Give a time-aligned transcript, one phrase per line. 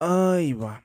[0.00, 0.82] Ahí va.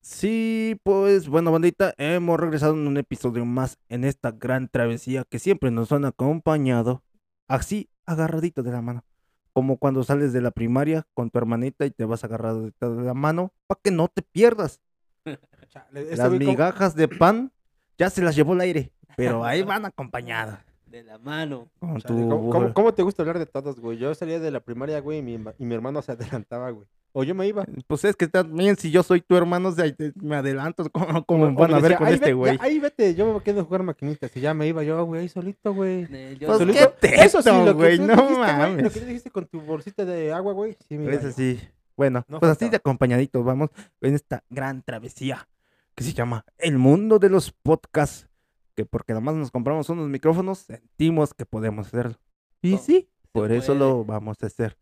[0.00, 5.40] Sí, pues bueno, bandita, hemos regresado en un episodio más en esta gran travesía que
[5.40, 7.02] siempre nos han acompañado,
[7.48, 9.04] así agarradito de la mano,
[9.52, 12.72] como cuando sales de la primaria con tu hermanita y te vas agarrado de
[13.02, 14.80] la mano para que no te pierdas.
[15.90, 17.50] Las migajas de pan
[17.98, 20.60] ya se las llevó el aire, pero ahí van acompañadas.
[20.86, 21.68] De la mano.
[21.80, 23.98] Con chale, tu ¿cómo, cómo- cómo te gusta hablar de todos, güey?
[23.98, 26.86] Yo salía de la primaria, güey, y mi, y mi hermano se adelantaba, güey.
[27.18, 27.64] O yo me iba.
[27.86, 31.24] Pues es que también si yo soy tu hermano, o sea, te- me adelanto, ¿cómo,
[31.24, 32.58] cómo van a ver decía, con "Ahí este güey?
[32.60, 34.36] Ahí vete, yo me quedo a jugar maquinitas.
[34.36, 36.06] Y ya me iba yo, güey, ahí solito, güey.
[36.10, 38.92] Eh, Pues solito- qué Eso sí, teto, lo que güey, no dijiste, güey, Lo mames.
[38.92, 40.76] que dijiste con tu bolsita de agua, güey.
[40.88, 41.58] Sí, me iba Eso sí.
[41.96, 43.70] Bueno, No pues así de acompañaditos vamos
[44.02, 45.48] en esta gran travesía
[45.94, 48.28] que se llama El Mundo de los Podcasts.
[48.74, 52.16] Que porque nada más nos compramos unos micrófonos, sentimos que podemos hacerlo.
[52.60, 53.78] Y Oh, sí, por eso puede.
[53.78, 54.76] lo vamos a hacer.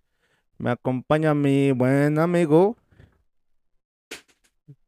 [0.58, 2.76] Me acompaña mi buen amigo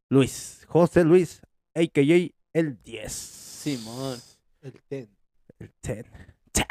[0.09, 1.41] Luis, José Luis,
[1.75, 2.31] a.k.a.
[2.53, 3.11] el 10.
[3.11, 4.17] Simón.
[4.61, 5.09] El ten.
[5.59, 6.05] El 10.
[6.53, 6.67] 10.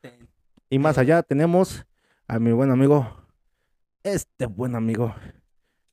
[0.00, 0.28] Ten.
[0.68, 1.86] Y más allá tenemos
[2.26, 3.24] a mi buen amigo,
[4.02, 5.14] este buen amigo,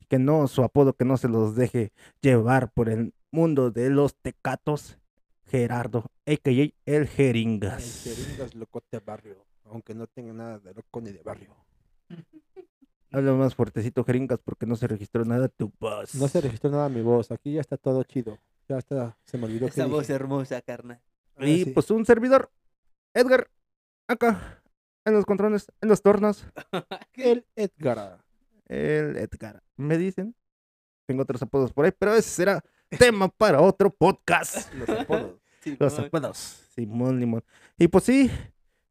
[0.10, 4.16] que no, su apodo que no se los deje llevar por el mundo de los
[4.16, 4.98] tecatos,
[5.46, 6.52] Gerardo, a.k.a.
[6.52, 8.04] el El Jeringas.
[8.04, 9.46] jeringas locote barrio.
[9.66, 11.56] Aunque no tenga nada de loco ni de barrio.
[13.12, 16.14] Habla más fuertecito, Jeringas, porque no se registró nada tu voz.
[16.16, 17.32] No se registró nada mi voz.
[17.32, 18.38] Aquí ya está todo chido.
[18.68, 19.18] Ya está.
[19.24, 20.14] Se me olvidó que Esa voz dije.
[20.14, 21.00] hermosa, carnal.
[21.40, 21.70] Y sí.
[21.72, 22.52] pues un servidor,
[23.14, 23.50] Edgar,
[24.08, 24.62] acá,
[25.06, 26.46] en los controles, en los tornos,
[27.14, 28.24] El Edgar.
[28.68, 29.64] el Edgar.
[29.78, 30.36] Me dicen,
[31.06, 32.62] tengo otros apodos por ahí, pero ese será
[32.98, 34.74] tema para otro podcast.
[34.74, 35.40] Los apodos.
[35.80, 36.38] Los apodos.
[36.76, 37.44] Simón Limón.
[37.78, 38.32] Y pues sí,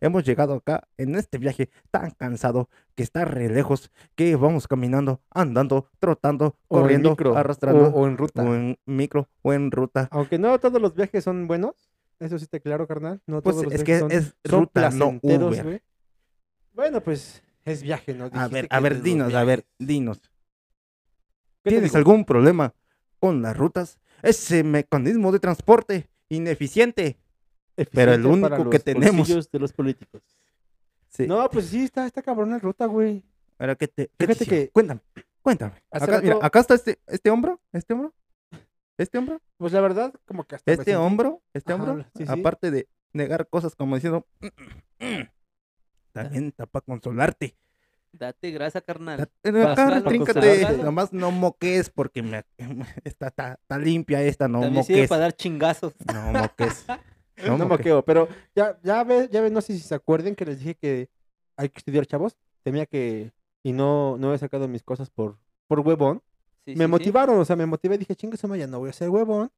[0.07, 5.21] hemos llegado acá en este viaje tan cansado que está re lejos, que vamos caminando,
[5.31, 8.43] andando, trotando, O corriendo, micro, arrastrando, O, o en ruta.
[8.43, 10.09] o en micro, o en ruta.
[10.11, 11.91] Aunque no todos los viajes son buenos.
[12.19, 13.21] Eso sí te claro, carnal.
[13.27, 15.63] No Pues todos los es que son, es ruta, no Uber.
[15.65, 15.83] güey.
[16.73, 18.31] Bueno, pues es viaje, ¿no?
[18.33, 20.21] A ver, a ver, dinos, a ver, dinos.
[21.63, 22.75] ¿Qué te ¿Tienes algún problema
[23.19, 23.99] con las rutas?
[24.23, 27.19] Ese mecanismo de transporte ineficiente.
[27.93, 29.51] Pero el para único que los tenemos.
[29.51, 30.23] de los políticos.
[31.09, 31.27] Sí.
[31.27, 33.23] No, pues sí, está, está cabrón la ruta, güey.
[33.59, 35.01] Ahora, ¿qué te, qué te Fíjate que- Cuéntame,
[35.43, 35.83] cuéntame.
[35.91, 38.13] Acá, mira, rato- acá está este, este hombro, este hombro,
[38.99, 42.05] este hombro, Pues la verdad, como que hasta este hombro, este Ajá, hombro.
[42.17, 42.33] sí, sí.
[42.33, 44.27] Aparte de negar cosas como diciendo,
[46.13, 47.57] también está para consolarte.
[48.13, 49.19] Date grasa, carnal.
[49.19, 52.45] Da- eh, Acá, tríncate, nomás no moques porque me,
[53.05, 55.09] está, está, está limpia esta, no También sirve moques.
[55.11, 55.95] para dar chingazos.
[56.13, 56.85] No moques.
[57.45, 57.69] No, moques.
[57.69, 60.75] moqueo, pero ya, ya ves, ya ves, no sé si se acuerden que les dije
[60.75, 61.09] que
[61.57, 62.37] hay que estudiar, chavos.
[62.63, 63.33] Temía que,
[63.63, 65.39] y no, no he sacado mis cosas por,
[65.69, 66.23] por huevón.
[66.65, 66.87] Sí, me sí, sí.
[66.89, 69.51] motivaron, o sea, me motivé, dije, chingue su ya no voy a ser huevón.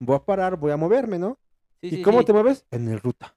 [0.00, 1.38] Voy a parar, voy a moverme, ¿no?
[1.80, 2.24] Sí, ¿Y sí, cómo sí.
[2.26, 2.66] te mueves?
[2.70, 3.34] En el ruta.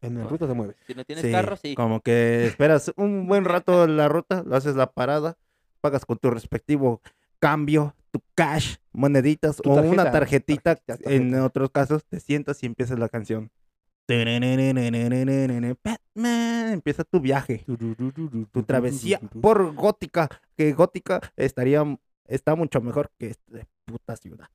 [0.00, 0.76] En el ruta te mueves.
[0.86, 1.74] Si no tienes Sí, carro, sí.
[1.74, 5.36] Como que esperas un buen rato la ruta, lo haces la parada,
[5.80, 7.00] pagas con tu respectivo
[7.40, 10.74] cambio, tu cash, moneditas o una tarjetita.
[10.76, 13.50] tarjetita, En otros casos, te sientas y empiezas la canción.
[15.84, 17.64] Batman, empieza tu viaje,
[18.52, 21.84] tu travesía por Gótica, que Gótica estaría,
[22.26, 24.48] está mucho mejor que esta puta ciudad.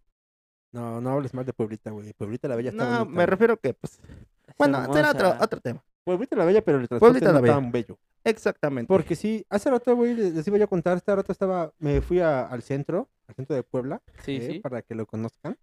[0.72, 2.14] No, no hables mal de Pueblita, güey.
[2.14, 4.00] Pueblita la Bella está No, bonita, me refiero que, pues,
[4.48, 5.84] Es bueno, será otro, tema.
[6.04, 7.54] Pueblita la Bella, pero el transporte Pueblita la no Bella.
[7.54, 8.00] tan bello.
[8.24, 8.88] Exactamente.
[8.88, 12.02] Porque sí, hace rato, güey, les les iba yo a contar, este rato estaba, me
[12.02, 14.60] fui a- al centro, al centro de Puebla, Sí, eh, sí.
[14.60, 15.58] para que lo conozcan.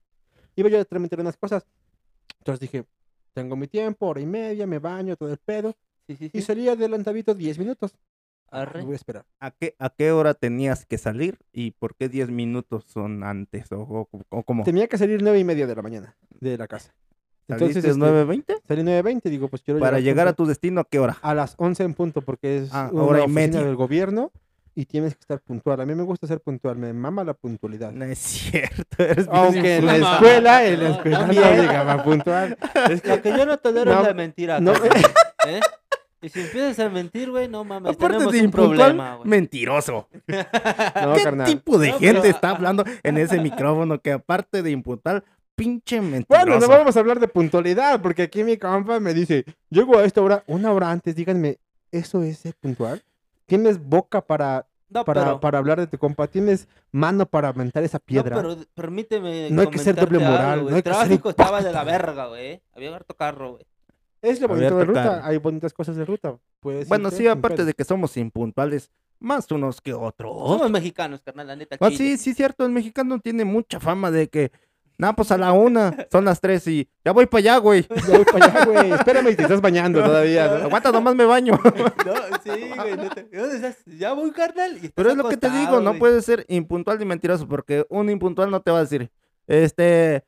[0.57, 1.67] Iba yo a tramitar unas cosas.
[2.39, 2.85] Entonces dije,
[3.33, 5.75] tengo mi tiempo, hora y media, me baño, todo el pedo.
[6.07, 6.43] Sí, sí, Y sí.
[6.43, 7.97] salí adelantadito 10 minutos.
[8.53, 8.81] Arre.
[8.81, 9.25] me voy a esperar.
[9.39, 13.71] ¿A qué, ¿A qué hora tenías que salir y por qué 10 minutos son antes?
[13.71, 14.65] ¿O, o, o cómo?
[14.65, 16.93] Tenía que salir 9 y media de la mañana de la casa.
[17.59, 18.63] ¿Saliste Entonces, este, 9.20?
[18.67, 21.17] salí 9.20, digo, pues quiero Para llegar a tu destino, ¿a qué hora?
[21.23, 23.63] a las 11 en punto, porque es Ah, una hora y media.
[23.63, 24.31] del gobierno
[24.75, 25.81] y tienes que estar puntual.
[25.81, 27.93] A mí me gusta ser puntual, me mama la puntualidad.
[27.93, 28.83] No es cierto.
[28.99, 31.61] eres Aunque en la escuela, en la No, escuela no también.
[31.61, 32.59] llegaba puntual.
[32.91, 34.73] Es Lo que yo no tolero No, es la mentira, no.
[35.47, 35.61] ¿eh?
[36.23, 39.29] Y si empiezas a mentir, güey, no mames, Aparte tenemos de un problema, güey.
[39.29, 40.07] mentiroso.
[40.29, 41.47] No, ¿Qué carnal.
[41.47, 45.25] tipo de No, gente pero- está hablando en ese micrófono que aparte de impuntual,
[45.61, 46.27] pinche mentiroso?
[46.29, 50.05] Bueno, no vamos a hablar de puntualidad, porque aquí mi compa me dice, llego a
[50.05, 51.59] esta hora, una hora antes, díganme,
[51.93, 53.03] ¿eso es puntual?
[53.47, 56.29] ¿Tienes boca para, No, para, pero, para hablar de tu compa?
[56.29, 58.37] ¿Tienes mano para aventar esa piedra?
[58.37, 61.73] No, pero permíteme No hay que ser doble moral, algo, no El tráfico estaba de
[61.73, 62.63] la verga, güey.
[62.73, 63.65] Había harto carro, güey.
[64.23, 66.37] Es lo bonito de ruta, hay bonitas cosas de ruta.
[66.61, 70.33] puedes Bueno, sí, aparte de que somos impuntuales, más unos que otros.
[70.33, 71.77] Somos mexicanos, carnal, la neta.
[71.81, 72.65] Ah, sí, sí, cierto.
[72.65, 74.53] El mexicano tiene mucha fama de que,
[75.01, 77.87] nah, pues a la una, son las tres y ya voy para allá, güey.
[78.09, 78.93] Ya voy para allá, güey.
[78.93, 80.47] Espérame, te estás bañando todavía.
[80.47, 80.65] ¿no?
[80.67, 81.59] Aguanta, nomás me baño.
[82.07, 82.15] No,
[82.45, 82.97] sí, güey.
[83.33, 83.77] ¿Dónde estás?
[83.87, 84.79] Ya voy, carnal.
[84.83, 88.11] y Pero es lo que te digo, no puedes ser impuntual ni mentiroso, porque un
[88.11, 89.11] impuntual no te va a decir,
[89.47, 90.25] este,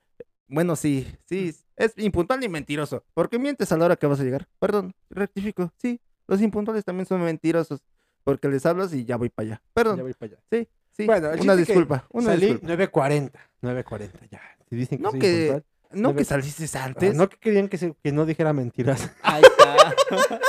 [0.49, 4.25] bueno, sí, sí, es impuntual ni mentiroso, porque mientes a la hora que vas a
[4.25, 4.47] llegar.
[4.59, 7.81] Perdón, rectifico, sí, los impuntuales también son mentirosos,
[8.25, 9.55] porque les hablas y ya voy para allá.
[9.57, 10.43] Ya Perdón, voy para allá.
[10.51, 13.09] sí, sí, Bueno, una disculpa, una Salí disculpa.
[13.09, 13.33] 9.40.
[13.63, 14.41] 9.40, ya.
[14.73, 15.65] Si dicen que No soy que- impuntual.
[15.93, 17.15] No debe- que saliste Ah, antes.
[17.15, 19.11] no que querían que, se- que no dijera mentiras.
[19.23, 20.41] Ahí está.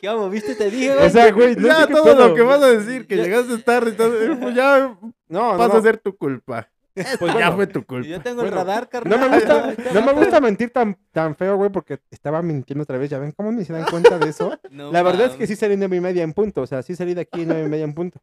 [0.00, 0.30] ¿Qué hago?
[0.30, 0.54] ¿Viste?
[0.54, 0.92] Te dije.
[0.96, 3.58] O sea, güey, no ya sé todo lo que vas a decir, que Ya- llegaste
[3.58, 4.96] tarde, y todo, eh, pues ya
[5.28, 5.74] No, no, no.
[5.74, 6.70] a ser tu culpa.
[6.94, 8.08] Pues ya fue tu culpa.
[8.08, 9.20] Yo tengo el radar, No carnal.
[9.28, 13.10] me gusta, no me gusta mentir tan, tan feo, güey, porque estaba mintiendo otra vez.
[13.10, 14.58] ¿Ya ven cómo ni se dan cuenta de eso?
[14.70, 16.62] No La verdad es que sí salí nueve y media en punto.
[16.62, 18.20] O sea, sí salí de aquí nueve y media en punto.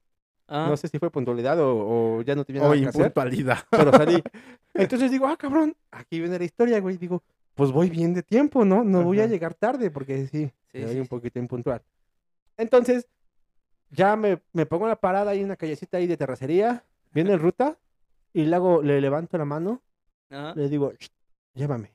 [0.54, 3.02] Ah, No sé si fue puntualidad o, o ya no tenía O nada que hacer,
[3.02, 3.60] impuntualidad.
[3.70, 4.22] pero salí.
[4.74, 6.98] Entonces digo, ah, cabrón, aquí viene la historia, güey.
[6.98, 7.24] Digo,
[7.56, 8.84] pues voy bien de tiempo, ¿no?
[8.84, 11.82] No voy a llegar tarde porque sí, Sí, un poquito impuntual.
[12.58, 13.08] Entonces,
[13.90, 16.84] ya me, me pongo en la parada ahí en una callecita ahí de terracería,
[17.14, 17.78] viene el ruta
[18.34, 19.82] y le, hago, le levanto la mano,
[20.30, 20.54] Ajá.
[20.56, 21.08] le digo, "Shh,
[21.56, 21.94] llévame.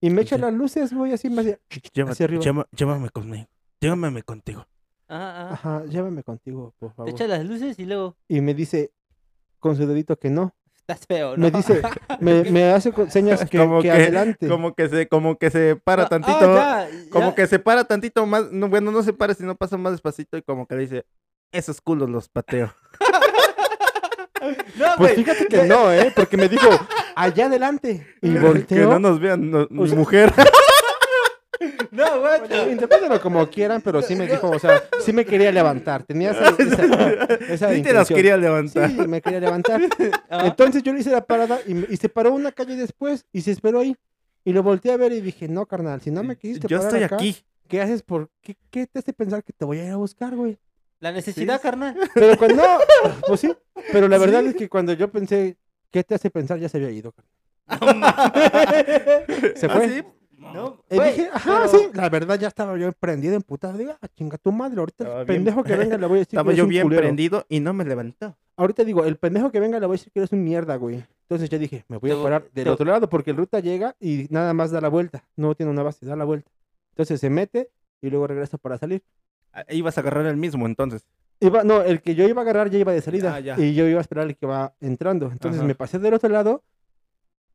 [0.00, 2.66] Y me echa las luces, güey, así Lleva- hacia arriba.
[2.72, 3.46] llévame conmigo.
[3.80, 4.66] Llévame contigo.
[5.14, 5.52] Ajá, ajá.
[5.78, 7.10] Ajá, llévame contigo, por Te favor.
[7.10, 8.92] echa las luces y luego Y me dice
[9.58, 10.54] con su dedito que no.
[10.74, 11.44] estás feo, ¿no?
[11.44, 11.82] Me dice,
[12.20, 14.48] me, me hace señas que, Como que que- adelante.
[14.48, 16.38] Como que se, como que se para Ah, tantito.
[16.58, 18.50] ah, ya, como que se para tantito más.
[18.50, 21.06] No, bueno, no se para, sino pasa más despacito y como que le dice,
[21.52, 22.72] esos culos los pateo.
[24.76, 25.14] No, Pues güey.
[25.16, 26.12] fíjate que no, ¿eh?
[26.16, 26.68] Porque me dijo,
[27.14, 28.04] allá adelante.
[28.20, 28.90] Y que volteo.
[28.90, 30.32] no nos vean, no- sea- mujer.
[31.92, 32.40] No, güey.
[32.40, 36.04] Bueno, interprétalo como quieran, pero sí me dijo, o sea, sí me quería levantar.
[36.04, 38.90] Tenía esa, esa, esa sí te las quería levantar.
[38.90, 39.82] Sí, me quería levantar.
[40.30, 40.46] Ajá.
[40.46, 43.80] Entonces yo le hice la parada y, se paró una calle después y se esperó
[43.80, 43.94] ahí.
[44.42, 46.92] Y lo volteé a ver y dije, no, carnal, si no me quisiste Yo parar
[46.94, 47.36] estoy acá, aquí.
[47.68, 50.34] ¿qué haces por qué, qué te hace pensar que te voy a ir a buscar,
[50.34, 50.58] güey?
[50.98, 51.94] La necesidad, carnal.
[52.14, 52.62] Pero cuando,
[53.26, 53.54] pues sí,
[53.92, 55.58] pero la verdad es que cuando yo pensé,
[55.90, 56.58] ¿qué te hace pensar?
[56.58, 57.12] Ya se había ido.
[57.12, 57.32] carnal.
[59.56, 59.88] Se ¿Ah, fue.
[59.90, 60.02] sí?
[60.54, 63.72] No, Y güey, dije, ajá, pero- sí, la verdad ya estaba yo prendido en puta.
[63.72, 66.18] Diga, "Ah, chinga tu madre, ahorita Estaba el bien- pendejo que venga le voy a
[66.20, 67.02] decir que Estaba eres yo un bien culero".
[67.02, 68.36] prendido y no me levantó.
[68.56, 71.04] Ahorita digo, el pendejo que venga le voy a decir que eres un mierda, güey.
[71.22, 74.26] Entonces ya dije, me voy a parar del otro lado porque el ruta llega y
[74.30, 75.24] nada más da la vuelta.
[75.36, 76.50] No tiene una base, da la vuelta.
[76.90, 77.70] Entonces se mete
[78.02, 79.02] y luego regresa para salir.
[79.52, 81.06] Ah, Ibas a agarrar el mismo entonces.
[81.40, 83.34] Iba, no, el que yo iba a agarrar ya iba de salida.
[83.34, 83.58] Ah, ya.
[83.58, 85.30] Y yo iba a esperar el que va entrando.
[85.32, 85.66] Entonces Ajá.
[85.66, 86.62] me pasé del otro lado.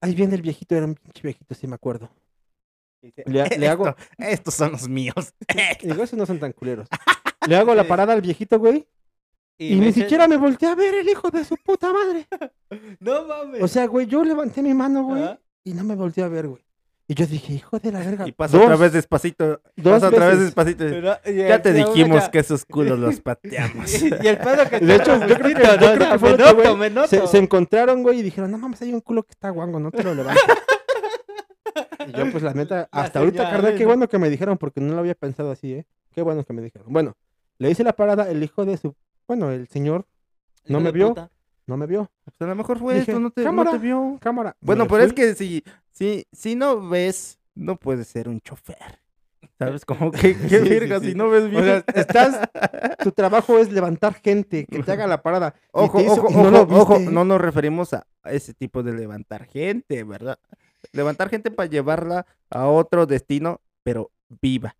[0.02, 2.10] Ahí viene el viejito, era un pinche viejito, sí me acuerdo.
[3.26, 5.34] Le- le hago- Esto- Estos son los míos.
[5.84, 6.88] Digo, esos no son tan culeros.
[7.48, 8.88] Le hago la parada al viejito, güey.
[9.60, 12.28] Y, ni siquiera me volteé a ver el hijo de su puta madre.
[13.00, 13.62] No mames.
[13.64, 15.24] O sea, güey, yo levanté mi mano, güey.
[15.64, 16.64] Y no me volteé a ver, güey.
[17.10, 18.28] Y yo dije, hijo de la verga.
[18.28, 19.62] Y pasa dos- otra vez despacito.
[19.78, 20.84] dos Pasa otra vez despacito.
[20.86, 24.02] Pero- Ya te dijimos acá- que esos culos los pateamos.
[24.04, 26.38] Y el pedo que De hecho, yo creo que, yo creo que fue me lo
[26.38, 27.08] que, noto, güey, me noto.
[27.08, 29.90] se, se encontraron, güey, y dijeron, no mames, hay un culo que está guango, no
[29.92, 30.44] te lo levantes.
[32.08, 33.90] Y yo, pues, la neta, hasta ahorita, carnal, qué ¿no?
[33.90, 35.86] bueno que me dijeron, porque no lo había pensado así, ¿eh?
[36.12, 36.88] Qué bueno que me dijeron.
[36.92, 37.16] Bueno,
[37.60, 38.96] le hice la parada, el hijo de su...
[39.28, 40.06] Bueno, el señor
[40.66, 41.10] no me vio.
[41.10, 41.30] puta.
[41.68, 42.10] no me vio.
[42.24, 43.72] Pues a lo mejor fue Dije, esto, no te, no "Cámara".
[43.72, 44.18] te vio.
[44.22, 44.56] Cámara.
[44.62, 49.00] Bueno, pero es que si, si, si no ves, no puedes ser un chofer.
[49.60, 49.86] ¿Sabes?
[49.86, 51.08] Como que, qué Sí, sí, verga, sí.
[51.10, 51.64] si no ves O bien.
[51.64, 52.50] sea, estás...
[53.04, 55.54] Tu trabajo es levantar gente, que te haga la parada.
[55.72, 60.04] Ojo, hizo- ojo, no ojo, ojo, no nos referimos a ese tipo de levantar gente,
[60.04, 60.40] ¿verdad?
[60.92, 64.76] Levantar gente para llevarla a otro destino, pero viva.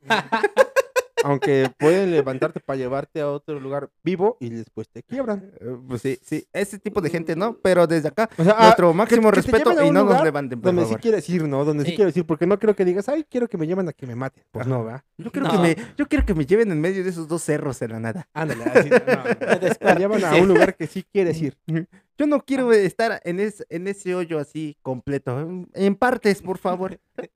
[1.24, 5.50] Aunque pueden levantarte para llevarte a otro lugar vivo y después te quiebran.
[5.60, 7.56] Eh, Pues sí, sí, ese tipo de gente, ¿no?
[7.62, 10.60] Pero desde acá, O sea, ah, nuestro máximo que te respeto y no nos levanten,
[10.60, 11.64] por donde sí quieres ir, ¿no?
[11.64, 11.90] Donde sí.
[11.90, 11.96] Sí.
[11.96, 14.14] quieres ir, porque no quiero que digas, ay, quiero que me lleven a que me
[14.14, 14.44] maten.
[14.50, 14.70] Pues Ajá.
[14.76, 15.02] no, ¿verdad?
[15.16, 15.52] Yo quiero, No.
[15.54, 18.00] que me, yo quiero que me lleven en medio de esos dos cerros en la
[18.00, 18.28] nada.
[18.32, 19.58] Ándale, así, no, no.
[19.58, 21.56] Te llevan a un lugar que sí quieres ir.
[22.16, 25.38] Yo no quiero estar en, es- en ese hoyo así completo.
[25.40, 26.98] En- En partes, por favor.
[27.18, 27.28] Eh,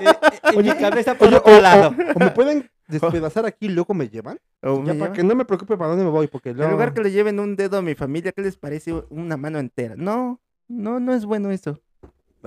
[0.00, 0.14] eh,
[0.54, 1.88] en mi cabeza por Oye, o, otro lado.
[1.90, 4.38] o- o me pueden despedazar aquí y luego me llevan.
[4.62, 6.72] O Ya me para que no me preocupe para dónde me voy, porque En luego...
[6.72, 9.94] lugar que le lleven un dedo a mi familia, ¿qué les parece una mano entera?
[9.96, 11.80] No, no, no es bueno eso.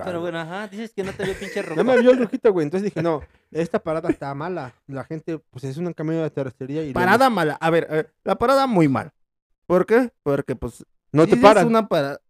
[0.02, 1.74] Pero bueno, ajá, dices que no te vio pinche rojo.
[1.76, 2.64] No me vio el rojito, güey.
[2.64, 3.20] Entonces dije, no,
[3.50, 4.74] esta parada está mala.
[4.86, 6.92] La gente, pues es un camino de terracería y...
[6.94, 7.58] Parada mala.
[7.60, 9.12] A ver, la parada muy mal.
[9.66, 10.10] ¿Por qué?
[10.22, 11.66] Porque pues No si te es paran.
[11.66, 12.20] una parada,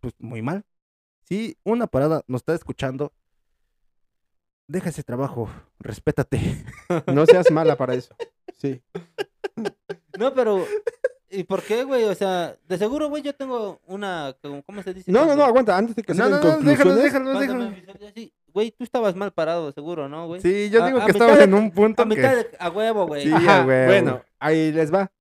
[0.00, 0.64] pues muy mal.
[1.24, 3.12] Si una parada nos está escuchando,
[4.68, 5.48] deja ese trabajo,
[5.80, 6.38] respétate.
[7.12, 8.14] No seas mala para eso.
[8.58, 8.80] Sí.
[10.18, 10.64] No, pero.
[11.30, 12.04] ¿Y por qué, güey?
[12.04, 14.34] O sea, de seguro, güey, yo tengo una.
[14.64, 15.12] ¿Cómo se dice?
[15.12, 17.72] No, no, no, aguanta, antes de que No, no, no, déjalo, déjalo, déjalo.
[18.54, 20.40] Güey, tú estabas mal parado, seguro, ¿no, güey?
[20.40, 22.36] Sí, yo A- digo a que mitad estabas de- en un punto A mitad que...
[22.36, 23.24] de- a huevo, güey.
[23.24, 23.86] Sí, Ajá, a huevo.
[23.86, 25.12] bueno, ahí les va.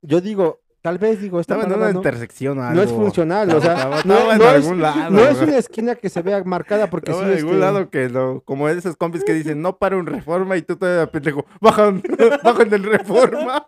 [0.00, 2.74] Yo digo, tal vez digo, esta Estaba en parada una no, intersección algo.
[2.74, 5.10] no es funcional, o sea, Estaba, no, en no es, algún lado.
[5.10, 8.08] no es una esquina que se vea marcada porque sí, en algún este, lado que
[8.08, 12.02] no, como esos compis que dicen, no para un reforma y tú todavía pendejo, bajan,
[12.44, 13.66] bajan del reforma.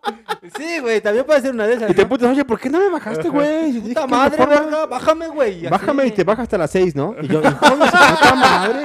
[0.58, 1.90] Sí, güey, también puede ser una de esas.
[1.90, 2.08] Y te ¿no?
[2.08, 3.80] putas, oye, ¿por qué no me bajaste, güey?
[3.80, 5.66] Puta madre, reforma- verga, bájame, güey.
[5.68, 7.14] Bájame y te baja hasta las seis, ¿no?
[7.22, 8.80] Y yo, puta madre.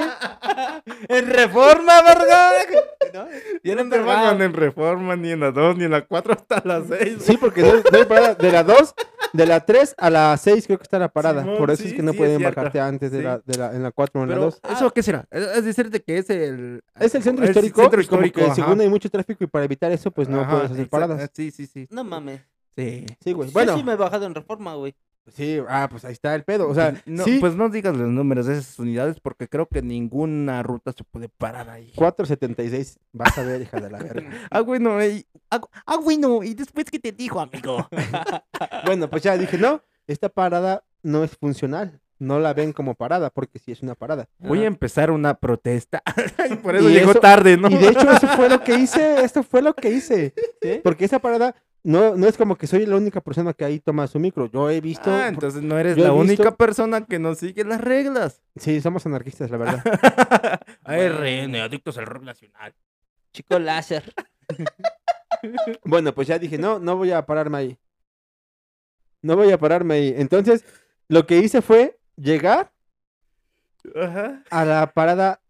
[1.08, 2.50] En reforma, verga.
[3.12, 3.26] ¿No?
[3.62, 6.62] Bien No te bajan en reforma, ni en la 2, ni en la 4 hasta
[6.64, 7.16] las 6.
[7.20, 8.34] Sí, porque no, no parada.
[8.34, 8.94] De la 2,
[9.32, 11.42] de la 3 a la 6 creo que está la parada.
[11.42, 13.24] Simón, Por eso sí, es que no sí, pueden bajarte antes de, Sí.
[13.24, 14.60] la, de la, en la 4 o en la Pero, 2.
[14.72, 15.26] ¿eso qué será?
[15.30, 16.82] Es es decir, de que es el...
[16.98, 19.64] Es el centro histórico, centro y como que histórico, según hay mucho tráfico y para
[19.64, 21.30] evitar eso, pues no Ajá, puedes hacer paradas.
[21.34, 21.86] Sí, sí, sí.
[21.90, 22.40] No mames.
[22.76, 23.04] Sí.
[23.22, 23.50] Sí, güey.
[23.50, 23.52] Bueno.
[23.52, 24.94] Bueno, Yo sí me he bajado en reforma, güey.
[25.34, 26.68] Sí, ah, pues ahí está el pedo.
[26.68, 29.82] O sea, no, sí, Pues no digas los números de esas unidades porque creo que
[29.82, 31.92] ninguna ruta se puede parar ahí.
[31.96, 32.98] 476.
[33.12, 34.30] Vas a ver, hija de la verga.
[34.50, 37.88] Ah, bueno, y, ah, ah, bueno, ¿y después qué te dijo, amigo?
[38.84, 42.00] Bueno, pues ya dije, no, esta parada no es funcional.
[42.18, 44.28] No la ven como parada, porque sí es una parada.
[44.38, 46.02] Voy a empezar una protesta.
[46.50, 47.68] y por eso Y llegó eso- tarde, ¿no?
[47.70, 49.24] Y de hecho, eso fue lo que hice.
[49.24, 50.34] Esto fue lo que hice.
[50.60, 50.80] ¿Sí?
[50.84, 54.06] Porque esa parada no, no es como que soy la única persona que ahí toma
[54.06, 54.46] su micro.
[54.50, 55.10] Yo he visto.
[55.10, 58.42] Ah, entonces no eres la visto- única persona que no sigue las reglas.
[58.56, 59.82] Sí, somos anarquistas, la verdad.
[60.84, 62.74] ARN, adictos al rock nacional.
[63.32, 64.12] Chico láser.
[65.84, 67.78] bueno, pues ya dije, no, no voy a pararme ahí.
[69.22, 70.14] No voy a pararme ahí.
[70.16, 70.64] Entonces,
[71.08, 72.72] lo que hice fue llegar
[73.94, 74.42] Ajá.
[74.50, 75.40] a la parada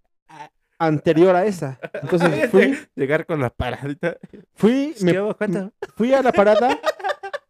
[0.80, 1.78] anterior a esa.
[2.02, 4.16] Entonces fui, Llegar con la paradita.
[4.54, 5.72] fui, me ¿Qué, cuánto?
[5.94, 6.76] fui a la parada,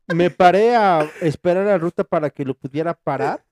[0.08, 3.42] me paré a esperar la ruta para que lo pudiera parar.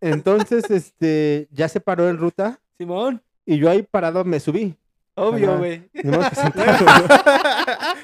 [0.00, 3.20] Entonces, este, ya se paró en ruta Simón.
[3.44, 4.76] y yo ahí parado me subí.
[5.20, 5.88] Obvio, güey.
[5.92, 6.86] Ni modo que sentado.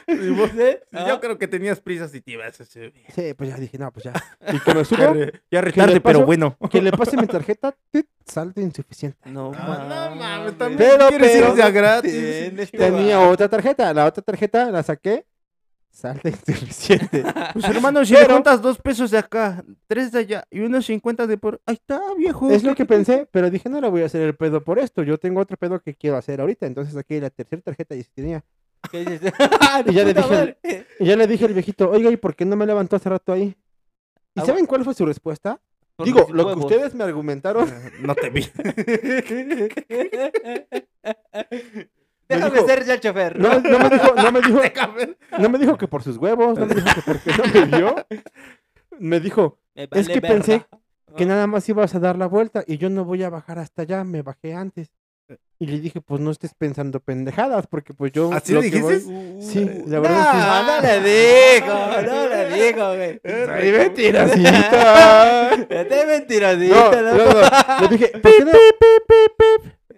[0.07, 0.57] Y vos- ¿Sí?
[0.59, 1.07] Sí, Ah.
[1.09, 2.93] Yo creo que tenías prisas y te ibas a subir.
[3.15, 4.13] Sí, pues ya dije, no, pues ya.
[4.53, 5.15] Y que me Ya, subo,
[5.51, 6.57] ya retarde, pero bueno.
[6.71, 9.31] que le pase mi tarjeta, tit, saldo insuficiente.
[9.31, 10.59] No, Ah, no mames, mames.
[10.59, 12.71] también Pero, quieres pero- ir de gratis.
[12.73, 15.27] Tenía otra tarjeta, la otra tarjeta la saqué,
[15.95, 17.25] saldo insuficiente.
[17.55, 20.85] Pues hermano, si Pero- le juntas dos pesos de acá, tres de allá y unos
[20.87, 21.61] cincuenta de por...
[21.67, 22.51] Ahí está, viejo.
[22.51, 25.03] Es lo que pensé, pero dije, no le voy a hacer el pedo por esto.
[25.03, 26.67] Yo tengo otro pedo que quiero hacer ahorita.
[26.67, 28.45] Entonces aquí la tercera tarjeta y sí tenía.
[28.93, 30.57] Y ya le dije-.
[31.01, 33.33] Y ya le dije al viejito, oiga, ¿y por qué no me levantó hace rato
[33.33, 33.57] ahí?
[34.35, 35.61] ¿Y Ah, saben cuál fue su respuesta?
[36.05, 37.71] Digo, lo que ustedes me argumentaron.
[38.03, 38.45] No te vi.
[42.29, 43.39] Déjame dijo- ser ya el chofer.
[43.39, 44.61] No, no me dijo, no me dijo,
[45.39, 47.95] no me dijo que por sus huevos, no me dijo que porque no me vio.
[48.99, 50.69] Me dijo Me Es vale que pensé verga.
[51.17, 53.83] que nada más ibas a dar la vuelta y yo no voy a bajar hasta
[53.83, 54.91] allá, me bajé antes.
[55.59, 58.31] Y le dije, pues no estés pensando pendejadas, porque pues yo...
[58.33, 59.41] ¿Así lo le que voy- dijiste?
[59.43, 61.75] Sí, la No, verdad no le digo,
[62.13, 63.21] no le digo, güey.
[63.51, 65.51] Ay, mentirosita.
[65.69, 67.81] Vete mentirosita, No, no, no.
[67.81, 68.51] Le dije, ¿por qué no?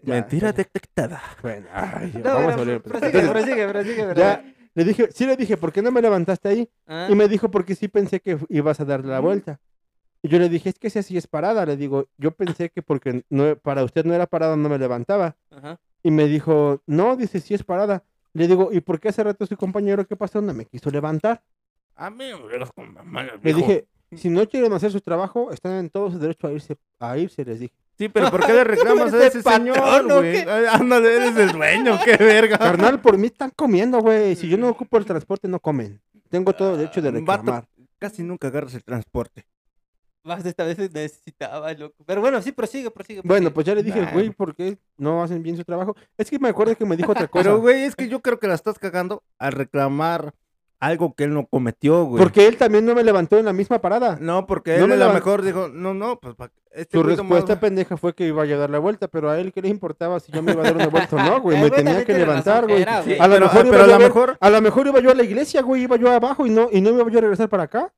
[0.07, 0.53] Ya, Mentira ya.
[0.53, 1.23] detectada.
[1.43, 2.83] Bueno, ay, No, vamos a volver.
[2.83, 4.45] prosigue, Entonces, prosigue, prosigue, ya,
[4.75, 6.71] le dije, sí le dije, ¿por qué no me levantaste ahí?
[6.87, 9.61] Ah, Y me dijo, porque sí pensé que ibas a dar la vuelta.
[10.23, 11.65] Y yo le dije, es que si así es parada.
[11.67, 15.37] Le digo, yo pensé que porque no, para usted no era parada, no me levantaba.
[15.51, 15.79] ajá.
[16.03, 18.05] Y me dijo, no, dice, sí es parada.
[18.33, 20.41] Le digo, ¿y por qué hace rato su compañero qué pasó?
[20.41, 21.43] No me quiso levantar.
[21.97, 23.25] A mí me con mamá.
[23.43, 26.77] Le dije, si no quieren hacer su trabajo, están en todo su derecho a irse,
[27.01, 27.75] a irse, les dije.
[27.99, 30.37] Sí, pero ¿por qué le reclamas a ¿Eres ese patrón señor, güey?
[30.37, 32.59] Ay, Ándale, eres el dueño, qué verga.
[32.59, 34.37] Carnal, por mí están comiendo, güey.
[34.37, 36.01] Si yo no ocupo el transporte, no comen.
[36.29, 37.69] Tengo todo el derecho de Vato, reclamar.
[37.99, 39.47] Casi nunca agarras el transporte.
[40.25, 41.95] Más de esta vez necesitaba, loco.
[42.05, 43.21] Pero bueno, sí, prosigue, prosigue.
[43.25, 44.13] Bueno, pues ya le dije, Nah.
[44.13, 45.95] güey, ¿por qué no hacen bien su trabajo?
[46.19, 47.45] Es que me acuerdo que me dijo otra cosa.
[47.45, 50.35] Pero, güey, es que yo creo que la estás cagando al reclamar
[50.81, 52.23] algo que él no cometió, güey.
[52.23, 54.19] Porque él también no me levantó en la misma parada.
[54.21, 57.03] No, porque No él me a lo mejor dijo, no, no, pues pa- este Su
[57.03, 60.21] respuesta pendeja fue que iba a dar la vuelta, pero a él qué le importaba
[60.21, 61.59] si yo me iba a dar una vuelta o no, güey.
[61.61, 62.85] Me tenía que levantar, güey.
[63.05, 63.17] Sí.
[63.19, 65.15] A lo mejor pero iba a yo lo mejor A lo mejor iba yo a
[65.15, 67.49] la iglesia, güey, iba yo abajo y no, y no me iba yo a regresar
[67.49, 67.93] para acá.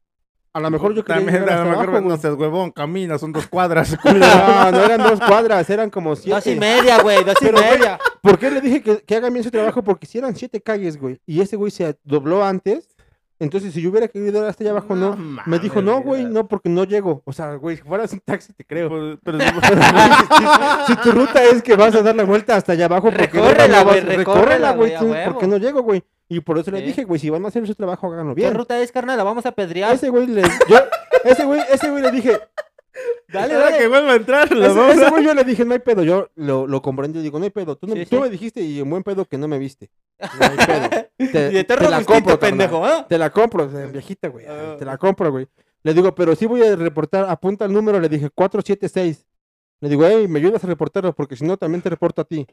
[0.54, 3.18] A lo mejor yo quería también, llegar a lo mejor abajo, no seas huevón, camina,
[3.18, 3.96] son dos cuadras.
[4.04, 6.58] No, no eran dos cuadras, eran como Dos y siete.
[6.58, 7.98] media, güey, dos y Pero, media.
[8.22, 9.82] ¿Por qué le dije que, que haga bien su trabajo?
[9.82, 12.88] Porque si eran siete calles, güey, y ese güey se dobló antes,
[13.40, 15.14] entonces si yo hubiera querido ir hasta allá abajo, no.
[15.14, 17.22] No me dijo, no, güey, no, porque no llego.
[17.24, 18.88] O sea, güey, si fueras un taxi, te creo.
[18.88, 19.38] Pues, pero-
[20.86, 23.82] si tu ruta es que vas a dar la vuelta hasta allá abajo, porque Recórrela,
[23.84, 26.02] güey, recórrela, recórrela, güey, porque no llego, güey.
[26.28, 28.54] Y por eso le dije, güey, si van a hacer su trabajo, háganlo ¿Qué bien.
[28.54, 29.16] ruta es, carnal?
[29.16, 29.94] La vamos a A pedrear.
[29.94, 30.76] ese güey le, yo,
[31.24, 32.38] ese güey, ese güey le dije,
[33.28, 33.78] Dale, dale.
[33.78, 36.02] que vuelva a entrar, la ese, vamos ese güey yo le dije, no hay pedo,
[36.02, 38.22] yo lo, lo comprendí, digo, no hay pedo, tú, no- Sí, tú sí.
[38.22, 39.90] me dijiste y en buen pedo que no me viste.
[40.18, 40.88] No hay pedo.
[41.32, 43.06] Te, Y de te la compro, pendejo, ¿ah?
[43.08, 44.46] Te la compro, viejita, güey.
[44.48, 44.76] Ah.
[44.78, 45.46] Te la compro, güey.
[45.82, 49.26] Le digo, pero sí voy a reportar, apunta el número, le dije 476.
[49.80, 52.46] Le digo, hey, me ayudas a reportarlo porque si no también te reporto a ti.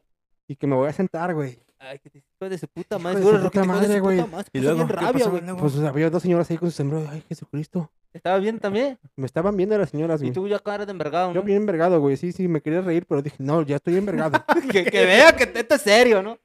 [0.48, 1.58] Y que me voy a sentar, güey.
[1.86, 3.18] Ay, que te hijo de su puta madre.
[3.18, 4.18] de seguro su Rocky, puta hijo de su madre, güey.
[4.18, 5.58] puta madre, se Y puso luego, bien ¿qué rabia, pasó güey.
[5.58, 7.08] Pues había dos señoras ahí con su sombrero.
[7.12, 7.92] Ay, Jesucristo.
[8.14, 8.98] Estaba bien también.
[9.16, 10.34] Me estaban viendo las señoras, Y güey.
[10.34, 12.16] tú ya cara de envergado, Yo bien envergado, güey.
[12.18, 14.44] Sí, sí, me quería reír, pero dije, no, ya estoy envergado.
[14.72, 16.38] que, que vea que esto es serio, ¿no?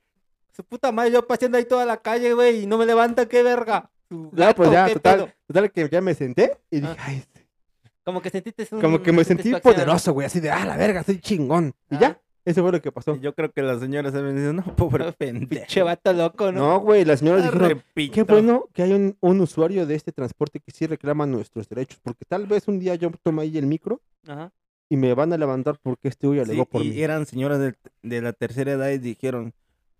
[0.52, 3.42] Su puta madre, yo paseando ahí toda la calle, güey, y no me levanta, qué
[3.42, 3.88] verga.
[4.32, 7.04] Ya, pues ya, ¿qué total, total que ya me senté y dije, Ah.
[7.06, 7.25] ay,
[8.04, 8.80] Como que sentiste un...
[8.80, 10.26] como que me sentí poderoso, güey.
[10.26, 11.73] Así de, ah, la verga, soy chingón.
[11.88, 11.99] Y Ah.
[12.00, 13.16] ya, eso fue lo que pasó.
[13.16, 15.49] Yo creo que las señoras se diciendo, no, pobre pendejo.
[15.66, 16.61] Pinche vato loco, ¿no?
[16.61, 18.14] No, güey, las señoras dijeron, Repito.
[18.14, 21.99] Qué bueno que hay un, un usuario de este transporte que sí reclama nuestros derechos,
[22.02, 24.52] porque tal vez un día yo tome ahí el micro Ajá.
[24.88, 27.00] y me van a levantar porque este güey Sí, alegó por y mí.
[27.02, 29.52] eran señoras de, de la tercera edad y dijeron,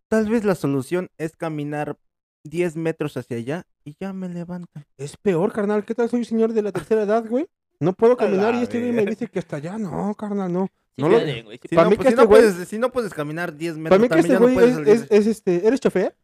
[0.09, 1.97] tal vez la solución es caminar
[2.45, 4.85] 10 metros hacia allá y ya me levantan.
[4.97, 5.85] Es peor, carnal.
[5.85, 7.47] ¿Qué tal soy señor de la tercera edad, güey?
[7.81, 9.77] No puedo caminar y este güey me dice que hasta allá.
[9.79, 10.69] No, carnal, no.
[10.97, 12.69] Sí, No lo- güey, Si, Pa' no, mí pues, que si, este no güey- puedes,
[12.69, 15.03] si no puedes caminar 10 metros, Para mí que también este ya no güey puedes
[15.03, 15.67] es, es, es, este...
[15.67, 16.17] ¿Eres chofer?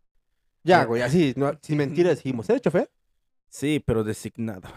[0.65, 0.89] Ya, No.
[0.89, 2.49] güey, así, no, sin mentiras dijimos.
[2.51, 2.91] ¿Eres chofer?
[3.49, 4.69] Sí, pero designado.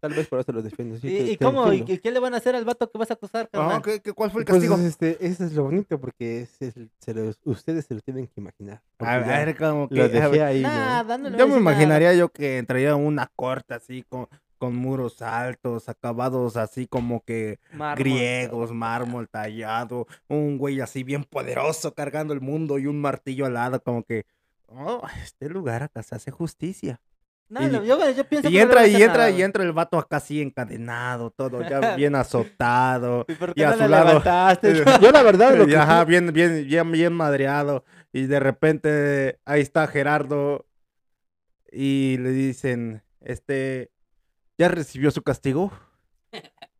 [0.00, 0.96] Tal vez por eso los defiendo.
[0.98, 1.60] sí, ¿Y, te- y te cómo?
[1.66, 1.86] ¿Y entiendo.
[1.86, 3.50] qué, qué le van a hacer al vato que vas a acusar?
[3.52, 4.78] Ajá, ¿qué- qué- ¿Cuál fue el Pues, castigo?
[4.78, 8.40] este, eso es lo bonito porque es, es- se los- ustedes se lo tienen que
[8.40, 8.80] imaginar.
[8.98, 9.96] a ver, como que...
[9.96, 10.70] lo dejé ahí, ¿no?
[10.70, 11.58] No yo me decir nada.
[11.60, 14.26] imaginaría yo que entraría una corte así con,
[14.60, 17.98] con muros altos, acabados así como que Mármol.
[17.98, 23.54] griegos, mármol tallado, un güey así bien poderoso cargando el mundo y un martillo al
[23.54, 24.26] lado, como que,
[24.66, 27.00] oh, este lugar acá se hace justicia.
[27.48, 29.72] No, Y- no, yo, yo pienso Y que entra, y entra, nada, y entra el
[29.72, 33.24] vato acá así encadenado, todo ya bien azotado.
[33.26, 34.22] ¿Y por y qué a no su le lado-?
[35.02, 37.84] Yo la verdad lo que ajá, bien, bien, bien, bien madreado.
[38.12, 40.66] Y de repente ahí está Gerardo.
[41.72, 43.90] Y le dicen, este,
[44.60, 45.72] ¿ya recibió su castigo?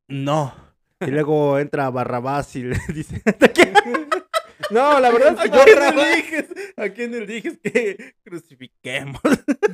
[0.06, 0.52] No.
[1.00, 3.69] Y luego entra Barrabás y le dice, ¿a quién,
[4.70, 5.64] No, la verdad a es que yo...
[5.64, 6.46] quién eliges?
[6.76, 9.20] ¿A quién eliges que crucifiquemos?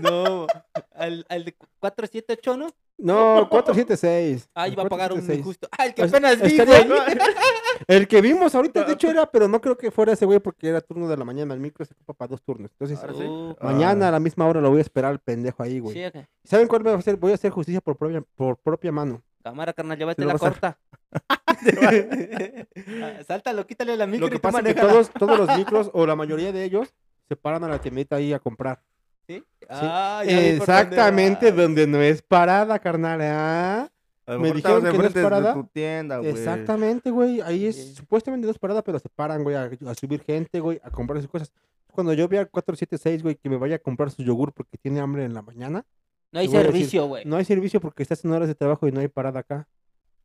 [0.00, 0.46] No,
[0.94, 2.68] al, al de 478, ¿no?
[2.98, 4.48] No, 476.
[4.54, 5.38] Ah, iba a pagar un 476.
[5.38, 5.68] injusto.
[5.76, 6.88] Ah, el que apenas vi, güey.
[7.88, 10.68] El que vimos ahorita, de hecho, era, pero no creo que fuera ese güey porque
[10.68, 11.52] era turno de la mañana.
[11.52, 12.70] El micro se ocupa para dos turnos.
[12.78, 12.98] Entonces.
[13.28, 14.12] Uh, mañana a Ah.
[14.12, 15.94] la misma hora lo voy a esperar al pendejo ahí, güey.
[15.94, 16.24] sí, ok.
[16.42, 17.16] ¿Saben cuál voy a hacer?
[17.16, 19.22] Voy a hacer justicia por propia, por propia mano.
[19.44, 20.78] Cámara, carnal, llévate la a- corta.
[21.82, 25.56] Ah, Sáltalo, quítale la micro Lo que y tú pasa es que todos, todos los
[25.58, 26.94] micros, o la mayoría de ellos,
[27.28, 28.80] se paran a la tiendita ahí a comprar.
[29.26, 29.42] ¿Sí?
[29.68, 31.56] Ah, ya Exactamente, vas.
[31.56, 33.20] donde no es parada, carnal.
[33.22, 33.90] ¿ah?
[34.26, 35.54] Lo Me dijeron que no es parada.
[35.54, 36.30] tu tienda, güey.
[36.30, 37.40] Exactamente, güey.
[37.40, 37.94] Ahí es Sí.
[37.94, 41.20] supuestamente no es parada, pero se paran, güey, a, a subir gente, güey, a comprar
[41.20, 41.52] sus cosas.
[41.92, 45.00] Cuando yo vea al 476, güey, que me vaya a comprar su yogur porque tiene
[45.00, 45.84] hambre en la mañana,
[46.30, 47.24] No hay servicio, güey.
[47.24, 49.66] no hay servicio porque estás en horas de trabajo y no hay parada acá.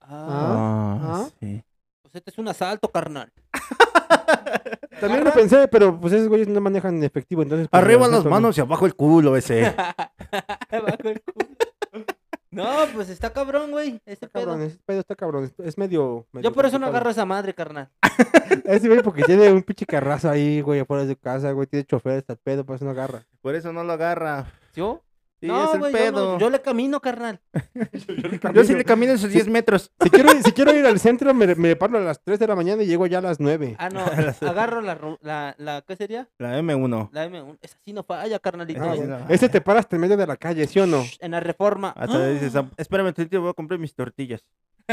[0.01, 1.63] Ah, Ah, sí.
[2.01, 3.31] pues este es un asalto, carnal.
[4.99, 7.67] También lo pensé, pero pues esos güeyes no manejan en efectivo, entonces...
[7.69, 9.73] pues, Arriba las manos y abajo el culo ese.
[10.71, 12.05] Bajo el culo.
[12.51, 14.01] No, pues está cabrón, güey.
[14.05, 14.45] Está pedo.
[14.47, 16.27] cabrón, ese pedo está cabrón, es- es medio...
[16.33, 16.95] medio Yo por eso no complicado.
[16.97, 17.89] agarro esa madre, carnal.
[18.65, 21.85] Ese güey porque tiene un pinche carrazo ahí, güey, afuera de su casa, güey, tiene
[21.85, 23.25] chofer, está el pedo, por eso no agarra.
[23.41, 24.47] Por eso no lo agarra.
[24.75, 25.01] ¿Yo?
[25.41, 26.33] Sí, no, es el yo, pedo.
[26.33, 27.41] no- yo le camino, carnal.
[28.53, 29.91] Yo sí le camino esos 10 metros.
[30.01, 32.55] Si quiero, si quiero ir al centro, me, me paro a las 3 de la
[32.55, 33.75] mañana y llego ya a las 9.
[33.79, 34.01] Ah, no,
[34.47, 36.29] agarro la, ru- la, la, ¿qué sería?
[36.37, 37.09] La M1.
[37.11, 37.57] La M1.
[37.61, 38.81] Esa sí no falla, carnalito.
[38.83, 39.17] Ah, bueno.
[39.29, 41.03] Ese te paras en medio de la calle, ¿sí o no?
[41.19, 41.89] En la reforma.
[41.97, 44.43] Hasta le dices, "Ah, espérame, te voy a comprar mis tortillas.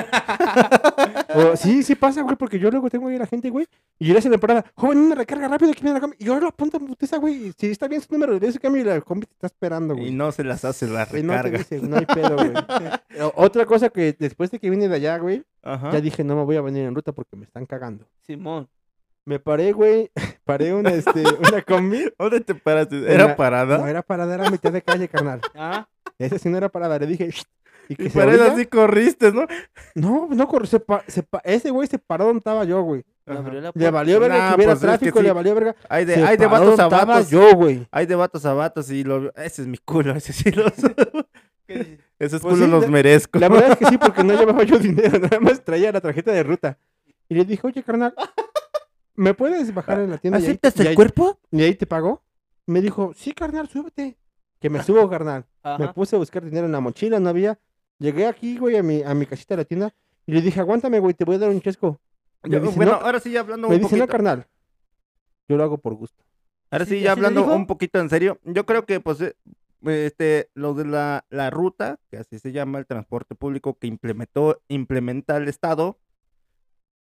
[1.35, 3.67] O- sí, sí pasa, güey, porque yo luego tengo ahí a la gente, güey,
[3.99, 6.17] y yo le hacen la parada, joven, una recarga rápido, que viene la combi.
[6.19, 8.59] Y yo lo apunto en putiza, güey, y si está bien su número, de ese
[8.59, 10.09] cambio y la combi te está esperando, güey.
[10.09, 11.59] Y no se las hace la Y no te recarga.
[11.59, 12.53] dice, no hay pedo, güey.
[13.35, 15.91] Otra cosa que después de que vine de allá, güey, Ajá.
[15.91, 18.07] ya dije, no me voy a venir en ruta porque me están cagando.
[18.23, 18.69] Simón.
[19.25, 20.11] Me paré, güey,
[20.45, 22.05] paré una, este, una combi.
[22.19, 23.13] ¿Dónde te paraste?
[23.13, 23.79] ¿Era parada?
[23.79, 25.41] No era parada, era a mitad de calle, carnal.
[25.57, 27.43] Ah, Ese sí no era parada, le dije, "Shh",
[27.89, 29.47] y que Y para así corriste, ¿no?
[29.95, 33.05] No, no corrió, se pa- se pa- ese güey se paró donde estaba yo, güey.
[33.75, 35.25] Le valió verga Nah, que hubiera pues, es que tráfico, sí.
[35.25, 35.77] le valió verga.
[35.89, 37.31] Hay de, hay de vatos a vatos.
[37.31, 37.87] yo, güey.
[37.91, 39.33] Hay de vatos a vatos y lo...
[39.37, 40.65] ese es mi culo, ese sí lo
[41.67, 41.99] ¿Qué dices?
[42.19, 43.39] Esos Pues culos sí, los la- merezco.
[43.39, 46.33] La verdad es que sí, porque no llevaba yo dinero, nada más traía la tarjeta
[46.33, 46.79] de ruta.
[47.29, 48.15] Y le dije, oye, carnal,
[49.15, 50.39] ¿me puedes bajar en la tienda?
[50.39, 51.39] y ahí- ¿Aceptas y el ahí- cuerpo?
[51.51, 52.23] Y ahí te pagó.
[52.67, 54.17] Me dijo, sí, carnal, súbete.
[54.61, 55.45] Que me subo, carnal.
[55.79, 57.59] Me puse a buscar dinero en la mochila, no había.
[57.99, 59.95] Llegué aquí, güey, a mi, a mi casita de la tienda.
[60.27, 62.01] Y le dije, aguántame, güey, te voy a dar un chesco.
[62.43, 64.07] Me Yo- dice, bueno, no, ahora sí ya hablando me un dice, poquito.
[64.07, 64.47] no, carnal.
[65.49, 66.23] Yo lo hago por gusto.
[66.71, 69.35] Ahora ¿Sí- sí, ya hablando un poquito en serio, yo creo que pues eh,
[69.85, 74.61] este lo de la, la ruta, que así se llama el transporte público que implementó
[74.69, 75.99] implementa el estado,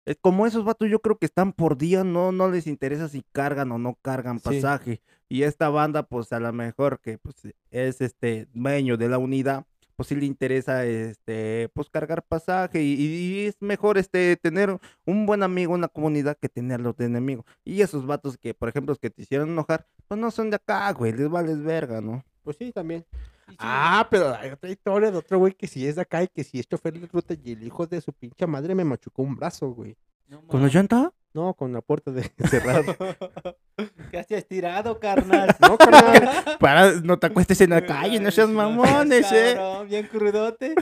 [0.05, 3.23] es como esos vatos yo creo que están por día, no no les interesa si
[3.33, 4.45] cargan o no cargan Sí.
[4.45, 5.01] pasaje.
[5.27, 7.35] Y esta banda pues a lo mejor que pues
[7.71, 9.65] es este dueño de la unidad,
[9.97, 15.25] pues sí le interesa este pues cargar pasaje y, y es mejor este tener un
[15.25, 17.45] buen amigo en la comunidad que tenerlos de enemigo.
[17.65, 20.57] Y esos vatos que, por ejemplo, los que te hicieron enojar, pues no son de
[20.57, 22.23] acá, güey, les vales verga, ¿no?
[22.43, 23.05] Pues sí, también.
[23.49, 26.27] Sí, Ah, pero hay otra historia de otro güey que si es de acá y
[26.27, 29.23] que si es chofer de ruta y el hijo de su pinche madre me machucó
[29.23, 29.97] un brazo, güey.
[30.27, 31.11] no ¿Con la llanta?
[31.37, 32.95] No, con la puerta de cerrada.
[34.11, 35.55] ¿Qué hacías tirado, carnal?
[35.61, 36.57] no, carnal.
[36.59, 39.53] Para, no te acuestes en la calle, no seas mamones, eh.
[39.55, 40.73] Cabrón, bien crudote.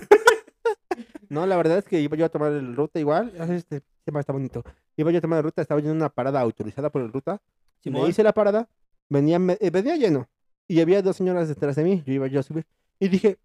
[1.27, 3.33] No, la verdad es que iba yo a tomar el ruta igual.
[3.37, 4.63] ah, Este tema está bonito.
[4.95, 7.41] Iba yo a tomar la ruta, estaba yo en una parada autorizada por el ruta.
[7.81, 8.09] Simón.
[8.09, 8.69] hice la parada,
[9.09, 10.29] venía, me- eh, venía lleno.
[10.69, 12.65] Y había dos señoras detrás de mí, yo iba yo a subir.
[12.97, 13.37] Y dije,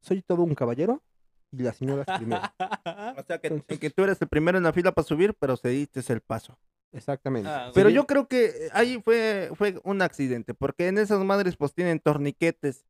[0.00, 1.02] soy todo un caballero.
[1.52, 2.40] Y las señoras primero.
[3.18, 5.56] O sea, que, Entonces- que tú eres el primero en la fila para subir, pero
[5.56, 6.58] cediste el paso.
[6.92, 7.48] Exactamente.
[7.48, 7.94] Ah, Pero Sí.
[7.94, 12.84] yo creo que ahí fue, fue un accidente, porque en esas madres pues tienen torniquetes.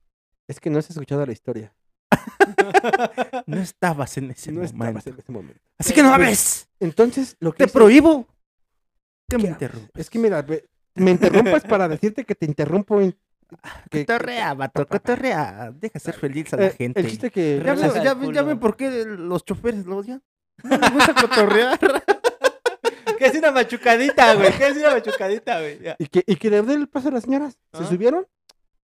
[0.49, 1.73] Es que no has escuchado la historia.
[3.47, 4.75] No estabas en ese no momento.
[4.85, 5.61] estabas en ese momento.
[5.79, 6.69] Así que no hables.
[6.81, 8.27] Entonces, lo que Te hice- prohíbo.
[9.29, 9.49] Que me ¿Qué?
[9.51, 9.91] interrumpas.
[9.95, 10.45] Es que mira,
[10.95, 13.01] me interrumpas para decirte que te interrumpo.
[13.01, 13.17] en-
[13.91, 15.73] que- Cotorrea, vato, cotorrea.
[15.75, 17.01] Deja ser feliz a la eh, gente.
[17.01, 17.63] El chiste que...
[17.65, 18.45] Ya ven, ya, ven, ya culo.
[18.47, 20.23] ven por qué los choferes lo odian.
[20.65, 21.79] No les gusta cotorrear.
[23.19, 24.53] ¿Qué es una machucadita, güey?
[24.59, 25.81] ¿Qué es una machucadita, güey?
[25.81, 25.97] Ya.
[25.99, 27.57] Y que, y que le dé el paso a las señoras.
[27.73, 27.87] Se Ah.
[27.87, 28.27] subieron,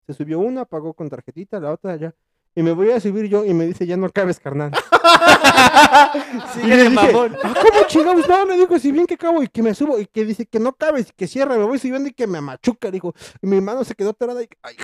[0.05, 2.13] se subió una, pagó con tarjetita, la otra ya.
[2.55, 4.71] Y me voy a subir yo y me dice, ya no cabes, carnal.
[6.63, 7.35] Le dije, mamón.
[7.43, 8.27] ah, ¿cómo chingados?
[8.27, 10.59] No, me dijo, si bien que cabo y que me subo y que dice que
[10.59, 13.13] no cabes y que cierra, me voy subiendo y que me machuca, dijo.
[13.41, 14.75] Y mi mano se quedó atorada y ay,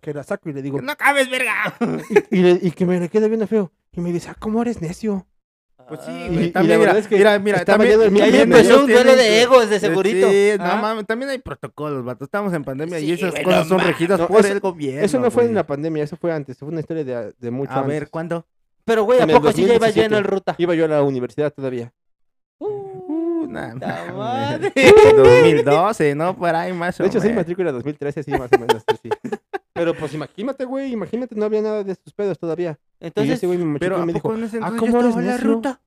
[0.00, 1.74] que la saco y le digo, No cabes, verga.
[2.30, 3.72] y, le- y que me le quede viendo feo.
[3.92, 5.26] Y me dice, ah, ¿cómo eres necio?
[5.88, 6.44] Pues sí, Ah, y- güey.
[6.46, 8.90] y También, la mira, verdad es que mira, mira, también, Y ahí y empezó un
[8.90, 10.28] duelo de egos de segurito.
[10.28, 10.76] Sí, no Ah.
[10.82, 12.24] mames, también hay protocolos, vato.
[12.24, 14.60] Estamos en pandemia y Sí, esas güey, cosas no son regidas No, por eso- el
[14.60, 15.00] gobierno.
[15.02, 15.54] Eso no fue en güey.
[15.56, 18.10] la pandemia, eso fue antes, fue una historia de, de mucho A ver, antes.
[18.10, 18.46] ¿cuándo?
[18.84, 20.02] Pero, güey, ¿a poco sí ya iba 2017.
[20.08, 20.54] lleno el ruta?
[20.58, 21.92] Iba yo a la universidad todavía.
[22.58, 24.14] Uh, nah, puta mames.
[24.14, 24.72] madre.
[25.16, 26.36] 2012, ¿no?
[26.36, 27.42] Por ahí más o De hecho, sí, menos.
[27.42, 28.82] matrícula 2013, sí, más o menos.
[29.02, 29.08] sí.
[29.76, 32.78] Pero pues imagínate, güey, imagínate, no había nada de estos pedos todavía.
[33.00, 34.72] y Entonces, ese güey me machucó Pero y ¿a me dijo, poco en ese "Ah,
[34.76, 35.80] ¿cómo estaba la necio?" ruta?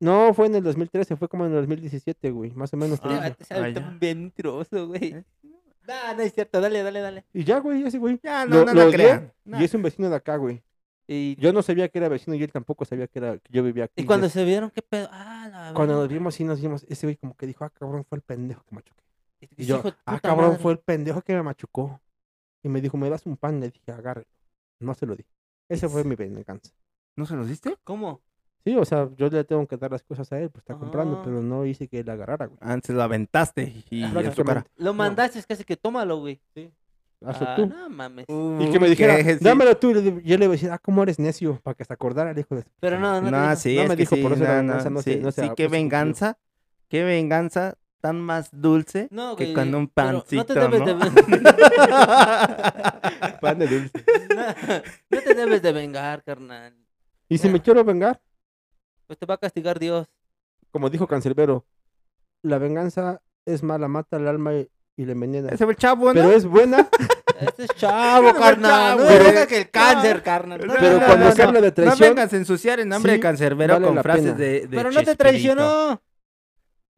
[0.00, 3.00] no, fue en el 2013, fue como en el 2017, güey, más o menos.
[3.02, 3.60] ah, Ah,
[3.98, 5.04] bien mentiroso, güey.
[5.14, 5.24] ¿Eh?
[5.86, 7.24] No, no es cierto, dale, dale, dale.
[7.32, 8.18] Y ya, güey, ese güey.
[8.22, 9.32] Ya, no, Lo- no, lo no odié, crean.
[9.44, 9.60] No.
[9.60, 10.62] Y es un vecino de acá, güey.
[11.06, 13.62] Y, Yo no sabía que era vecino y él tampoco sabía que, era, que yo
[13.62, 14.00] vivía aquí.
[14.02, 15.08] y cuando se vieron, ¿qué pedo?
[15.12, 18.06] Ah, la cuando nos vimos, sí nos vimos, ese güey como que dijo, ah, cabrón,
[18.08, 19.02] fue el pendejo que machuqué.
[19.58, 20.62] Y yo, "Hijo de ah, cabrón, madre".
[20.62, 22.00] fue el pendejo que me machucó.
[22.64, 23.60] Y me dijo, ¿me das un pan?
[23.60, 24.26] Le dije, agárrelo.
[24.80, 25.24] No se lo di.
[25.68, 26.72] Ese fue mi venganza.
[27.16, 27.76] ¿No se los diste?
[27.84, 28.20] ¿Cómo?
[28.64, 31.18] Sí, o sea, yo le tengo que dar las cosas a él, pues está comprando,
[31.18, 31.22] Ah.
[31.24, 32.58] pero no hice que él agarrara, güey.
[32.62, 34.64] Antes lo aventaste y en su cara.
[34.76, 36.40] Lo mandaste, es casi que tómalo, güey.
[37.24, 37.66] Hazlo Ah, tú.
[37.66, 38.24] no mames.
[38.28, 39.36] Y que me dijera, ¿qué?
[39.38, 39.44] Sí.
[39.44, 39.92] dámelo tú.
[39.92, 41.60] Yo le iba a decir, ah, ¿cómo eres necio?
[41.62, 42.64] Para que se acordara el hijo de...
[42.80, 43.56] Pero no, no, te No, dijo.
[43.56, 45.16] sí, No es me que dijo, sí, por eso la no, venganza no, no sí,
[45.16, 46.38] no se sí, qué no venganza,
[46.88, 50.80] qué venganza tan más dulce No, que güey, con un pero no pancito, te debes
[50.80, 50.86] ¿no?
[50.86, 50.94] de
[53.40, 54.04] Pan de dulce.
[54.36, 54.44] no,
[55.08, 56.74] no te debes de vengar, carnal.
[57.30, 58.20] Y si me quiero vengar,
[59.06, 60.06] Pues te va a castigar Dios.
[60.70, 61.64] como dijo Cancerbero,
[62.42, 65.48] la venganza es mala, mata el alma y, y la envenena.
[65.48, 66.12] Ese el chavo, ¿no?
[66.12, 66.86] Pero es buena,
[67.40, 68.70] Este es chavo, Pero, carnal.
[68.70, 70.66] chavo, No pero- venga que el cáncer, carnal.
[70.66, 71.48] No, pero no, no, cuando no, se no.
[71.48, 74.02] habla de No traición, vengas a ensuciar en nombre sí de cancerbero vale con la
[74.02, 76.02] frases de, de Pero no te traicionó.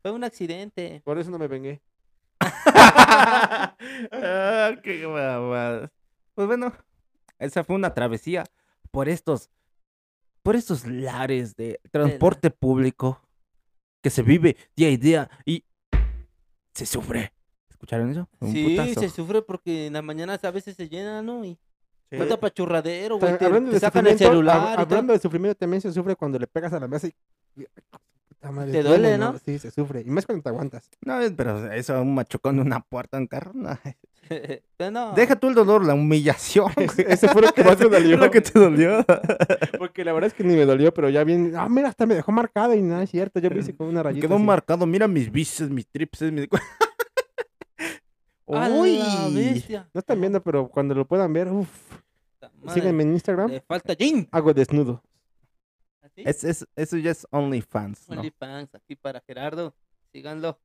[0.07, 1.03] Fue un accidente.
[1.05, 1.83] por eso no me vengué.
[4.13, 5.91] Ah, qué.
[6.35, 6.73] Pues bueno,
[7.41, 8.45] esa fue una travesía
[8.93, 9.51] por estos,
[10.45, 13.21] por estos lares de transporte público
[14.01, 15.65] que se vive día y día y
[16.73, 17.33] se sufre.
[17.69, 18.29] ¿Escucharon eso?
[18.39, 19.01] Un sí, putazo.
[19.01, 21.45] se sufre porque en las mañanas a veces se llena, ¿no?
[21.45, 21.59] Y
[22.11, 22.17] Sí.
[22.19, 23.37] falta pachurradero, güey.
[23.39, 24.77] Te, hablando te sacan el celular.
[24.79, 27.15] hab- hablando de sufrimiento, también se sufre cuando le pegas a la mesa y...
[28.51, 29.39] Madre, Te duele, ¿no?
[29.45, 30.03] Sí, se sufre.
[30.03, 30.89] Y más cuando te aguantas.
[31.05, 33.79] No, pero eso, un machucón de una puerta en carro, no.
[34.77, 35.13] Pero no.
[35.13, 36.73] Deja tú el dolor, la humillación.
[36.77, 38.17] Ese fue lo que más me dolió.
[38.17, 39.05] lo que te dolió.
[39.79, 41.53] Porque la verdad es que ni me dolió, pero ya bien.
[41.57, 43.39] Ah, mira, hasta me dejó marcado y nada, es cierto.
[43.39, 44.27] Yo me hice con una rayita.
[44.27, 44.45] Quedó así.
[44.45, 44.85] marcado.
[44.85, 46.49] Mira mis bíceps, mis tríceps, mis...
[48.49, 49.01] ¡A la Uy.
[49.33, 49.89] bestia!
[49.95, 51.69] No están viendo, pero cuando lo puedan ver, uff.
[52.73, 53.51] Síganme en Instagram.
[53.51, 54.29] Le falta Jin.
[54.33, 55.03] Hago desnudo.
[56.17, 56.29] ¿Así?
[56.29, 58.17] Es, es- eso ya es OnlyFans, ¿no?
[58.21, 59.75] OnlyFans aquí para Gerardo.
[60.13, 60.59] Síganlo.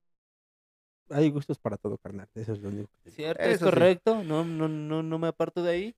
[1.09, 2.29] Hay gustos para todo, carnal.
[2.35, 2.89] Eso es lo único.
[3.03, 3.11] que.
[3.11, 3.43] ¿Cierto?
[3.43, 3.71] ¿Es Eso sí.
[3.71, 4.23] correcto?
[4.23, 5.95] No, no, no, no me aparto de ahí.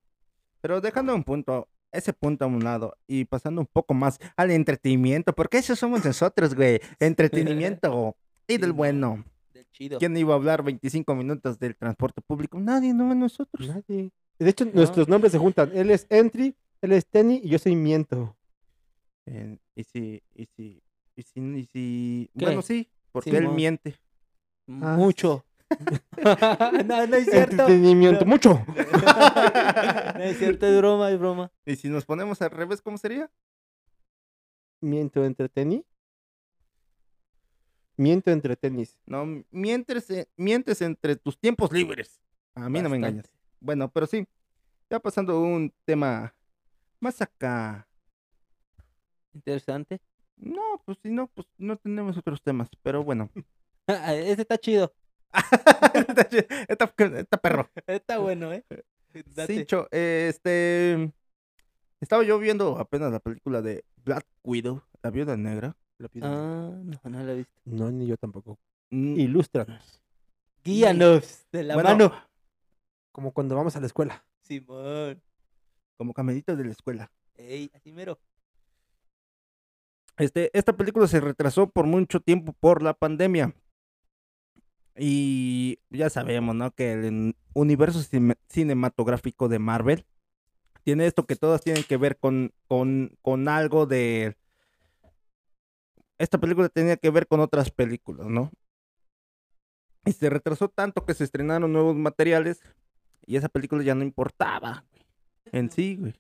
[0.62, 4.50] Pero dejando un punto, ese punto a un lado y pasando un poco más al
[4.52, 6.80] entretenimiento, porque eso somos nosotros, güey.
[7.00, 8.16] Entretenimiento
[8.48, 9.24] y del Sí, bueno.
[9.54, 10.00] Del chido.
[10.00, 12.60] ¿Quién iba a hablar 25 minutos del transporte público?
[12.60, 13.68] Nadie, no nosotros.
[13.68, 14.12] Nadie.
[14.40, 15.70] De hecho, nuestros nombres se juntan.
[15.76, 18.36] Él es Entry, él es Tenny y yo soy Miento.
[19.26, 20.84] Eh, y si, y si,
[21.16, 22.30] y si, y si...
[22.38, 22.46] ¿Qué?
[22.46, 23.96] Bueno, sí, porque él miente.
[24.68, 25.46] Ah, Mucho.
[26.86, 27.64] no, no es cierto.
[27.64, 28.64] Entretenimiento, mucho.
[28.68, 31.52] no es cierto, es broma, es broma.
[31.66, 33.32] Y si nos ponemos al revés, ¿cómo sería?
[34.82, 35.86] Miento entre Tenny.
[37.96, 38.98] Miento entre tenis.
[39.06, 42.20] No, mientes, eh, mientes entre tus tiempos libres.
[42.56, 43.32] A mí no me engañas.
[43.60, 44.28] Bueno, pero sí,
[44.90, 46.36] ya pasando un tema
[47.00, 47.88] más acá.
[49.34, 50.02] Interesante.
[50.38, 53.30] No, pues si no, pues no tenemos otros temas, pero bueno.
[53.88, 54.94] Ese está chido.
[56.68, 57.70] Esta, esta perro.
[57.88, 58.64] Está bueno, ¿eh?
[59.36, 59.56] Date.
[59.56, 61.12] Sí, Cho, eh, este.
[62.00, 65.76] Estaba yo viendo apenas la película de Black Widow, la viuda negra.
[66.22, 67.62] Ah, no, no lo he visto.
[67.66, 68.60] No, ni yo tampoco.
[68.90, 70.02] Mm, Ilústranos.
[70.64, 72.14] Guíanos de la Bueno, mano.
[73.12, 74.26] Como cuando vamos a la escuela.
[74.42, 75.22] Simón.
[75.98, 77.12] Como camellitos de la escuela.
[77.36, 78.20] Ey, así mero.
[80.18, 83.56] Este, esta película se retrasó por mucho tiempo por la pandemia.
[84.96, 86.72] Y ya sabemos, ¿no?
[86.72, 90.06] Que el universo cine- cinematográfico de Marvel
[90.84, 94.38] tiene esto que todas tienen que ver con, con, con algo de...
[96.20, 98.52] Esta película tenía que ver con otras películas, ¿no?
[100.06, 102.62] Y se retrasó tanto que se estrenaron nuevos materiales
[103.26, 104.86] y esa película ya no importaba
[105.52, 106.14] en sí, güey.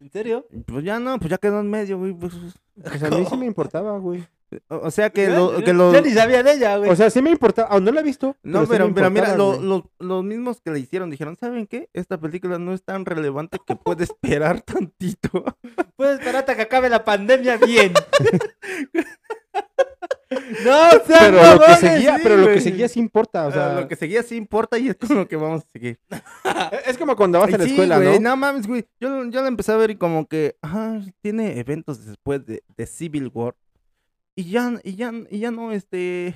[0.00, 0.46] ¿En serio?
[0.66, 2.12] Pues ya no, pues ya quedó en medio, güey.
[2.12, 2.34] pues,
[2.82, 4.24] Pues a mí sí me importaba, güey.
[4.68, 5.94] o sea que, Yo- lo, yo- que los...
[5.94, 6.90] Yo ni sabía de ella, güey.
[6.90, 7.68] O sea, sí me importaba.
[7.68, 8.36] Aún no la he visto.
[8.42, 9.62] No, pero, mira, lo- güey.
[9.66, 11.88] los, los mismos que le hicieron dijeron, ¿saben qué?
[11.94, 15.44] Esta película no es tan relevante que puede esperar tantito.
[15.96, 17.92] Puedes esperar hasta que acabe la pandemia bien.
[20.64, 23.46] no, sean Pero lo que seguía, sí, pero lo que seguía sí importa.
[23.46, 25.98] O sea, lo que seguía sí importa y es con lo que vamos a seguir.
[26.86, 28.30] es como cuando vas a la sí, escuela, güey, ¿no?
[28.30, 28.86] no mames, güey.
[29.00, 32.86] Yo, yo la empecé a ver y como que, ajá, tiene eventos después de, de
[32.86, 33.54] Civil War.
[34.34, 36.34] Y ya, y ya, y ya no, este...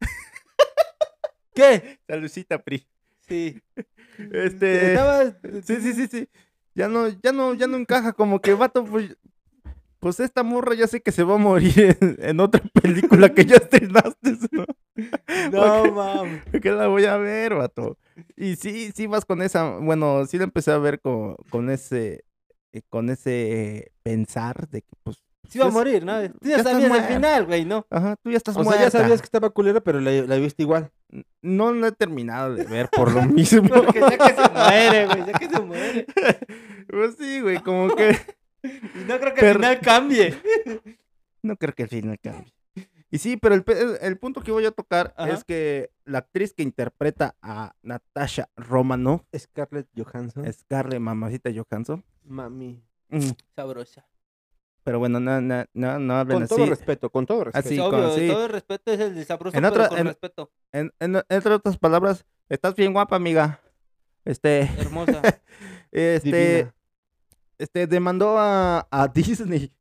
[1.54, 1.98] ¿Qué?
[2.06, 2.86] Salucita, Pri.
[3.26, 3.60] Sí.
[4.32, 4.92] Este...
[4.92, 5.34] Estabas...
[5.64, 6.28] Sí, sí, sí, sí.
[6.74, 9.16] Ya no, ya no, ya no encaja como que vato, pues,
[10.00, 13.44] pues esta morra ya sé que se va a morir en, en otra película que
[13.44, 14.64] ya estrenaste, ¿no?
[15.52, 16.42] No, mames.
[16.60, 17.96] Que la voy a ver, vato.
[18.36, 22.24] Y sí, sí vas con esa, bueno, sí la empecé a ver con, con ese,
[22.72, 26.20] eh, con ese pensar de que, pues, Sí iba a morir, ¿no?
[26.20, 27.08] Tú ya ya estás sabías muerta.
[27.08, 27.86] final, güey, ¿no?
[27.88, 30.62] ajá, tú ya estás O sea, ya sabías que estaba culera, pero la, la viste
[30.62, 30.90] igual.
[31.40, 33.66] No la he terminado de ver por lo mismo.
[33.66, 36.06] Porque ya que se muere, güey, ya que se muere.
[36.90, 38.18] pues sí, güey, como que
[38.62, 40.34] Y no creo que Pero- el final cambie.
[41.42, 42.52] No creo que el final cambie.
[43.10, 43.64] Y sí, pero el,
[44.02, 45.30] el- punto que voy a tocar Ajá.
[45.32, 50.52] es que la actriz que interpreta a Natasha Romanoff, Scarlett Johansson.
[50.52, 52.04] Scarlett Mamacita Johansson.
[52.24, 52.82] Mami.
[53.08, 54.04] mm, Sabrosa.
[54.82, 56.54] Pero bueno, no, no, no, no hablen Con así.
[56.56, 57.66] todo respeto, con todo respeto.
[57.66, 57.90] Así, Es con-
[58.28, 60.50] todo el respeto es el de sabroso, En pero otra- con en- respeto.
[60.72, 63.60] En, en- entre otras palabras, estás bien guapa, amiga.
[64.24, 65.22] Este, Hermosa.
[65.92, 66.22] este,
[66.56, 66.74] Divina.
[67.58, 69.72] Este, demandó a, a Disney.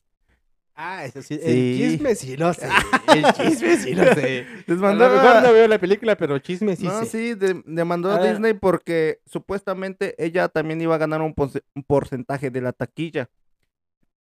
[0.80, 1.36] Ah, eso sí.
[1.36, 1.42] Sí.
[1.44, 2.68] El chisme sí lo sé.
[3.16, 4.46] El chisme sí lo sé.
[4.68, 7.06] A lo mejor a- no veo la película, pero chisme sí no, sé.
[7.08, 8.24] sí, de- demandó A.
[8.24, 13.30] Disney porque supuestamente ella también iba a ganar un, porce- un porcentaje de la taquilla.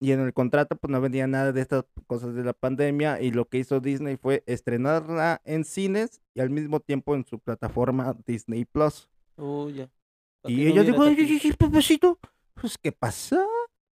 [0.00, 3.30] Y en el contrato pues no venía nada de estas cosas de la pandemia y
[3.30, 8.16] lo que hizo Disney fue estrenarla en cines y al mismo tiempo en su plataforma
[8.26, 9.08] Disney Plus.
[9.36, 9.88] Uy, ya.
[10.40, 11.34] Pa' Y no ella hubiera dijo, "Ay, taquilla.
[11.34, 12.18] ay, ay, papacito,
[12.62, 13.44] pues ¿qué pasó?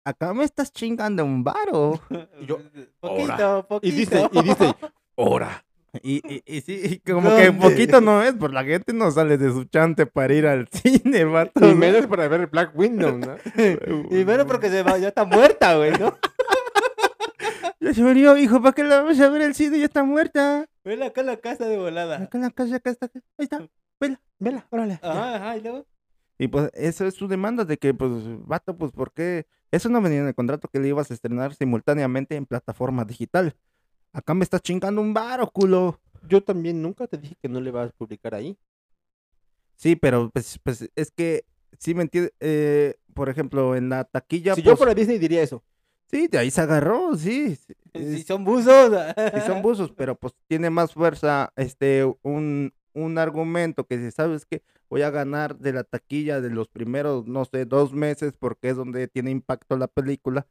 [0.05, 1.99] Acá me estás chingando un varo.
[2.39, 2.60] Y yo,
[3.01, 3.88] Poquito, poquito.
[3.88, 4.71] Y Disney, y Disney,
[5.15, 5.65] ora.
[6.03, 7.67] Y, y, y sí, y como que ¿Dónde?
[7.67, 11.23] poquito no es, pues la gente no sale de su chante para ir al cine,
[11.25, 11.65] vato.
[11.65, 11.75] Y ¿no?
[11.75, 13.36] menos para ver Black Window, ¿no?
[14.12, 16.15] Y bueno, porque se va, ya está muerta, güey, ¿no?
[17.79, 19.79] Ya se murió, hijo, ¿para qué la vamos a ver el cine?
[19.79, 20.65] Ya está muerta.
[20.84, 22.17] Vela acá en la casa de volada.
[22.23, 23.08] Acá en la casa, acá está.
[23.38, 23.67] Ahí está.
[23.99, 24.21] vela.
[24.38, 24.99] Vela, órale.
[25.01, 25.10] ya.
[25.12, 25.86] Ajá, ajá, y luego.
[26.41, 28.12] Y pues eso es su demanda de que, pues,
[28.47, 29.45] vato, pues, ¿por qué?
[29.71, 33.56] Eso no venía en el contrato que le ibas a estrenar simultáneamente en plataforma digital.
[34.13, 35.99] Acá me estás chingando un varo, culo.
[36.28, 38.58] Yo también nunca te dije que no le vas a publicar ahí.
[39.75, 41.45] Sí, pero pues, pues es que,
[41.78, 45.41] sí me entiendes, eh, por ejemplo, en la taquilla, si yo pues, fuera Disney diría
[45.41, 45.63] eso.
[46.10, 47.56] sí, de ahí se agarró, sí.
[47.56, 48.93] sí, Si es- son buzos.
[49.34, 54.45] sí son buzos, pero pues tiene más fuerza, este, un, un argumento que si sabes
[54.45, 58.69] que voy a ganar de la taquilla de los primeros, no sé, dos meses, porque
[58.69, 60.47] es donde tiene impacto la película,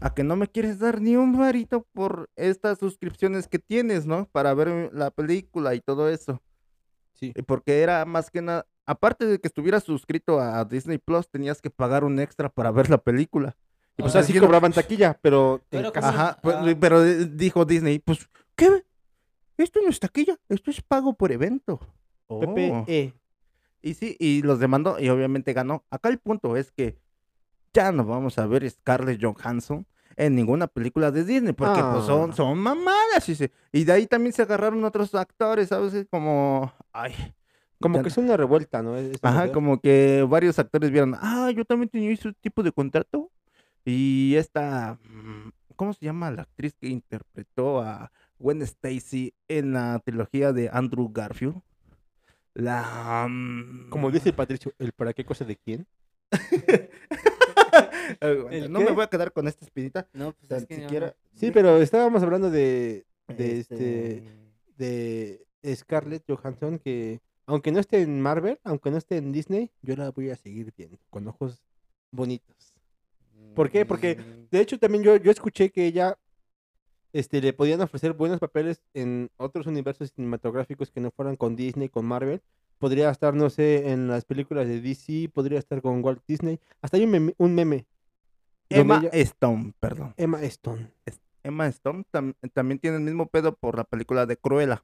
[0.00, 4.26] a que no me quieres dar ni un varito por estas suscripciones que tienes, ¿no?
[4.30, 6.42] Para ver la película y todo eso.
[7.14, 7.32] Sí.
[7.46, 11.70] Porque era más que nada, aparte de que estuvieras suscrito a Disney Plus, tenías que
[11.70, 13.56] pagar un extra para ver la película.
[13.96, 15.62] Y O pues sea, así cobraban taquilla, pero
[15.94, 16.76] Ajá, pues, Ah.
[16.78, 18.84] pero eh, dijo Disney, pues, ¿qué?
[19.56, 21.80] Esto no es taquilla, esto es pago por evento.
[22.26, 22.40] Oh.
[22.40, 23.12] PPE.
[23.82, 25.84] Y sí, y los demandó y obviamente ganó.
[25.90, 26.98] Acá el punto es que
[27.72, 32.30] ya no vamos a ver Scarlett Johansson en ninguna película de Disney, porque pues son,
[32.30, 32.34] Ah.
[32.34, 33.28] son mamadas.
[33.28, 35.92] Y, se- y de ahí también se agarraron otros actores, ¿sabes?
[35.94, 37.12] Es Como, ay.
[37.80, 38.96] Como ya- que es una revuelta, ¿no?
[38.96, 39.52] Es- esta Ajá, mujer.
[39.52, 43.30] como que varios actores vieron, ah, yo también tenía ese tipo de contrato.
[43.84, 49.98] Y esta, mm, ¿cómo se llama la actriz que interpretó a Gwen Stacy en la
[50.04, 51.60] trilogía de Andrew Garfield?
[52.54, 53.26] La...
[53.28, 55.86] mm, Como dice el Patricio, ¿el para qué cosa de quién?
[58.20, 60.08] Aguanta, ¿El no me voy a quedar con esta espinita.
[60.12, 64.16] No, pues Tan es que no, siquiera- Sí, pero estábamos hablando de, de Este,
[64.78, 69.70] este de Scarlett Johansson que aunque no esté en Marvel, aunque no esté en Disney,
[69.82, 71.62] yo la voy a seguir viendo con ojos
[72.10, 72.74] bonitos.
[73.54, 73.84] ¿Por qué?
[73.86, 76.16] Porque mm, De hecho, también yo, yo escuché que ella
[77.18, 81.88] este, le podían ofrecer buenos papeles en otros universos cinematográficos que no fueran con Disney,
[81.88, 82.42] con Marvel.
[82.78, 86.60] Podría estar, no sé, en las películas de DC, podría estar con Walt Disney.
[86.82, 87.34] Hasta hay un meme.
[87.38, 87.86] Un meme
[88.68, 90.12] Emma ella- Stone, perdón.
[90.16, 90.90] Emma Stone.
[91.42, 94.82] Emma Stone tam- también tiene el mismo pedo por la película de Cruella,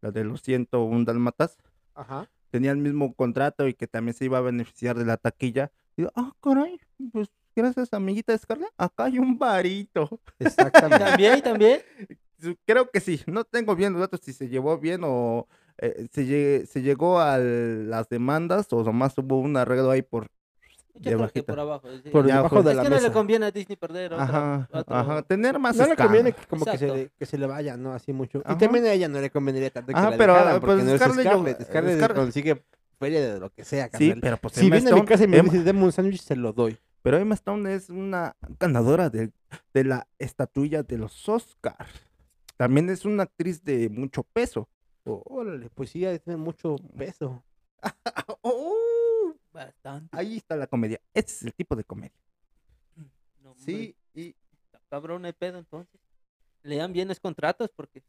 [0.00, 1.56] la de los 101 Dalmatas.
[1.94, 2.28] Ajá.
[2.50, 5.70] tenía el mismo contrato y que también se iba a beneficiar de la taquilla.
[5.96, 6.78] Y ah, caray,
[7.10, 10.20] pues gracias, amiguita Scarlett, acá hay un varito.
[10.38, 11.04] Exactamente.
[11.04, 11.80] También, también.
[12.66, 15.46] Creo que sí, no tengo bien los datos si se llevó bien o
[15.78, 20.26] eh, se, lle- se llegó a las demandas o nomás hubo un arreglo ahí por...
[20.94, 21.88] Yo creo que por abajo.
[22.02, 22.10] sí.
[22.10, 23.08] Por Ya debajo de es la que no mesa.
[23.08, 26.46] le conviene a Disney perder otra, Ajá, otro- ajá, tener más No le conviene que
[26.46, 27.94] como que se, le, que se le vaya, ¿no?
[27.94, 28.42] Así mucho.
[28.44, 28.54] Ajá.
[28.54, 30.90] Y también a ella no le convendría tanto que la pero, dejaran, porque pues, no
[30.92, 32.12] es Scarlett Scarlett.
[32.14, 32.62] Consigue
[32.98, 34.18] feria de lo que sea, Sí, carnal.
[34.20, 36.52] pero pues Si viene a mi casa y me dice, dame un sándwich, se lo
[36.52, 36.76] doy.
[37.02, 39.32] Pero Emma Stone es una ganadora de,
[39.74, 42.08] de la estatuilla de los Oscars.
[42.56, 44.68] También es una actriz de mucho peso.
[45.04, 47.44] Órale, pues sí, ha de mucho peso.
[48.42, 49.34] ¡Oh!
[49.52, 50.16] Bastante.
[50.16, 51.00] Ahí está la comedia.
[51.12, 52.16] Este es el tipo de comedia.
[53.42, 54.34] No, hombre, Sí, y
[54.92, 55.98] Cabrón, el pedo entonces.
[56.62, 58.02] Lean bien los contratos porque.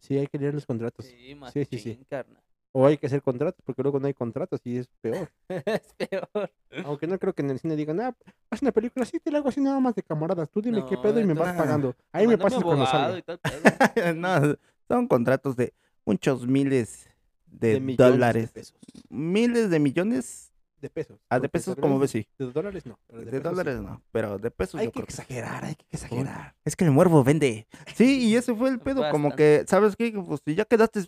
[0.00, 1.06] Sí, hay que leer los contratos.
[1.06, 2.04] Sí, más sí, sí.
[2.08, 2.42] carnal.
[2.74, 5.30] O hay que hacer contratos, porque luego no hay contratos y es peor.
[5.48, 6.50] es peor.
[6.84, 8.16] Aunque no creo que en el cine digan, ah,
[8.50, 10.48] haz una película así, te la hago así nada más de camaradas.
[10.50, 11.94] Tú dime qué pedo y me vas pagando.
[12.12, 13.22] Ahí me pasas cuando salga.
[14.16, 14.56] no,
[14.88, 15.74] son contratos de
[16.06, 17.08] muchos miles
[17.46, 18.54] de, dólares.
[18.54, 18.78] De pesos.
[19.10, 20.52] Miles de millones.
[20.80, 21.20] De pesos.
[21.28, 22.26] Ah, de pesos, como ves, sí.
[22.38, 22.98] De dólares no.
[23.06, 23.48] pero De, pesos sí.
[23.50, 25.22] dólares no, pero de pesos Hay yo que creo sí.
[25.22, 26.56] exagerar, hay que exagerar.
[26.64, 27.68] Es que el muervo vende.
[27.94, 30.10] Sí, y ese fue el pedo, como que, ¿sabes qué?
[30.10, 31.00] Pues si ya quedaste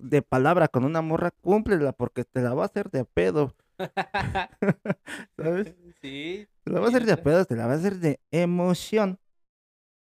[0.00, 3.54] de palabra con una morra, cúmplela, porque te la va a hacer de a pedo.
[5.36, 5.74] ¿Sabes?
[6.00, 6.48] Sí.
[6.64, 9.18] Te la va a hacer de a pedo, te la va a hacer de emoción.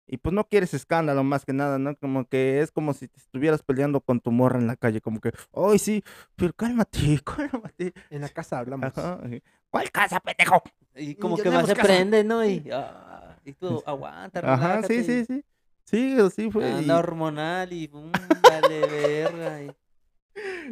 [0.09, 1.97] Y pues no quieres escándalo más que nada, ¿no?
[1.97, 5.21] Como que es como si te estuvieras peleando con tu morra en la calle, como
[5.21, 6.05] que, ay, sí,
[6.37, 7.93] pero cálmate, cálmate.
[8.11, 8.87] En la casa hablamos.
[8.97, 9.19] Ajá.
[9.69, 10.63] ¿Cuál casa, pendejo?
[10.95, 11.89] Y como que más se casa.
[11.89, 12.45] prende, ¿no?
[12.45, 15.45] Y, ah, y tú aguanta, Ajá, sí, relájate, sí, y sí.
[15.85, 16.69] Sí, sí fue.
[16.69, 18.11] y- Anda hormonal y pum,
[18.43, 19.63] vale verga.
[19.63, 19.73] y-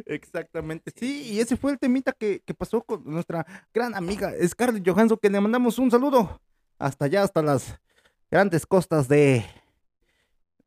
[0.05, 4.87] Exactamente, sí, y ese fue el temita que, que pasó con nuestra gran amiga Scarlett
[4.87, 6.39] Johansson, que le mandamos un saludo
[6.77, 7.79] hasta allá, hasta las
[8.29, 9.45] grandes costas de...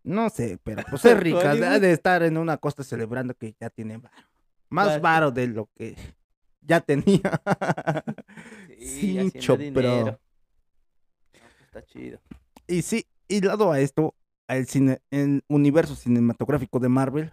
[0.02, 4.00] No sé, pero pues es rica, de estar en una costa celebrando que ya tiene.
[4.70, 5.96] Más varo de lo que
[6.62, 7.40] ya tenía.
[8.80, 10.04] Sí, dinero.
[10.06, 10.18] No,
[11.32, 12.20] pues, está chido.
[12.68, 14.14] Y sí, y dado a esto,
[14.46, 17.32] al cine, el universo cinematográfico de Marvel,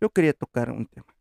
[0.00, 1.14] yo quería tocar un tema.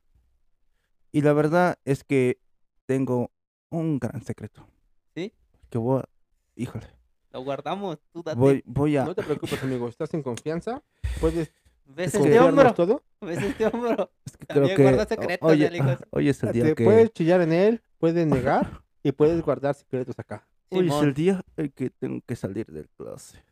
[1.11, 2.39] Y la verdad es que
[2.85, 3.31] tengo
[3.69, 4.67] un gran secreto.
[5.15, 5.33] ¿Sí?
[5.69, 6.09] Que voy a,
[6.55, 6.87] híjole,
[7.31, 8.39] Lo guardamos, tú date.
[8.39, 9.87] voy, voy a, No te preocupes, amigo.
[9.87, 10.83] Estás en confianza.
[11.19, 11.51] Puedes
[11.85, 12.73] ¿Ves ¿Es este hombro?
[12.73, 13.03] todo?
[13.19, 14.09] ¿Ves este hombro?
[14.25, 16.85] Es que creo que guarda secretos, oye, de- ah, hoy es el día Te que
[16.85, 20.47] puedes chillar en él, puedes negar y puedes guardar secretos acá.
[20.69, 23.43] hoy es el día en que tengo que salir del clase.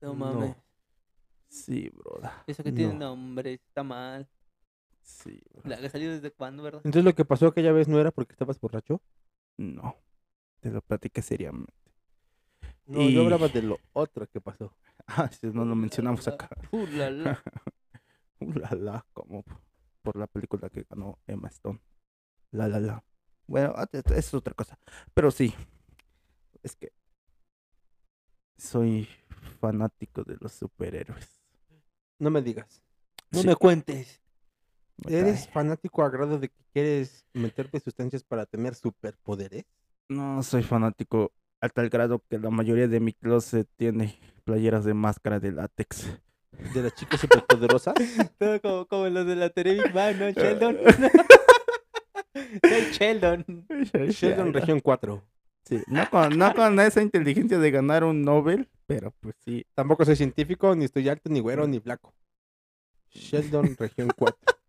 [0.00, 0.14] No No.
[0.14, 0.56] mames.
[1.48, 2.42] Sí, broda.
[2.48, 3.10] Eso que tiene No.
[3.10, 4.28] nombre, está mal.
[5.02, 5.42] Sí.
[5.64, 6.80] ¿La que salió desde cuándo, verdad?
[6.84, 9.02] Entonces lo que pasó aquella vez no era porque estabas borracho.
[9.56, 9.96] No.
[10.60, 11.72] Te lo platiqué seriamente.
[12.86, 14.74] No, Y- yo hablaba de lo otro que pasó.
[15.06, 16.48] Ah, si no lo mencionamos acá.
[16.72, 17.42] Uh, la, la.
[18.40, 19.44] Uh, la la, como
[20.02, 21.80] por la película que ganó Emma Stone.
[22.52, 23.04] La la la.
[23.46, 24.78] Bueno, ah, eso es otra cosa.
[25.12, 25.52] Pero sí,
[26.62, 26.92] es que
[28.56, 29.08] soy
[29.60, 31.40] fanático de los superhéroes.
[32.18, 32.82] No me digas.
[33.30, 34.20] No Sí, me cuentes.
[35.08, 39.64] ¿Eres fanático a grado de que quieres meterte sustancias para tener superpoderes?
[40.08, 44.94] No soy fanático a tal grado que la mayoría de mi closet tiene playeras de
[44.94, 46.06] máscara de látex.
[46.74, 47.94] ¿De las chicas superpoderosas?
[48.38, 50.30] Todo como, como los de la Big Bang, ¿no?
[52.92, 53.66] Sheldon.
[53.68, 54.08] Soy Sheldon.
[54.08, 55.22] Sheldon Región 4.
[55.64, 59.64] Sí, no con, no con esa inteligencia de ganar un Nobel, pero pues sí.
[59.74, 62.14] Tampoco soy científico, ni estoy alto, ni güero, ni blanco.
[63.10, 64.59] Sheldon Región 4.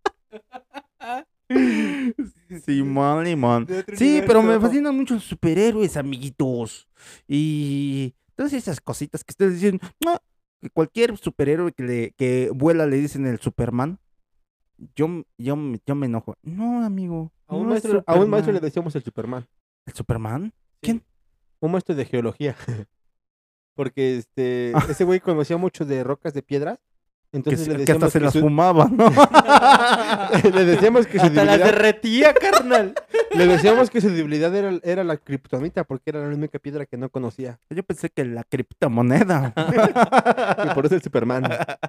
[2.65, 3.67] Simón, limón.
[3.95, 6.87] Sí, pero me fascinan mucho los superhéroes, amiguitos.
[7.27, 10.17] Y todas esas cositas que ustedes dicen, no,
[10.61, 13.99] que cualquier superhéroe que, le, que vuela le dicen el Superman.
[14.95, 16.35] Yo, yo, yo me enojo.
[16.41, 17.31] No, amigo.
[17.47, 19.47] A un, no maestro, a un maestro le decíamos el Superman.
[19.85, 20.53] ¿El Superman?
[21.63, 22.55] Un maestro de geología.
[23.75, 24.83] Porque este Ah.
[24.89, 26.79] ese güey conocía mucho de rocas de piedras.
[27.31, 29.09] Que, Entonces se- le que hasta decíamos se que las su- fumaba, ¿no?
[30.53, 32.93] le decíamos que su Hasta las debilidad, derretía, carnal.
[33.33, 36.97] le decíamos que su debilidad era, era la kriptonita porque era la única piedra que
[36.97, 37.57] no conocía.
[37.69, 39.53] Yo pensé que la criptomoneda.
[40.65, 41.43] Y por eso el Superman.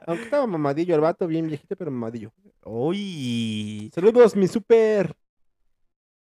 [0.07, 2.30] Aunque estaba mamadillo el vato, bien viejito, pero mamadillo.
[2.64, 3.90] Uy.
[3.93, 5.14] Saludos, mi super.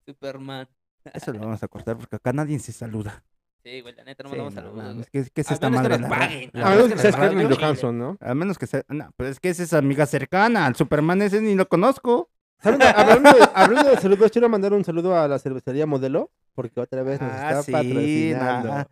[0.05, 0.67] Superman.
[1.13, 3.23] Eso lo vamos a cortar porque acá nadie se saluda.
[3.63, 4.75] Sí, güey, la neta no Sí, a no saludar.
[4.75, 5.23] mames, güey.
[5.25, 6.01] ¿Qué, qué es A esta menos que madre?
[6.01, 6.49] nos La- paguen.
[6.53, 7.59] la- A menos que que sea Scarlett.
[7.59, 8.17] Johansson, ¿no?
[8.19, 8.83] A menos que sea.
[8.89, 10.65] No, pero es que esa es amiga cercana.
[10.65, 12.29] Al Superman ese ni lo conozco.
[12.63, 12.81] ¿Saben?
[12.81, 17.01] Hablando de, hablando de saludos, quiero mandar un saludo a la cervecería Modelo, porque otra
[17.03, 18.67] vez nos Ah, está sí, patrocinando.
[18.69, 18.83] nah.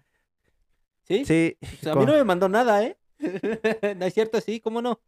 [1.04, 1.26] ¿Sí?
[1.26, 1.58] Sí.
[1.60, 2.98] Pues a mí no me mandó nada, ¿eh?
[3.98, 5.00] no es cierto, sí, ¿cómo no?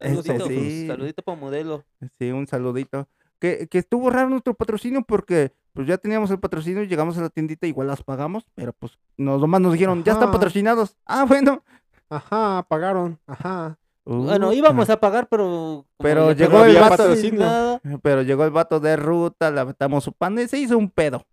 [0.00, 0.86] Este, Saludito, sí.
[0.86, 1.84] saludito para modelo.
[2.18, 3.08] Sí, un saludito.
[3.38, 7.22] Que, que estuvo raro nuestro patrocinio porque pues ya teníamos el patrocinio y llegamos a
[7.22, 10.96] la tiendita, igual las pagamos, pero pues nos, nomás nos dijeron, ya están patrocinados.
[11.04, 11.64] Ah, bueno.
[12.08, 13.18] Ajá, pagaron.
[13.26, 13.76] Ajá.
[14.04, 15.84] Bueno, íbamos a pagar, pero...
[15.98, 17.80] Pero llegó el vato-.
[18.02, 21.26] Pero llegó el vato de ruta, le aventamos su pan y se hizo un pedo.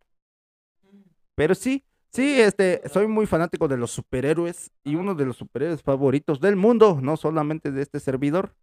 [1.35, 5.83] Pero sí, sí, este, soy muy fanático de los superhéroes y uno de los superhéroes
[5.83, 8.55] favoritos del mundo, no solamente de este servidor,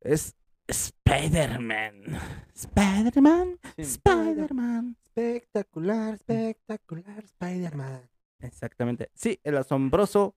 [0.00, 0.34] es
[0.70, 2.18] Spider-Man.
[2.54, 3.82] Spider-Man, Sí.
[3.82, 4.96] Spider-Man.
[5.14, 8.08] Espectacular, espectacular, Spider-Man.
[8.40, 9.10] Exactamente.
[9.14, 10.36] Sí, el asombroso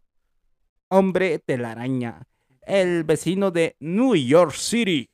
[0.90, 2.28] hombre telaraña.
[2.66, 5.10] El vecino de New York City.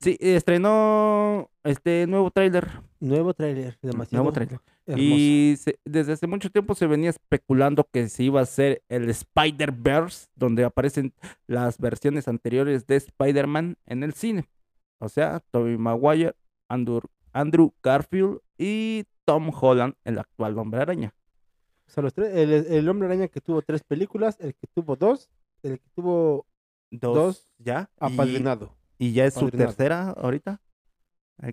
[0.00, 2.68] Sí, estrenó este nuevo tráiler.
[3.00, 4.60] Nuevo tráiler, demasiado Nuevo tráiler.
[4.86, 5.04] Hermoso.
[5.16, 9.08] Y se- desde hace mucho tiempo se venía especulando que se iba a hacer el
[9.10, 11.12] Spider-Verse, donde aparecen
[11.46, 14.48] las versiones anteriores de Spider-Man en el cine.
[14.98, 16.34] O sea, Tobey Maguire,
[16.68, 17.00] Andrew,
[17.32, 21.14] Andrew Garfield y Tom Holland, el actual hombre araña.
[21.86, 24.96] O sea, los tres, el, el hombre araña que tuvo tres películas, el que tuvo
[24.96, 25.28] dos,
[25.62, 26.46] el que tuvo
[26.90, 27.90] Dos, Dos ya.
[28.00, 28.76] y- apadrinado.
[28.98, 30.60] Y, ya es su tercera ahorita.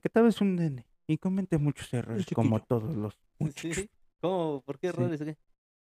[0.02, 0.86] Que tal vez un nene.
[1.08, 3.20] Y comete muchos errores, como todos los
[3.58, 3.90] Sí.
[4.22, 4.62] ¿Cómo?
[4.66, 4.94] ¿Por qué Sí.
[4.96, 5.20] errores?
[5.22, 5.38] qué?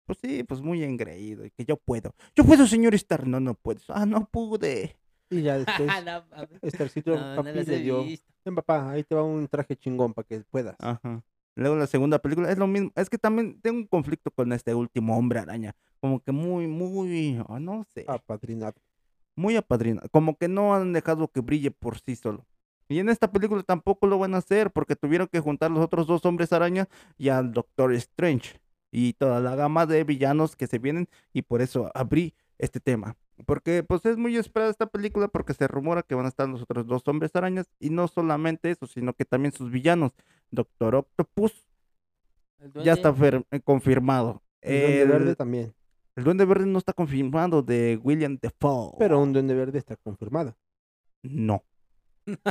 [0.05, 1.45] Pues sí, pues muy engreído.
[1.45, 2.13] Y que yo puedo.
[2.35, 3.27] Yo puedo, señor Star.
[3.27, 3.83] No, no puedes.
[3.89, 4.97] Ah, no pude.
[5.29, 5.57] Y ya
[5.87, 6.69] después, No.
[6.69, 8.03] Starcito, No, papi le he dio.
[8.43, 10.75] Ven, papá, ahí te va un traje chingón para que puedas.
[10.79, 11.23] Ajá.
[11.55, 12.91] Luego la segunda película es lo mismo.
[12.95, 15.75] Es que también tengo un conflicto con este último hombre araña.
[15.99, 18.05] Como que muy, muy, ah, no sé.
[18.07, 18.75] Apadrinado.
[19.35, 20.09] Muy apadrinado.
[20.09, 22.45] Como que no han dejado que brille por sí solo.
[22.91, 26.07] Y en esta película tampoco lo van a hacer porque tuvieron que juntar los otros
[26.07, 28.59] dos hombres araña y al Doctor Strange.
[28.91, 31.07] Y toda la gama de villanos que se vienen.
[31.31, 33.15] Y por eso abrí este tema.
[33.45, 36.61] Porque pues es muy esperada esta película porque se rumora que van a estar los
[36.61, 37.67] otros dos hombres arañas.
[37.79, 40.11] Y no solamente eso, sino que también sus villanos.
[40.51, 41.65] Doctor Octopus
[42.83, 43.15] ya está
[43.51, 44.43] eh, confirmado.
[44.61, 45.73] El Duende El, Verde también.
[46.15, 48.95] el Duende Verde no está confirmado de William Defoe.
[48.99, 50.55] Pero un Duende Verde está confirmado.
[51.23, 51.63] No.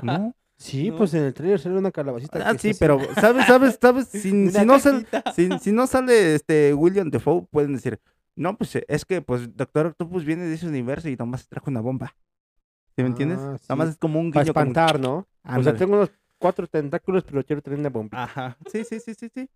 [0.03, 0.35] ¿No?
[0.57, 0.99] Sí, No.
[0.99, 2.39] pues en el trailer sale una calabacita.
[2.49, 4.09] Ah, sí, pero ¿sabes, sabes, sabes?
[4.13, 5.33] Si, no sale, cajita.
[5.35, 7.99] si, si no sale este William Defoe, pueden decir,
[8.37, 11.71] No, pues eh, es que pues Doctor Octopus viene de ese universo y nomás trajo
[11.71, 12.15] una bomba.
[12.97, 13.39] ¿Sí me entiendes?
[13.41, 13.89] Ah, sí.
[13.91, 14.53] es como un Para guiño.
[14.55, 15.15] como- espantar, ¿no?
[15.17, 15.79] O sea, Ándale.
[15.79, 18.23] tengo unos cuatro tentáculos, pero quiero tener una bombita.
[18.25, 18.57] Ajá.
[18.71, 19.49] Sí, sí, sí, sí, sí.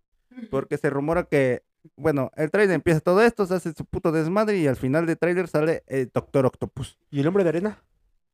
[0.49, 1.61] Porque se rumora que,
[1.95, 5.17] bueno, el trailer empieza todo esto, se hace su puto desmadre y al final del
[5.17, 6.97] trailer sale el Doctor Octopus.
[7.11, 7.83] ¿Y el hombre de arena?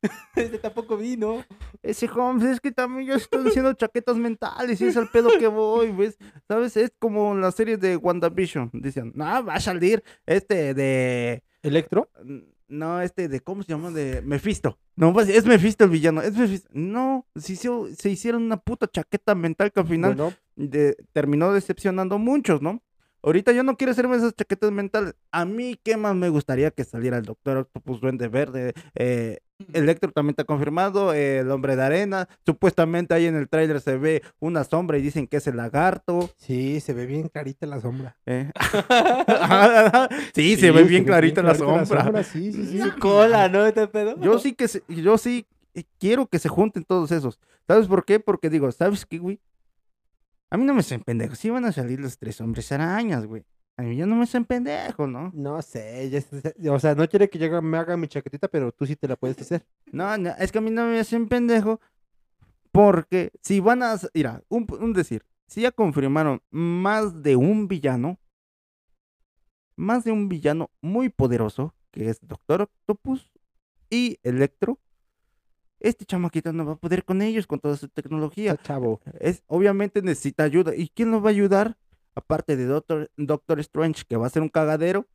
[0.36, 1.43] Este tampoco vino.
[1.84, 5.47] Ese Holmes, es que también yo estoy haciendo chaquetas mentales y es al pedo que
[5.47, 6.18] voy, ¿ves?
[6.47, 6.76] ¿Sabes?
[6.78, 8.70] Es como la serie de WandaVision.
[8.74, 11.43] Dicen, no, va a salir este de...
[11.64, 12.10] ¿Electro?
[12.68, 13.91] No, este de, ¿cómo se llama?
[13.91, 14.80] De Mephisto.
[14.95, 16.70] No, pues, es Mephisto el villano, es Mephisto.
[16.74, 21.52] No, se, hizo- se hicieron una puta chaqueta mental que al final Bueno, de- terminó
[21.54, 22.82] decepcionando a muchos, ¿no?
[23.24, 25.14] Ahorita yo no quiero hacerme esas chaquetas mentales.
[25.32, 28.74] A mí, ¿qué más me gustaría que saliera el Doctor Octopus Duende Verde?
[28.95, 29.41] Eh,
[29.74, 32.28] Electro también está confirmado, eh, el Hombre de Arena.
[32.45, 36.30] Supuestamente ahí en el tráiler se ve una sombra y dicen que es el lagarto.
[36.38, 38.16] sí, se ve bien clarita la sombra.
[38.26, 38.51] eh.
[40.36, 42.24] sí, se ve bien clarita la sombra.
[42.24, 42.80] Sí, sí, sí.
[42.82, 43.66] Su cola, ¿no?
[43.66, 44.20] Este pedo.
[44.22, 47.39] Yo sí que se- yo sí eh, quiero que se junten todos esos.
[47.68, 48.20] ¿Sabes por qué?
[48.20, 49.39] Porque digo, ¿sabes qué, güey?
[50.49, 51.36] A mí no me hacen pendejo.
[51.36, 53.43] Sí van a salir los tres hombres arañas, güey.
[53.82, 55.32] A mí ya no me hacen pendejo, ¿no?
[55.34, 56.08] No sé,
[56.60, 59.08] ya o sea, no quiere que yo me haga mi chaquetita, pero tú sí te
[59.08, 59.66] la puedes hacer.
[59.92, 61.82] No, no, es que a mí no me hacen pendejo.
[62.72, 64.00] Porque si van a.
[64.14, 65.26] Mira, un, un decir.
[65.48, 68.20] Si ya confirmaron más de un villano.
[69.76, 71.74] Más de un villano muy poderoso.
[71.90, 73.32] Que es Doctor Octopus
[73.90, 74.78] y Electro.
[75.80, 78.56] Este chamaquito no va a poder con ellos, con toda su tecnología.
[78.58, 79.02] Chavo.
[79.20, 80.76] Es, obviamente necesita ayuda.
[80.76, 81.78] ¿Y quién lo va a ayudar?
[82.16, 85.07] Aparte de Doctor, Doctor Strange, que va a ser un cagadero.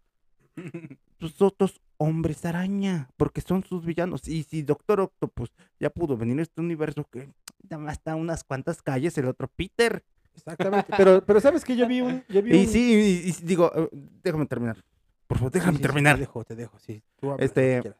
[1.18, 4.28] Sus otros hombres araña, porque son sus villanos.
[4.28, 7.30] Y si Doctor Octopus ya pudo venir a este universo, que
[7.68, 10.04] nada más está unas cuantas calles, el otro Peter.
[10.34, 10.92] Exactamente.
[10.94, 12.22] Pero, pero ¿sabes que Yo vi un...
[12.28, 13.88] Yo vi Y un- sí, y, y digo, eh,
[14.22, 14.84] déjame terminar.
[15.26, 16.16] Por favor, déjame sí, sí, terminar.
[16.16, 17.02] te dejo, te dejo, sí.
[17.18, 17.94] Tú Este.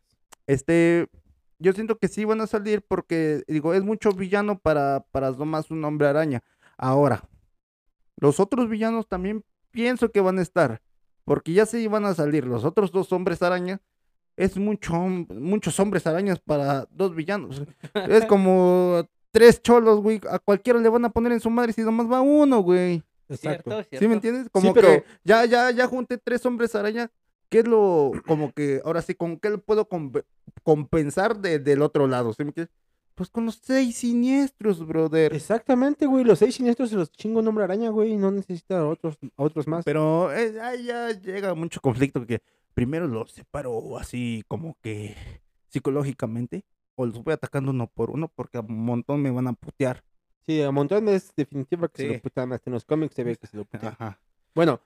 [0.47, 1.09] Este,
[1.59, 5.71] yo siento que sí van a salir porque, digo, es mucho villano para, para nomás
[5.71, 6.43] un hombre araña.
[6.77, 7.27] Ahora,
[8.17, 10.81] los otros villanos también pienso que van a estar,
[11.25, 13.81] porque ya se iban a salir los otros dos hombres araña.
[14.37, 17.63] Es mucho, muchos hombres arañas para dos villanos.
[17.95, 20.21] Es como tres cholos, güey.
[20.31, 23.03] A cualquiera le van a poner en su madre si nomás va uno, güey.
[23.29, 23.71] Exacto.
[23.71, 24.49] Cierto, ¿Sí me entiendes?
[24.53, 27.11] Como pero- que ya, ya, ya junté tres hombres araña.
[27.49, 30.25] ¿Qué es lo, como que, ahora sí, con qué lo puedo compe-
[30.63, 32.33] compensar de- del otro lado?
[32.33, 32.75] ¿Sí me entiendes?
[33.17, 35.33] Pues con los seis siniestros, brother.
[35.33, 36.23] Exactamente, güey.
[36.23, 38.15] Los seis siniestros se los chingo un hombre araña, güey.
[38.19, 39.87] No necesita a otros, a otros más.
[39.87, 42.43] Pero eh, ahí ya llega mucho conflicto que
[42.75, 45.17] primero los separo así como que
[45.69, 49.55] psicológicamente o los voy atacando uno por uno porque a un montón me van a
[49.55, 50.05] putear.
[50.45, 52.53] Sí, a montón es definitivo que se lo putan.
[52.53, 53.95] Hasta en los cómics se ve que se lo putan.
[53.99, 54.21] Ajá.
[54.55, 54.83] Bueno,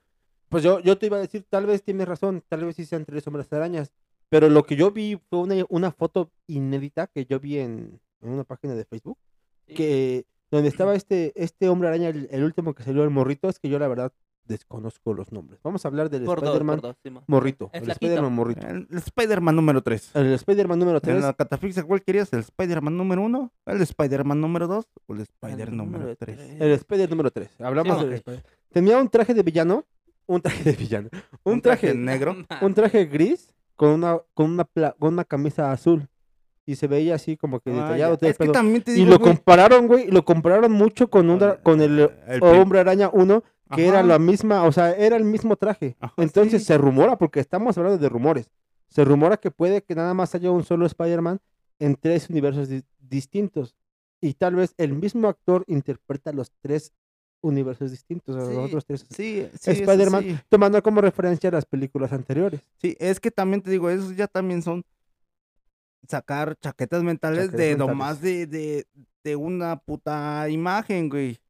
[0.48, 3.04] pues yo, yo te iba a decir, tal vez tienes razón, tal vez sí sean
[3.04, 3.92] tres hombres arañas.
[4.28, 8.30] Pero lo que yo vi fue una, una foto inédita que yo vi en, en
[8.30, 9.18] una página de Facebook.
[9.66, 9.74] Sí.
[9.74, 13.60] que donde estaba este, este hombre araña, el, el último que salió el morrito, es
[13.60, 14.12] que yo la verdad
[14.46, 15.60] desconozco los nombres.
[15.62, 17.22] Vamos a hablar del Spider-Man Simón.
[17.28, 17.70] morrito.
[17.72, 17.90] El El.
[17.90, 18.66] Spider-Man morrito.
[18.66, 20.10] El, el Spider-Man número 3.
[20.16, 21.22] El Spider-Man número En 3.
[21.22, 22.32] la catafixia, ¿cuál querías?
[22.32, 23.52] ¿El Spider-Man número 1?
[23.66, 24.88] ¿El Spider-Man número 2?
[25.06, 26.36] ¿O el Spider El número número 3?
[26.36, 26.60] tres.
[26.60, 27.60] El Spider número 3.
[27.60, 28.16] Hablamos Sí, del ok.
[28.18, 29.84] Spider- Tenía un traje de villano.
[30.26, 31.08] Un traje de villano.
[31.44, 32.36] Un, traje, negro.
[32.60, 36.08] un traje gris con una, con una, pla- con una camisa azul.
[36.70, 39.18] Y se veía así como que Ah, detallado Es que también te Y digo, lo
[39.18, 42.08] güey, compararon, güey, y lo compararon mucho con, un con el,
[42.40, 43.42] Hombre Araña 1,
[43.74, 45.96] que era la misma, o sea, era el mismo traje.
[45.98, 46.66] Ajá, Entonces sí.
[46.68, 48.50] se rumora, porque estamos hablando de rumores,
[48.88, 51.40] se rumora que puede que nada más haya un solo Spider-Man
[51.80, 53.74] en tres universos di- distintos.
[54.20, 56.92] Y tal vez el mismo actor interpreta los tres
[57.42, 59.06] universos distintos, o Sí, los otros tres.
[59.10, 62.60] Sí, sí, Spider-Man, tomando como referencia las películas anteriores.
[62.80, 64.84] Sí, es que también te digo, esos ya también son
[66.10, 67.78] sacar chaquetas mentales Chaquetas de mentales.
[67.78, 68.86] nomás de, de,
[69.24, 71.40] de una puta imagen, güey.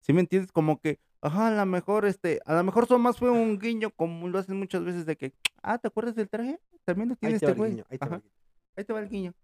[0.00, 0.52] ¿Sí me entiendes?
[0.52, 3.90] Como que, ajá, a lo mejor, este, a lo mejor son más fue un guiño,
[3.90, 6.60] como lo hacen muchas veces, de que, ah, ¿te acuerdas del traje?
[6.84, 7.72] También lo tiene este güey.
[7.72, 8.34] guiño, ahí te va Ajá, el guiño.
[8.76, 9.34] ahí te va el guiño.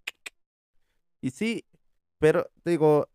[1.20, 1.64] Y sí,
[2.18, 3.08] pero te digo,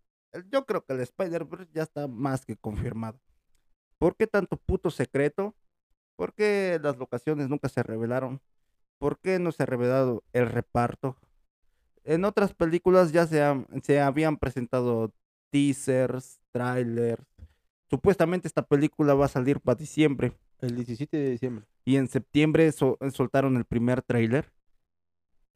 [0.51, 3.19] yo creo que el Spider-Verse ya está más que confirmado.
[3.97, 5.55] ¿Por qué tanto puto secreto?
[6.15, 8.41] ¿Por qué las locaciones nunca se revelaron?
[8.99, 11.15] ¿Por qué no se ha revelado el reparto?
[12.03, 15.13] En otras películas ya se, han- se habían presentado
[15.51, 17.23] teasers, trailers.
[17.89, 20.33] Supuestamente esta película va a salir para diciembre.
[20.59, 21.65] El 17 de diciembre.
[21.85, 24.51] Y en septiembre so- soltaron el primer tráiler.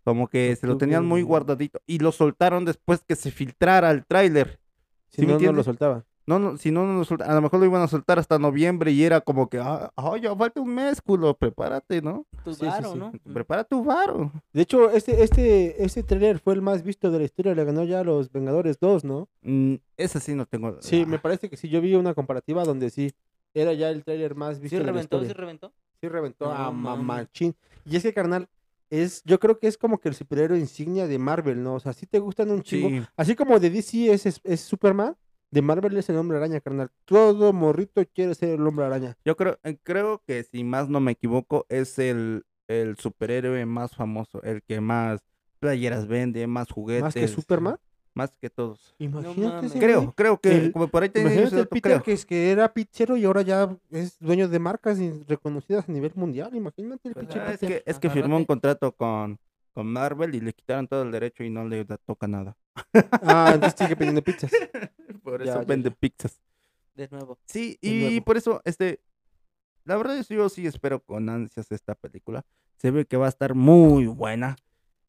[0.03, 1.81] Como que se lo tenían muy guardadito.
[1.85, 4.59] Y lo soltaron después que se filtrara el tráiler.
[5.09, 6.05] Si ¿Sí me no, no lo soltaban.
[6.25, 8.91] No, no, si no, no suelta- a lo mejor lo iban a soltar hasta noviembre
[8.91, 12.25] y era como que, ah, ah, ya falta un mes, culo, prepárate, ¿no?
[12.45, 12.97] Tu Sí, sí, varo, sí.
[12.97, 13.11] ¿no?
[13.33, 14.31] Prepara tu varo.
[14.53, 17.53] De hecho, este, este, este trailer fue el más visto de la historia.
[17.55, 19.27] Le ganó ya a los Vengadores 2, ¿no?
[19.41, 20.77] Mm, esa sí no tengo.
[20.81, 21.67] Sí, ah, me parece que sí.
[21.67, 23.11] Yo vi una comparativa donde sí
[23.53, 25.17] era ya el trailer más visto ¿Sí de la reventó?
[25.17, 25.27] historia.
[25.29, 25.73] ¿Sí reventó?
[26.01, 27.05] Sí reventó a No mames.
[27.05, 27.55] mamachín.
[27.85, 28.47] Y es que, carnal,
[28.89, 31.73] es, yo creo que es como que el superhéroe insignia de Marvel, ¿no?
[31.75, 32.89] O sea, sí te gustan un chingo.
[32.89, 35.15] Sí, Así como de DC es, es, es Superman,
[35.53, 36.89] de Marvel es el hombre araña, carnal.
[37.05, 39.15] Todo morrito quiere ser el hombre araña.
[39.23, 43.95] yo creo, eh, creo que si más no me equivoco, es el, el superhéroe más
[43.95, 45.21] famoso, el que más
[45.59, 47.03] playeras vende, más juguetes.
[47.03, 47.77] Más que Superman.
[48.15, 48.93] Más que todos.
[48.99, 52.03] Imagínate ese Creo, creo que El- como por ahí Imagínate el dato, Peter creo.
[52.03, 56.11] que, es, que era pizzero y ahora ya es dueño de marcas reconocidas a nivel
[56.15, 56.55] mundial.
[56.55, 59.39] Imagínate el Pues, pinche Ah, es que, es que firmó un contrato con,
[59.73, 62.55] con Marvel y le quitaron todo el derecho y no le toca nada.
[63.23, 64.51] Ah, entonces sigue pidiendo pizzas.
[65.23, 65.95] Por eso ya, vende ya.
[65.95, 66.39] pizzas.
[66.95, 67.39] De nuevo.
[67.45, 68.25] Sí, De y nuevo.
[68.25, 69.01] por eso, este,
[69.83, 72.45] la verdad es que yo sí espero con ansias esta película.
[72.77, 74.55] Se ve que va a estar muy buena.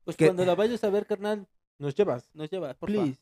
[0.05, 1.47] Pues Que- cuando la vayas a ver, carnal,
[1.79, 2.31] Nos llevas.
[2.35, 3.19] nos llevas, por Please.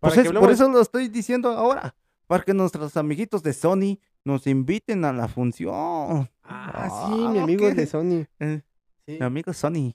[0.00, 1.94] Pues es- por eso lo estoy diciendo ahora.
[2.26, 6.28] Para que nuestros amiguitos de Sony nos inviten a la función.
[6.42, 7.74] Ah, sí, mi amigo ¿qué?
[7.74, 8.26] de Sony.
[8.40, 8.62] Eh,
[9.06, 9.18] Sí.
[9.20, 9.94] Mi amigo Sony.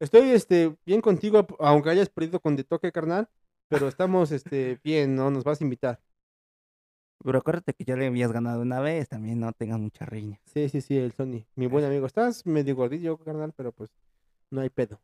[0.00, 3.28] Estoy este, bien contigo, aunque hayas perdido con De Toque, carnal.
[3.68, 5.30] Pero estamos este, bien, ¿no?
[5.30, 6.00] Nos vas a invitar.
[7.24, 9.08] Pero acuérdate que ya le habías ganado una vez.
[9.08, 10.40] También no tengas mucha riña.
[10.46, 11.44] Sí, sí, sí, el Sony.
[11.56, 12.06] Mi buen amigo.
[12.06, 13.90] Estás medio gordillo, carnal, pero pues
[14.50, 15.00] no hay pedo.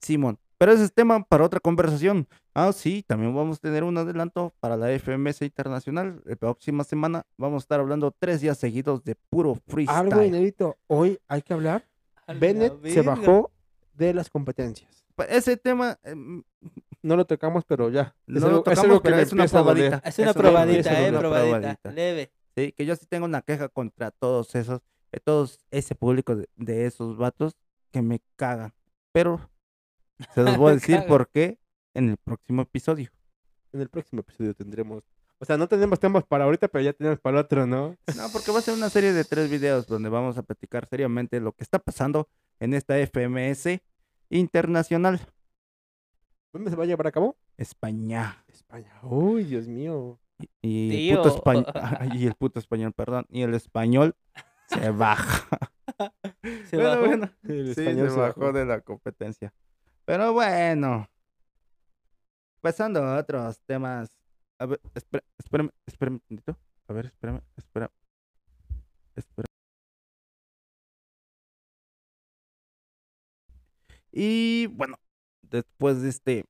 [0.00, 0.38] Simón.
[0.56, 2.26] Pero ese es tema para otra conversación.
[2.52, 6.20] Ah, sí, también vamos a tener un adelanto para la FMS Internacional.
[6.24, 9.96] La próxima semana vamos a estar hablando tres días seguidos de puro freestyle.
[9.96, 10.76] Algo inédito.
[10.88, 11.86] Hoy hay que hablar.
[12.40, 13.52] Bennett se bajó
[13.98, 15.04] de las competencias.
[15.28, 16.42] Ese tema em,
[17.02, 18.14] No lo tocamos, pero ya.
[18.26, 20.02] no Es lo algo- es tocamos, algo que pero le es una probadita.
[20.04, 21.50] Es una probadita, eh, probadita.
[21.60, 21.90] probadita.
[21.92, 22.32] Leve.
[22.56, 24.80] Sí, que yo sí tengo una queja contra todos esos,
[25.12, 27.56] de todos ese público de, de esos vatos
[27.92, 28.72] que me cagan.
[29.12, 29.48] Pero
[30.34, 31.58] se los voy a decir por qué
[31.94, 33.10] en el próximo episodio.
[33.72, 35.04] En el próximo episodio tendremos.
[35.38, 37.94] O sea, no tenemos temas para ahorita, pero ya tenemos para el otro, ¿no?
[38.16, 41.38] No, porque va a ser una serie de tres videos donde vamos a platicar seriamente
[41.38, 42.28] lo que está pasando
[42.60, 43.80] en esta FMS
[44.30, 45.20] internacional.
[46.52, 47.36] ¿Dónde se va a llevar a cabo?
[47.56, 48.44] España.
[48.48, 48.92] España.
[49.02, 50.18] Uy, Dios mío.
[50.62, 51.66] Y, y el puto español,
[52.14, 54.14] y el puto español, perdón, y el español
[54.66, 55.48] se baja.
[56.66, 57.06] Se Bueno, bajó.
[57.06, 57.30] bueno.
[57.44, 58.52] El Sí, español se se bajó bajó.
[58.52, 59.52] de la competencia.
[60.04, 61.08] Pero bueno.
[62.60, 64.10] Pasando a otros temas.
[64.58, 66.42] A ver, espera, espérame, espérame un.
[66.88, 67.90] A ver, espérame, espera.
[69.16, 69.46] Espera.
[74.12, 74.96] Y bueno,
[75.42, 76.44] después de este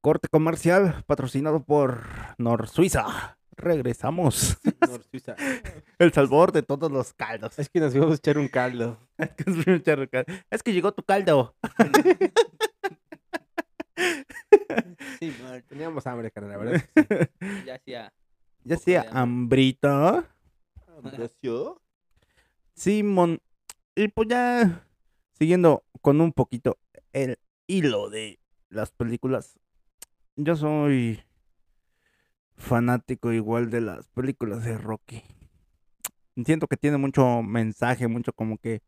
[0.00, 2.04] corte comercial patrocinado por
[2.38, 4.58] Nor Suiza, regresamos.
[4.88, 5.34] Nor Suiza.
[5.98, 7.58] El sabor de todos los caldos.
[7.58, 8.98] Es que nos íbamos a echar un caldo.
[9.18, 11.56] Es que, es un charro cal- es que llegó tu caldo.
[15.18, 15.34] Sí,
[15.68, 16.82] Teníamos hambre, cara, la verdad.
[17.66, 18.12] ya hacía.
[18.64, 19.08] Ya hambre.
[19.12, 20.24] hambrita.
[20.86, 21.82] ¿Abrazo?
[22.76, 23.40] Simón.
[23.96, 24.86] Y pues ya
[25.38, 26.78] siguiendo con un poquito
[27.12, 29.58] el hilo de las películas.
[30.36, 31.20] Yo soy
[32.56, 35.22] fanático igual de las películas de Rocky.
[36.44, 38.82] Siento que tiene mucho mensaje, mucho como que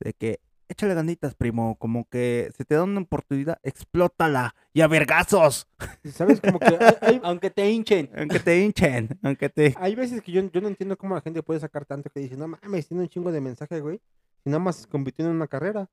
[0.00, 4.86] de que échale ganitas, primo, como que si te dan una oportunidad, explótala y a
[4.86, 5.66] vergazos,
[6.04, 6.40] ¿Sabes?
[6.40, 8.10] Como que hay, hay- Aunque te hinchen.
[8.16, 11.42] aunque te hinchen, aunque te hay veces que yo, yo no entiendo cómo la gente
[11.42, 14.00] puede sacar tanto que dice, no mames, tiene un chingo de mensaje, güey.
[14.48, 15.90] Y nada más compitió en una carrera.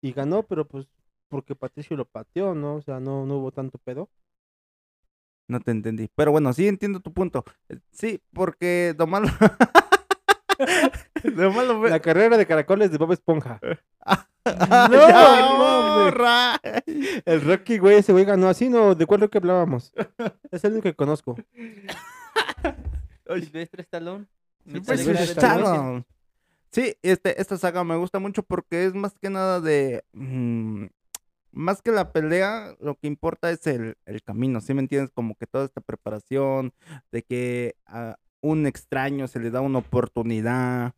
[0.00, 0.88] Y ganó, pero pues
[1.28, 2.74] porque Patricio lo pateó, ¿no?
[2.74, 4.10] O sea, no, no hubo tanto pedo.
[5.46, 6.08] No te entendí.
[6.16, 7.44] Pero bueno, sí entiendo tu punto.
[7.68, 9.28] Eh, Sí, porque lo malo.
[11.22, 13.60] lo malo fue- La carrera de caracoles de Bob Esponja.
[14.44, 16.10] ¡Ah, No!
[17.24, 18.96] El Rocky, güey, ese güey ganó así, ¿no?
[18.96, 19.92] ¿De cuál Rocky hablábamos?
[20.50, 21.36] Es el único que conozco.
[23.28, 24.26] Silvestre Stallone.
[24.66, 26.04] Silvestre Mitad de Stallone.
[26.72, 30.04] Sí, este, esta saga me gusta mucho porque es más que nada de.
[30.12, 30.86] mm,
[31.52, 35.10] más que la pelea, lo que importa es el, el camino, ¿sí me entiendes?
[35.12, 36.72] Como que toda esta preparación,
[37.10, 40.94] de que a un extraño se le da una oportunidad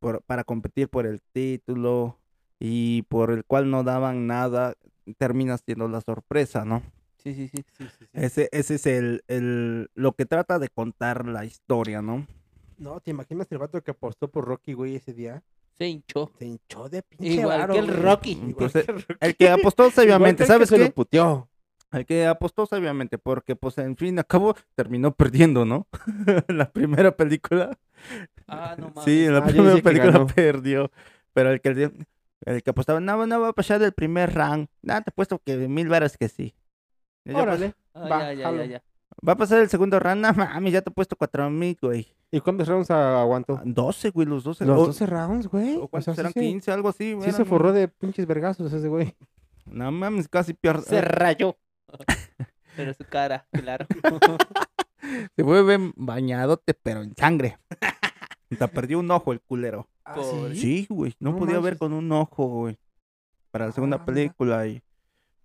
[0.00, 2.18] por- para competir por el título
[2.58, 4.74] y por el cual no daban nada,
[5.18, 6.82] termina siendo la sorpresa, ¿no?
[7.22, 7.64] Sí, sí, sí.
[7.76, 8.06] Sí, sí, sí.
[8.14, 12.26] Ese, ese es el, el, lo que trata de contar la historia, ¿no?
[12.78, 15.42] No, ¿te imaginas el vato que apostó por Rocky, güey, ese día?
[15.76, 16.30] Se hinchó.
[16.38, 17.96] Se hinchó de pinche Igual varo, que el güey.
[18.00, 18.30] Rocky.
[18.32, 19.14] Igual que el Rocky.
[19.20, 20.90] El que apostó Igual que sabiamente, el que ¿sabes se lo qué?
[20.92, 21.48] puteó.
[21.90, 25.86] Al que apostó sabiamente, porque pues en fin, acabó, terminó perdiendo, ¿no?
[26.48, 27.78] la primera película.
[28.46, 29.04] Ah, no mames.
[29.04, 30.26] Sí, en la Ah, yo primera que película ganó.
[30.26, 30.90] perdió.
[31.32, 31.90] Pero el que,
[32.44, 34.68] el que apostaba, no, no va a pasar del primer round.
[34.82, 36.54] Nada, te apuesto que mil varas que sí.
[37.24, 37.74] Y Órale.
[37.94, 38.64] Ah, Va, ya, ya, jalo.
[38.64, 38.82] ya, ya.
[39.26, 42.14] Va a pasar el segundo round, no mames, ya te he puesto cuatro mil, güey.
[42.30, 43.60] ¿Y cuántos rounds aguantó?
[43.64, 44.66] 12, güey, los 12.
[44.66, 45.76] Los o- 12 rounds, güey.
[45.76, 46.32] ¿O O cuántos sea, eran?
[46.32, 47.16] sí, se- 15, algo así.
[47.22, 49.14] Sí se forró de pinches vergazos ese güey.
[49.64, 50.82] No mames, casi pierde.
[50.82, 51.56] Se rayó.
[52.76, 53.86] Pero su cara, claro.
[55.36, 57.58] Se fue bien bañadote, pero en sangre.
[58.58, 59.88] Te perdió un ojo el culero.
[60.14, 60.54] Pobre.
[60.56, 61.14] Sí, güey.
[61.18, 62.78] No, No podía ver con un ojo, güey.
[63.50, 64.66] Para la segunda Ah, película.
[64.66, 64.82] Y,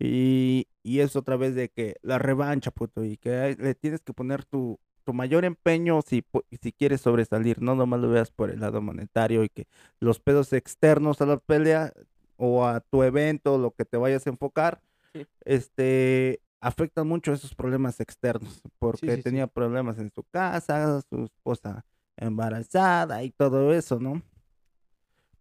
[0.05, 3.03] y, y es otra vez de que la revancha, puto.
[3.05, 6.23] Y que le tienes que poner tu, tu mayor empeño si,
[6.61, 7.61] si quieres sobresalir.
[7.61, 9.67] No nomás lo veas por el lado monetario y que
[9.99, 11.93] los pedos externos a la pelea
[12.35, 14.81] o a tu evento, lo que te vayas a enfocar,
[15.13, 15.27] Sí.
[15.45, 18.61] este afectan mucho esos problemas externos.
[18.79, 19.21] Porque sí, sí.
[19.23, 21.85] tenía problemas en su casa, su esposa
[22.17, 24.21] embarazada y todo eso, ¿no?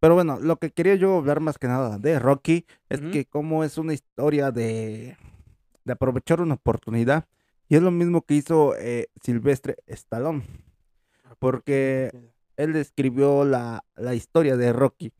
[0.02, 3.62] Pero bueno, lo que quería yo hablar más que nada de Rocky es que como
[3.62, 5.16] es una historia de,
[5.84, 7.26] de aprovechar una oportunidad.
[7.68, 10.42] Y es lo mismo que hizo eh, Silvestre Stallone.
[11.38, 12.10] Porque
[12.56, 15.12] él escribió la, la historia de Rocky.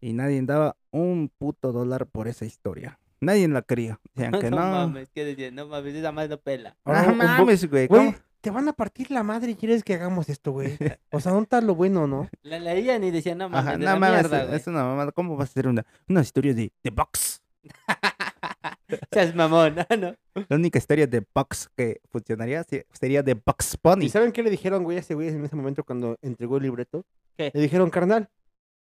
[0.00, 3.00] Y nadie daba un puto dólar por esa historia.
[3.20, 3.98] Nadie la quería.
[4.14, 4.70] Decían que no, no.
[4.70, 5.56] mames, ¿qué decían?
[5.56, 6.76] No mames, esa madre no pela.
[6.84, 7.68] Ah, Ah, mames.
[7.68, 8.14] Güey, ¿cómo?
[8.46, 10.78] Te van a partir la madre y quieres que hagamos esto, güey.
[11.10, 12.28] O sea, ¿dónde está lo bueno, no?
[12.44, 15.10] La leían y decían, no mames, no mames, es- una mamada.
[15.10, 17.42] ¿Cómo va a ser una, una historia de, de box?
[19.10, 20.14] Seas mamón, ¿no?
[20.48, 24.06] La única historia de box que funcionaría se- sería de Box Bunny.
[24.06, 26.62] ¿Y saben qué le dijeron, güey, a ese güey en ese momento cuando entregó el
[26.62, 27.04] libreto?
[27.36, 27.50] ¿Qué?
[27.52, 28.28] Le dijeron, carnal,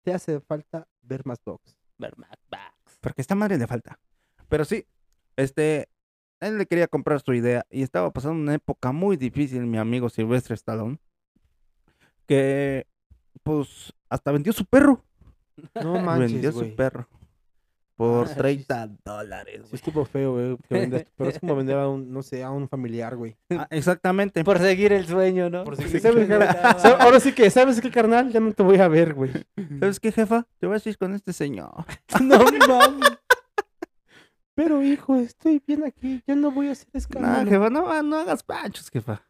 [0.03, 1.75] te hace falta ver más box.
[1.97, 2.97] Ver Mad Max.
[3.01, 3.99] Porque esta madre le falta.
[4.47, 4.85] Pero sí,
[5.35, 5.89] este,
[6.41, 10.09] él le quería comprar su idea y estaba pasando una época muy difícil, mi amigo
[10.09, 10.97] Silvestre Stallone.
[12.27, 12.85] Que,
[13.43, 15.03] pues, hasta vendió su perro.
[15.75, 16.75] No vendió manches, su güey.
[16.75, 17.07] perro.
[17.97, 20.57] Por Ah, sí, 30 dólares, Sí estuvo feo, güey.
[20.67, 23.35] que vendas- Pero es como vender a un, no sé, a un familiar, güey.
[23.51, 24.43] Ah, exactamente.
[24.43, 25.63] Por seguir el sueño, ¿no?
[25.65, 26.27] Por seguir- ¿sabes.
[26.81, 28.31] Sa- Ahora sí que, ¿sabes qué, carnal?
[28.31, 29.31] Ya no te voy a ver, güey.
[29.79, 30.47] ¿Sabes qué, jefa?
[30.59, 31.85] Te vas a ir con este señor.
[32.23, 33.19] No mames.
[34.63, 36.21] Pero, hijo, estoy bien aquí.
[36.27, 37.49] Ya no voy a hacer No, escándalo.
[37.49, 39.23] jefa, no, no hagas panchos, jefa.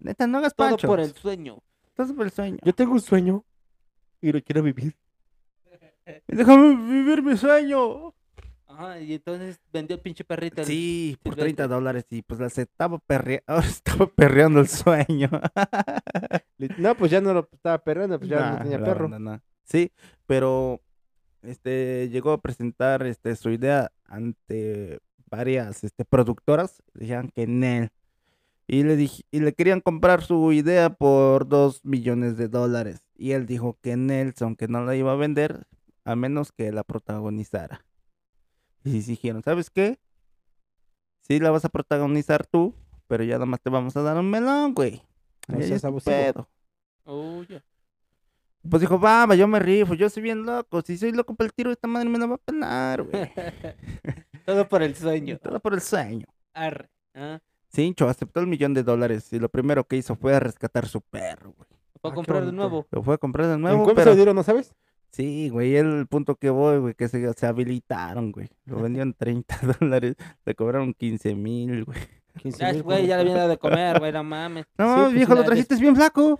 [0.00, 0.88] Neta, no hagas Todo panchos.
[0.88, 1.62] por el sueño.
[1.94, 2.58] Todo por el sueño.
[2.64, 3.44] Yo tengo un sueño
[4.20, 4.96] y lo quiero vivir.
[6.26, 8.12] Déjame vivir mi sueño.
[8.66, 10.60] Ajá, y entonces vendió el pinche perrito.
[10.62, 11.54] el- Sí, por Silvestre.
[11.54, 13.44] 30 dólares y pues la se estaba, perre...
[13.46, 15.30] ahora estaba perreando el sueño.
[16.78, 19.08] No, pues ya no lo estaba perrando, pues ya Nah, no tenía perro.
[19.08, 19.38] nah.
[19.64, 19.92] Sí,
[20.26, 20.80] pero
[21.42, 25.00] este llegó a presentar este su idea ante
[25.30, 27.90] varias este, productoras, decían que Nel.
[28.66, 33.04] Y le dije, y le querían comprar su idea por dos millones de dólares.
[33.14, 35.66] Y él dijo que Nelson que no la iba a vender
[36.04, 37.84] a menos que la protagonizara.
[38.84, 39.98] Y dijeron, ¿sabes qué?
[41.22, 42.74] Sí la vas a protagonizar tú,
[43.06, 45.02] pero ya nada más te vamos a dar un melón, güey.
[45.48, 46.14] No seas abusivo.
[46.14, 46.48] pedo.
[47.04, 47.42] Oh.
[48.68, 50.80] Pues dijo, va, yo me rifo, yo soy bien loco.
[50.82, 53.30] Si soy loco para el tiro, esta madre me la va a pelar, güey.
[54.46, 55.38] Todo por el sueño.
[55.42, 56.26] Todo por el sueño.
[56.54, 56.88] Arre.
[57.14, 57.40] ¿ah?
[57.72, 61.52] Cincho aceptó el millón de dólares y lo primero que hizo fue rescatar su perro,
[61.56, 61.68] güey.
[62.00, 62.86] Fue a Ah, comprar de nuevo.
[62.90, 64.10] Lo fue a comprar de ¿En nuevo, cuánto se pero...
[64.12, 64.74] lo dieron, no sabes?
[65.10, 68.48] Sí, güey, el punto que voy, güey, que se, se habilitaron, güey.
[68.66, 71.98] Lo vendieron 30 dólares, le cobraron 15 mil, güey.
[72.42, 74.66] 15 Ah, mil, güey, ya le dado de comer, güey, no mames.
[74.76, 76.38] No, Sí, pues, viejo, lo trajiste bien flaco.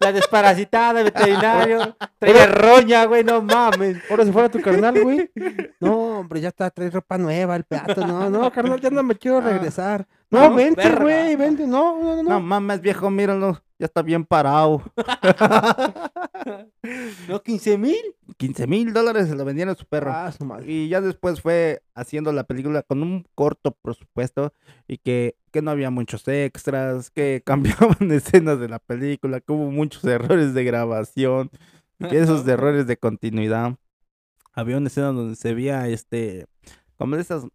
[0.00, 1.94] La desparasitada, veterinario.
[2.18, 3.98] Traía roña, güey, no mames.
[4.10, 5.30] Ahora si fuera tu carnal, güey.
[5.78, 8.06] No, hombre, ya está, trae ropa nueva, el plato.
[8.06, 9.42] No, no, carnal, ya no me quiero Ah.
[9.42, 10.06] regresar.
[10.30, 11.66] No, vente, güey, vente.
[11.66, 12.22] No, no, no.
[12.22, 12.40] No no.
[12.40, 14.82] mames, viejo, míralo, ya está bien parado.
[17.28, 17.96] ¿No, 15 mil?
[18.36, 20.12] 15 mil dólares se lo vendieron a su perro.
[20.12, 20.70] Ah, su madre.
[20.70, 24.52] Y ya después fue haciendo la película con un corto presupuesto
[24.86, 29.70] y que, que no había muchos extras, que cambiaban escenas de la película, que hubo
[29.70, 31.50] muchos errores de grabación,
[31.98, 33.76] que esos errores de continuidad.
[34.52, 36.46] Había una escena donde se veía este,
[36.96, 37.46] como de esas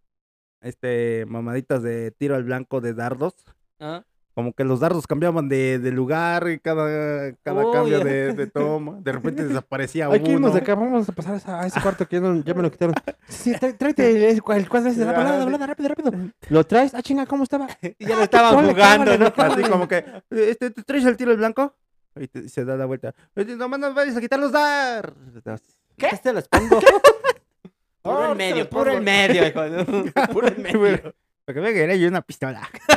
[0.60, 3.34] este, mamaditas de tiro al blanco de dardos.
[3.80, 4.02] ¿Ah?
[4.34, 8.46] Como que los dardos cambiaban de, de lugar y cada, cada Oh, cambio de, de
[8.46, 8.98] toma.
[9.00, 10.50] De repente desaparecía irnos uno.
[10.50, 12.94] de acá, vamos a pasar a, ese cuarto que ya, no- ya me lo quitaron.
[13.28, 15.10] Sí, tráete el, el, el cuadro ese de sí.
[15.10, 16.12] hablada, rápido, rápido.
[16.50, 16.94] ¿Lo traes?
[16.94, 17.66] Ah, chinga, ¿cómo estaba?
[17.98, 19.32] Y ya lo estaban jugando, cámara, ¿no?
[19.42, 21.74] Así como que, este, ¿te traes el tiro al blanco?
[22.20, 23.14] Y te- se da la vuelta.
[23.36, 25.14] "Oye, Nomás nos vayas a quitar los dar.
[25.96, 26.08] ¿Qué?
[26.22, 26.78] Te los pongo.
[28.06, 29.60] Puro en medio, puro en medio, hijo.
[30.32, 31.14] Puro en medio.
[31.44, 32.68] Porque me quería yo una pistola.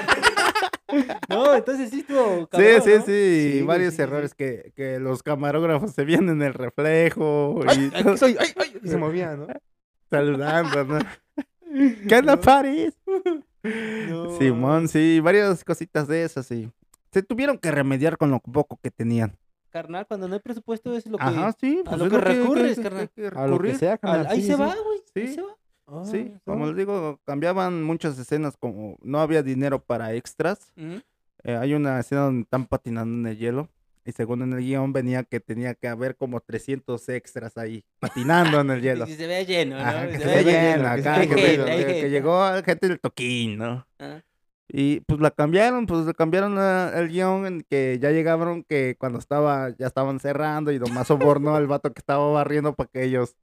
[1.30, 5.00] No, entonces sí estuvo Sí, cabrón, sí, sí, Sí, varios sí, sí, errores que, que
[5.00, 8.36] los camarógrafos se veían en el reflejo y ¡Ay, aquí soy!
[8.40, 8.80] ¡Ay, ay!
[8.84, 9.46] Y se movía, ¿no?
[10.10, 11.00] saludando, ¿no?
[12.08, 12.94] ¿Qué onda, Paris?
[14.10, 14.38] No.
[14.38, 16.72] Simón, sí, varias cositas de esas, sí.
[17.12, 19.38] Se tuvieron que remediar con lo poco que tenían.
[19.70, 21.24] Carnal, cuando no hay presupuesto es lo que...
[21.24, 21.82] Ajá, sí.
[21.86, 23.10] a pues lo que recurres, que- carnal.
[23.16, 23.76] que A lo que recurrir.
[23.78, 24.60] sea, Al- carnal, ahí sí, se sí.
[24.62, 25.00] va, güey.
[25.16, 26.06] Ahí se va.
[26.06, 30.72] Sí, como les digo, cambiaban muchas escenas como no había dinero para extras.
[30.78, 33.70] Eh, hay una escena donde están patinando en el hielo
[34.06, 38.60] y según en el guion venía que tenía que haber como 300 extras ahí patinando
[38.62, 39.08] en el hielo.
[39.08, 39.82] Y se vea lleno, ¿no?
[39.82, 41.22] Ajá, Se que vea se lleno, lleno, se acá,
[42.02, 43.88] que, llegó gente del toquín, ¿no?
[43.98, 44.22] Ah.
[44.72, 48.96] Y pues la cambiaron, pues le cambiaron la- el guion en que ya llegaron que
[49.00, 53.04] cuando estaba, ya estaban cerrando y nomás sobornó al vato que estaba barriendo para que
[53.04, 53.36] ellos,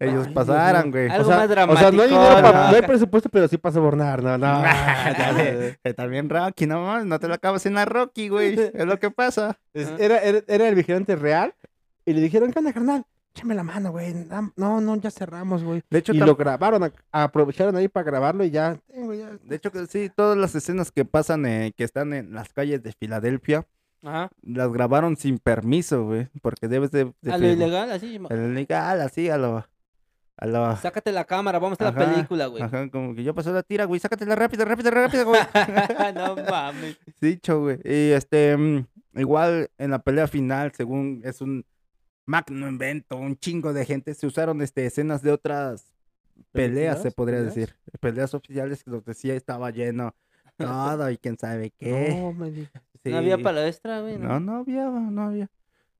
[0.00, 1.08] ellos Ay, pasaran, güey.
[1.08, 1.92] Algo o sea, más O sea, dramático.
[1.92, 2.76] no hay, dinero ¿no?
[2.76, 4.62] hay presupuesto, pero sí para sobornar, no, no.
[6.10, 8.58] Bien Rocky, no más, no te lo acabas en la Rocky, güey.
[8.58, 9.58] Es lo que pasa.
[9.74, 11.54] Era, era, era el vigilante real
[12.04, 13.04] y le dijeron, ¿qué onda, carnal?
[13.34, 14.14] Échame la mano, güey.
[14.56, 15.82] No, no, ya cerramos, güey.
[15.88, 18.78] De hecho, Y lo grabaron, aprovecharon ahí para grabarlo y ya.
[19.42, 22.82] de hecho que sí, todas las escenas que pasan, eh, que están en las calles
[22.82, 23.66] de Filadelfia,
[24.02, 24.30] Ajá.
[24.42, 26.28] las grabaron sin permiso, güey.
[26.42, 27.10] Porque debes de...
[27.22, 28.20] de A lo ilegal, así.
[28.28, 29.64] A lo ilegal, así, a lo...
[30.36, 30.76] A lo...
[30.76, 32.62] Sácate la cámara, vamos a la Ajá, película, güey.
[32.62, 35.40] Ajá, como que yo pasé la tira, güey, sácatela rápido, rápido, rápido, güey.
[36.14, 36.98] no mames.
[37.18, 37.78] Dicho, güey.
[37.82, 41.64] Y este, mm, igual en la pelea final, según es un
[42.26, 45.92] magno invento, un chingo de gente, se usaron este, escenas de otras
[46.52, 47.54] peleas, se podría ¿Peleas?
[47.54, 47.76] decir.
[48.00, 50.14] Peleas oficiales que los decía estaba lleno
[50.56, 52.14] todo y quién sabe qué.
[52.20, 52.82] No, me digas.
[53.04, 53.42] No había Sí.
[53.42, 54.16] palestra, güey.
[54.18, 55.50] No, no había, no había.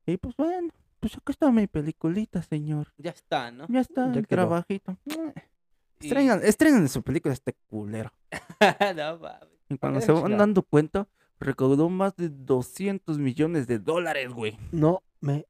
[0.06, 0.68] Y pues bueno,
[1.00, 2.92] pues acá está mi peliculita, señor.
[2.98, 3.66] Ya está, ¿no?
[3.68, 4.36] Ya está, Ya el quedó.
[4.42, 4.96] trabajito.
[5.06, 8.12] Y- Estrenan, estrenan su película este culero.
[8.96, 9.48] no mames.
[9.68, 11.06] Y cuando se van dando cuenta,
[11.38, 14.58] recaudó más de 200 millones de dólares, güey.
[14.72, 15.46] No me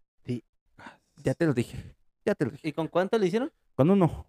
[1.23, 1.95] Ya te lo dije.
[2.25, 2.69] Ya te lo dije.
[2.69, 3.51] ¿Y con cuánto le hicieron?
[3.75, 4.27] Con uno.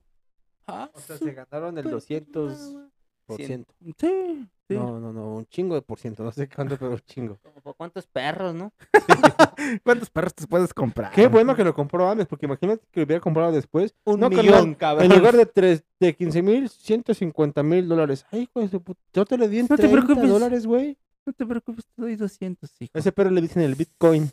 [0.68, 2.90] Ah, O sea, se ganaron el súper 200 madre.
[3.26, 3.48] por Cien.
[3.48, 3.74] ciento.
[3.98, 4.76] Sí, sí.
[4.76, 6.24] No, no, no, un chingo de por ciento.
[6.24, 7.40] No sé cuánto, pero un chingo.
[7.42, 8.72] Como cuántos perros, ¿no?
[9.84, 11.12] ¿Cuántos perros te puedes comprar?
[11.12, 13.94] Qué bueno que lo compró antes, porque imagínate que lo hubiera comprado después.
[14.06, 15.12] Un No, millón, cabrón.
[15.12, 18.26] En lugar de, tres, de 15 mil, 150 mil dólares.
[18.32, 19.02] Ay, hijo de su puta.
[19.14, 20.30] Yo te le di en No te 30 preocupes.
[20.30, 20.98] dólares, güey.
[21.26, 22.92] No te preocupes, te doy 200, hijo.
[22.94, 24.30] A ese perro le dicen el Bitcoin.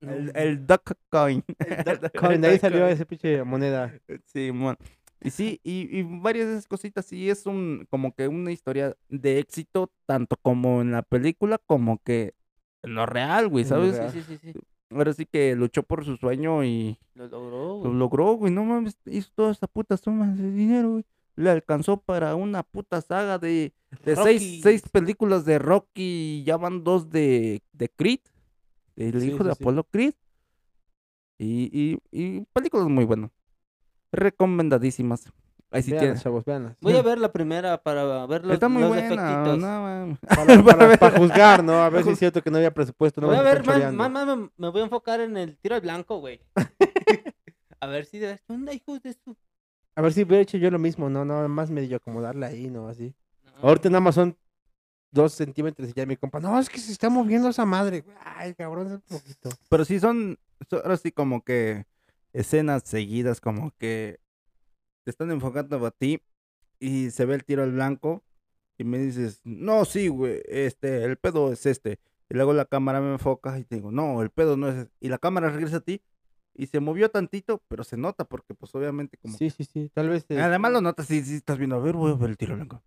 [0.00, 1.42] El, el Duck Coin.
[2.18, 3.92] Coin, de ahí salió esa pinche moneda.
[4.24, 4.76] Sí, mon.
[5.22, 8.94] Y sí, y, y varias de esas cositas, sí, es un, como que una historia
[9.08, 12.34] de éxito, tanto como en la película, como que
[12.82, 13.96] en lo real, güey, lo ¿sabes?
[13.96, 14.54] Sí, sí, sí, sí.
[14.90, 17.92] Ahora sí que luchó por su sueño y Lo logró, lo güey.
[17.92, 21.04] logró, güey, no mames, hizo toda esa puta suma de dinero, güey.
[21.34, 23.72] Le alcanzó para una puta saga de,
[24.04, 28.20] de seis, seis películas de Rocky y ya van dos de, de Creed,
[28.96, 29.58] el Sí, hijo sí, de sí.
[29.62, 30.14] Apolo Creed.
[31.38, 33.30] Y, y, y películas muy buenas.
[34.12, 35.30] Recomendadísimas.
[35.70, 36.22] Ahí sí tienes.
[36.22, 36.76] chavos, veanlas.
[36.80, 39.58] Voy a ver la primera para ver los, Está muy los buena, defectitos.
[39.58, 40.18] no, mames.
[40.20, 40.98] Para, para- ver.
[40.98, 41.72] para juzgar, ¿no?
[41.82, 43.20] A ver si es cierto que no había presupuesto.
[43.20, 43.98] No voy a ver, más, choreando.
[43.98, 46.40] más, más me, me voy a enfocar en el tiro al blanco, güey.
[47.80, 48.40] a ver si de verdad.
[48.46, 49.36] ¿Qué onda, hijos de su...?
[49.96, 51.24] A ver si hubiera hecho yo lo mismo, ¿no?
[51.24, 52.88] Nada más medio acomodarla ahí, ¿no?
[52.88, 53.14] Así.
[53.44, 54.36] No, Ahorita nada más son
[55.10, 56.40] dos centímetros y ya mi compa.
[56.40, 58.04] No, es que se está moviendo esa madre.
[58.24, 59.50] Ay, cabrón, es un poquito.
[59.68, 60.38] Pero sí son,
[60.68, 61.86] son ahora sí como que
[62.32, 64.20] escenas seguidas, como que
[65.04, 66.20] te están enfocando a ti
[66.78, 68.22] y se ve el tiro al blanco
[68.78, 71.98] y me dices, no, sí, güey, este, el pedo es este.
[72.28, 74.92] Y luego la cámara me enfoca y te digo, no, el pedo no es este".
[75.00, 76.02] Y la cámara regresa a ti
[76.54, 79.36] y se movió tantito, pero se nota porque pues obviamente como...
[79.36, 79.90] Sí, sí, sí.
[79.94, 80.26] Tal vez.
[80.30, 82.82] Además lo notas si estás viendo, a ver, voy a ver el tiro blanco.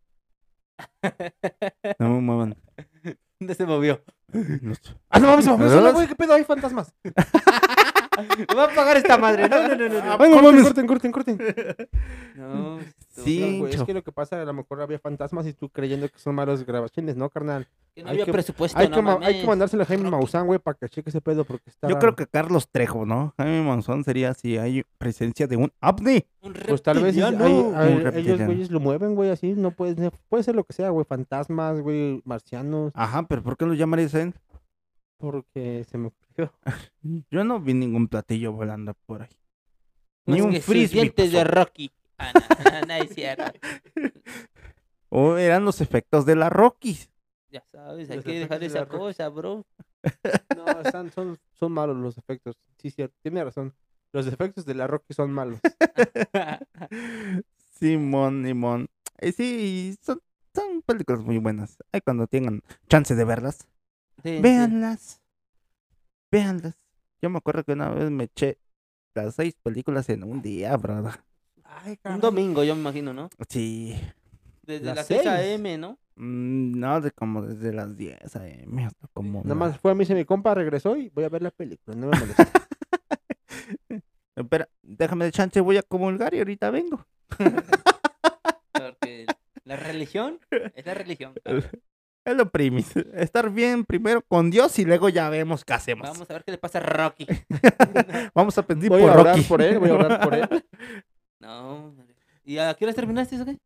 [1.99, 2.55] No me muevan.
[3.39, 4.03] ¿Dónde se movió?
[5.09, 5.93] Ah, no mames, sola, ¿Verdad?
[5.93, 6.07] güey.
[6.07, 6.33] ¿Qué pedo?
[6.33, 6.93] Hay fantasmas.
[7.03, 9.47] Me va a pagar esta madre.
[9.49, 9.89] No, no, no, no.
[9.89, 10.17] no.
[10.19, 10.63] Ay, no corten, mames.
[10.63, 11.37] corten, corten, corten.
[12.35, 12.79] No,
[13.23, 13.39] Sí.
[13.39, 16.07] No, güey, es que lo que pasa, a lo mejor había fantasmas y tú creyendo
[16.07, 17.67] que son malos grabaciones, ¿no, carnal?
[17.93, 19.47] que no hay había que- presupuesto, Hay no que, ma- hay que mames.
[19.47, 21.89] mandárselo a Jaime Maussan, güey, para que cheque ese pedo porque está.
[21.89, 23.33] Yo creo que Carlos Trejo, ¿no?
[23.35, 26.23] Jaime Monzón sería si hay presencia de un ovni.
[26.41, 29.53] Un Pues tal vez hay- hay- Un ellos, güeyes, lo mueven, güey, así.
[29.53, 31.03] No puede ser, puede ser lo que sea, güey.
[31.05, 32.93] Fantasmas, güey, marcianos.
[32.95, 34.13] Ajá, pero ¿por qué lo llamarías
[35.17, 36.53] Porque se me ocurrió.
[37.29, 39.29] Yo no vi ningún platillo volando por ahí.
[40.25, 41.01] Ni un frisbee.
[41.01, 41.43] dientes de.
[41.43, 41.91] Rocky.
[42.17, 42.31] Ah,
[42.81, 43.51] no, no es cierto.
[45.11, 47.09] O eran los efectos de la Rockies.
[47.49, 48.97] Ya sabes, hay Los que dejar de esa Rocky.
[48.97, 49.65] cosa, bro.
[50.55, 52.55] No, están, son, son malos los efectos.
[52.77, 53.15] Sí, cierto.
[53.23, 53.73] Tiene razón.
[54.13, 55.59] Los efectos de la Rocky son malos.
[57.79, 58.87] Simón, Simón.
[59.19, 60.21] Y sí, son,
[60.53, 61.77] son películas muy buenas.
[61.91, 63.67] Ahí cuando tengan chance de verlas,
[64.23, 64.41] Sí, sí.
[64.41, 65.21] véanlas.
[66.31, 66.75] Véanlas.
[67.21, 68.57] Yo me acuerdo que una vez me eché
[69.15, 71.13] las seis películas en un día, brother.
[71.63, 73.29] Ay, Un domingo, yo me imagino, ¿no?
[73.49, 73.95] Sí.
[74.63, 75.33] Desde Las las 6 seis.
[75.33, 75.97] a.m., ¿no?
[76.15, 78.85] Mm, No, de como desde las 10 a.m.
[78.85, 79.41] hasta como.
[79.43, 81.95] Nada más fue a mí, se mi compa, regresó y voy a ver la película.
[81.97, 82.51] No me molesta.
[84.35, 87.05] Espera, déjame de chance, voy a comulgar y ahorita vengo.
[88.73, 89.25] Porque
[89.65, 90.39] la religión
[90.73, 91.33] es la religión.
[92.25, 92.95] Es lo primis.
[93.13, 96.03] Estar bien primero con Dios y luego ya vemos qué hacemos.
[96.03, 97.25] Vamos, Vamos a ver qué le pasa a Rocky.
[98.35, 99.41] a pedir Voy por a orar Rocky.
[99.47, 100.47] por él, voy a orar por él.
[101.41, 101.95] No.
[102.43, 103.57] ¿Y a qué horas terminaste eso qué?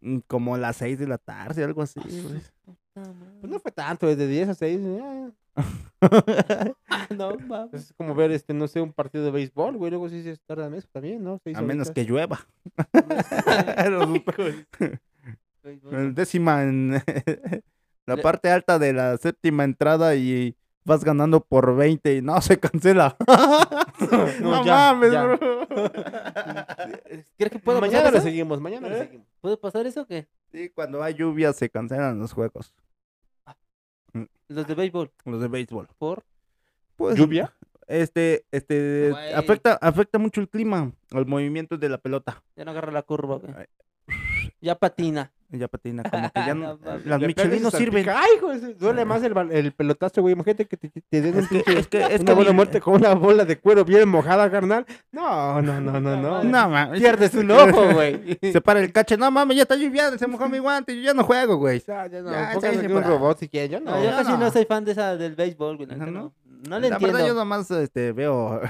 [0.00, 2.00] Mm, Como las 6 de la tarde, algo así.
[2.00, 2.40] güey.
[3.40, 4.80] Pues no fue tanto, desde 10 a 6.
[4.82, 5.32] ya.
[7.16, 7.74] no, mames.
[7.74, 9.90] Es como ver, este, no sé, un partido de béisbol, güey.
[9.90, 11.38] Luego sí se tarda mes también, ¿no?
[11.44, 11.94] Seis a menos horitas.
[11.94, 12.40] que llueva.
[15.92, 17.00] El décima en
[18.10, 20.54] la Le- parte alta de la séptima entrada y
[20.84, 23.16] vas ganando por 20 y no se cancela.
[24.40, 25.24] no, No, ya, mames, ya.
[25.24, 25.38] bro.
[27.38, 28.26] ¿Crees que puede Mañana pasar le eso?
[28.26, 29.00] seguimos, mañana le ¿Eh?
[29.04, 29.26] seguimos.
[29.40, 30.26] ¿Puede pasar eso o qué?
[30.52, 32.74] Sí, cuando hay lluvia se cancelan los juegos.
[34.48, 35.12] Los de béisbol.
[35.24, 35.88] Los de béisbol.
[35.98, 36.24] ¿Por?
[36.96, 37.54] Pues, ¿Lluvia?
[37.86, 42.42] Este, este, afecta, afecta mucho el clima, el movimiento de la pelota.
[42.56, 43.40] Ya no agarra la curva.
[44.60, 45.32] Ya patina.
[45.52, 48.08] Ya patina, como que ya No las Michelin no sirven.
[48.08, 50.34] Ay, güey, duele más el, bal- el pelotazo, güey.
[50.34, 52.52] Imagínate que te, te den un Es que, pinche- es que, es una que buena
[52.52, 54.86] muerte con una bola de cuero bien mojada, carnal.
[55.10, 56.44] No, no, no, no, no.
[56.44, 57.00] No, mames.
[57.00, 58.38] Pierdes un ojo, güey.
[58.52, 61.14] Se para el cache, no mames, ya está lloviendo, se mojó mi guante, yo ya
[61.14, 61.82] no juego, güey.
[61.86, 63.70] Ya, ya no, Ya, aquí un para- robot si quieren.
[63.72, 63.90] Yo no.
[63.90, 64.38] No, yo ya casi no.
[64.38, 65.88] no soy fan de esa del béisbol, güey.
[65.88, 66.32] No, no.
[66.62, 67.06] Le la entiendo.
[67.16, 68.60] verdad yo nomás este, veo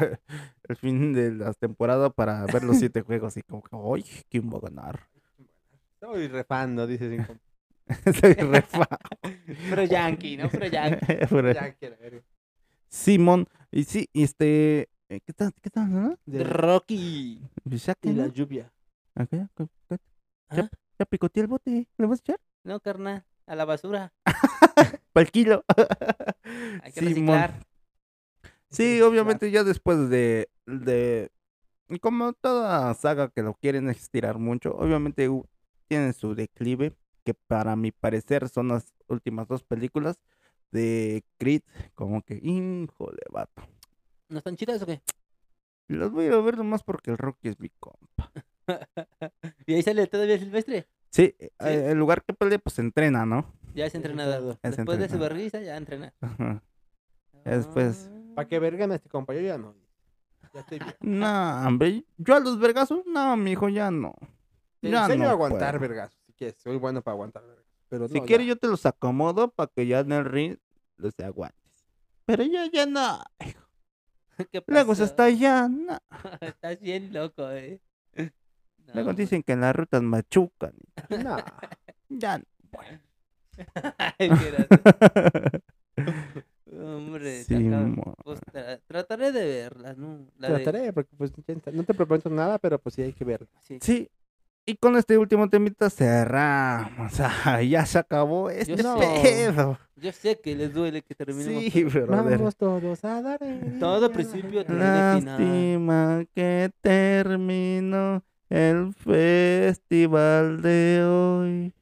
[0.69, 4.05] el fin de las temporadas para ver los siete juegos y como que, ¡ay!
[4.31, 5.01] ¿Quién va a ganar?
[6.01, 7.27] Soy refando, dice sin.
[8.15, 8.87] Soy re fan.
[9.69, 10.49] Pero yankee, ¿no?
[10.51, 11.07] Pero yankee.
[11.29, 12.25] Pero- Ya quiero ver.
[12.89, 15.53] Simón, y sí, este, eh, ¿qué tal?
[15.63, 15.93] ¿Qué tal?
[15.93, 16.19] no?
[16.27, 17.41] De Rocky.
[17.69, 18.33] Que Y la no.
[18.33, 18.73] lluvia.
[19.31, 19.49] Ya,
[20.49, 20.69] ¿Ah?
[20.99, 22.41] ya picoteé el bote, ¿le vas a echar?
[22.65, 23.25] No, carnal.
[23.47, 24.13] A la basura.
[25.13, 25.65] Para el kilo.
[26.83, 27.39] Hay que Simón.
[27.39, 27.67] reciclar.
[28.71, 31.31] Sí, obviamente ya después de, de
[32.01, 35.29] como toda saga que lo quieren estirar mucho, obviamente
[35.91, 40.23] tienen su declive, que para mi parecer son las últimas dos películas
[40.71, 41.63] de Creed,
[41.97, 43.63] como que, hijo de vato.
[44.29, 45.03] ¿No están chidas o qué?
[45.89, 48.31] Las voy a ver nomás porque el Rocky es mi compa.
[49.67, 50.87] ¿Y ahí sale todavía Silvestre?
[51.11, 53.53] Sí, eh, el lugar que pelea pues entrena, ¿no?
[53.75, 54.61] Ya es entrenador.
[54.63, 56.15] Es Después de su berriza, ya entrena.
[56.21, 56.63] Ajá.
[57.45, 58.09] Ya después.
[58.13, 58.35] Ah.
[58.37, 59.35] ¿Para qué vergan a este compa?
[59.35, 59.75] Yo ya no.
[60.55, 60.95] Ya estoy bien.
[61.01, 64.15] No, hombre, yo a los vergazos, no, mijo, ya no.
[64.81, 66.13] Te Ya enseño no a aguantar, vergas.
[66.27, 67.65] Si quieres, soy bueno para aguantar, vergas.
[67.89, 68.55] Pero Si no, quieres ya.
[68.55, 70.57] yo te los acomodo para que ya en el ring
[70.97, 71.59] los aguantes.
[72.25, 73.23] Pero yo ya no.
[74.51, 75.99] ¿Qué Luego se está allá, no.
[76.41, 77.81] Estás bien loco, eh.
[78.95, 79.17] Luego No.
[79.17, 80.73] dicen que en las rutas machucan.
[81.23, 81.37] No.
[82.09, 82.45] Ya no.
[83.99, 85.61] Ay, qué gracioso.
[86.73, 87.69] Hombre, Sí,
[88.25, 90.27] Pues tra- trataré de verlas, ¿no?
[90.39, 93.25] La de- Trataré, porque pues ya no te prometo nada, pero pues sí hay que
[93.25, 93.49] verlo.
[93.63, 93.79] sí.
[93.83, 94.09] Sí.
[94.67, 97.13] Y con este último temita cerramos.
[97.45, 99.21] Ah, ya se acabó este sé.
[99.23, 99.79] pedo.
[99.97, 101.73] Yo sé que les duele que terminemos.
[101.73, 102.39] Sí, brother.
[102.39, 103.43] Vamos todos a dar.
[103.43, 105.25] el Todo principio tiene final.
[105.25, 111.75] Lástima que terminó el festival de hoy.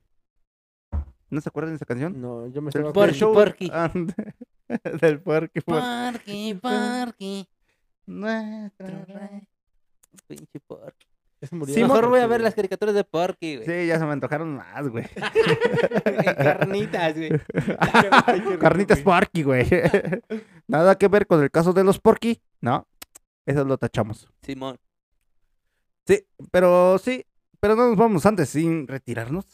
[1.31, 2.21] ¿No se acuerdan de esa canción?
[2.21, 3.71] No, yo me Del estaba Porky, show- Porky.
[3.73, 3.91] Ah,
[5.03, 5.61] del Porky.
[5.61, 5.85] Porky.
[6.13, 7.49] Porky, Porky.
[8.07, 9.43] Nuestro rey.
[10.27, 11.07] Pinche Porky.
[11.51, 11.75] Murió.
[11.75, 13.67] Sí, Mejor voy a ver las caricaturas de Porky, güey.
[13.67, 15.05] Sí, ya se me antojaron más, güey.
[16.37, 17.31] Carnitas, güey.
[18.61, 19.01] Carnitas.
[19.01, 19.67] Porky, güey.
[20.67, 22.41] Nada que ver con el caso de los Porky.
[22.61, 22.87] No,
[23.47, 24.29] eso lo tachamos.
[24.43, 24.79] Simón.
[26.07, 27.25] Sí, pero sí,
[27.61, 29.47] pero no nos vamos antes sin retirarnos.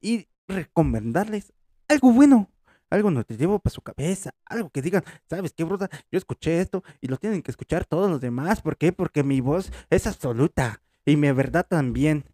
[0.00, 1.52] Y recomendarles
[1.88, 2.50] algo bueno,
[2.90, 5.88] algo nutritivo para su cabeza, algo que digan, ¿sabes qué, bruta?
[6.10, 8.60] Yo escuché esto y lo tienen que escuchar todos los demás.
[8.60, 8.92] ¿Por qué?
[8.92, 12.24] Porque mi voz es absoluta y mi verdad también.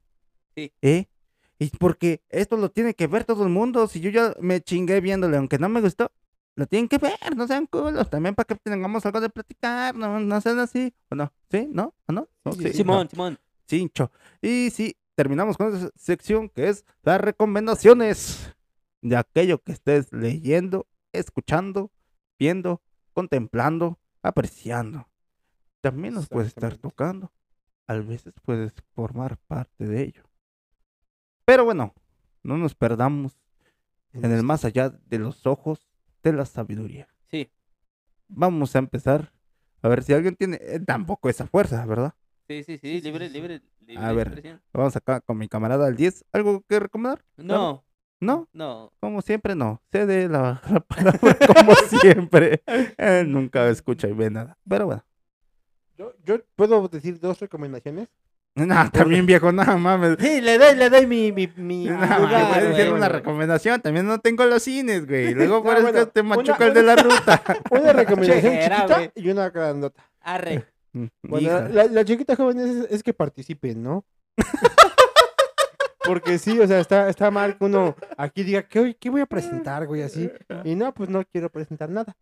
[0.54, 0.72] Sí.
[0.82, 1.07] ¿Eh?
[1.59, 3.86] Y porque esto lo tiene que ver todo el mundo.
[3.86, 6.11] Si yo ya me chingué viéndole, aunque no me gustó,
[6.54, 8.11] lo tienen que ver, no sean culos.
[8.11, 10.94] También para que tengamos algo de platicar, no, no sean así.
[11.11, 11.32] ¿O no?
[11.50, 11.68] ¿Sí?
[11.70, 11.94] ¿No?
[12.07, 12.28] ¿O no?
[12.44, 12.52] ¿No?
[12.52, 12.72] Sí, sí.
[12.74, 13.38] Simón, Simón.
[13.68, 14.11] Cincho.
[14.40, 18.55] Y sí, terminamos con esa sección que es las recomendaciones
[19.09, 21.92] de aquello que estés leyendo, escuchando,
[22.38, 22.82] viendo,
[23.12, 25.09] contemplando, apreciando.
[25.80, 27.32] también nos puedes estar tocando.
[27.86, 30.24] A veces puedes formar parte de ello.
[31.44, 31.94] Pero bueno,
[32.42, 33.38] no nos perdamos
[34.12, 35.88] en el más allá de los ojos
[36.24, 37.09] de la sabiduría.
[37.30, 37.48] Sí,
[38.28, 39.32] Vamos a empezar.
[39.82, 42.14] A ver si alguien tiene eh, tampoco esa fuerza, ¿verdad?
[42.48, 44.26] sí, sí, sí, libre, libre, libre A ver.
[44.28, 44.62] expresión.
[44.72, 46.24] Vamos acá con mi camarada al 10.
[46.32, 47.24] ¿Algo que recomendar?
[47.36, 47.84] No,
[48.20, 48.48] ¿No?
[48.52, 48.92] no.
[49.00, 49.82] Como siempre, no.
[49.92, 52.62] Cede la, la palabra como siempre.
[52.96, 54.56] Él nunca escucha y ve nada.
[54.68, 55.04] Pero bueno.
[55.98, 58.08] Yo, yo puedo decir dos recomendaciones.
[58.58, 60.16] No, también viejo, no mames.
[60.18, 62.76] Sí, le doy, le doy mi, mi, mi No, lugar, puedes güey.
[62.78, 63.82] decir una recomendación.
[63.82, 65.34] También no tengo los cines, güey.
[65.34, 67.42] Luego por No, eso bueno, te una- machuca el de la ruta.
[67.70, 69.10] Una recomendación Chejera, chiquita güey.
[69.14, 70.02] y una grandota.
[70.22, 70.64] Arre.
[71.22, 71.68] Bueno, Hija.
[71.68, 74.06] la, la chiquita joven es, es que participen, ¿no?
[76.07, 79.26] Porque sí, o sea, está, está mal que uno aquí diga, ¿qué, ¿qué voy a
[79.26, 80.02] presentar, güey?
[80.02, 80.30] Así.
[80.64, 82.16] Y no, pues no quiero presentar nada.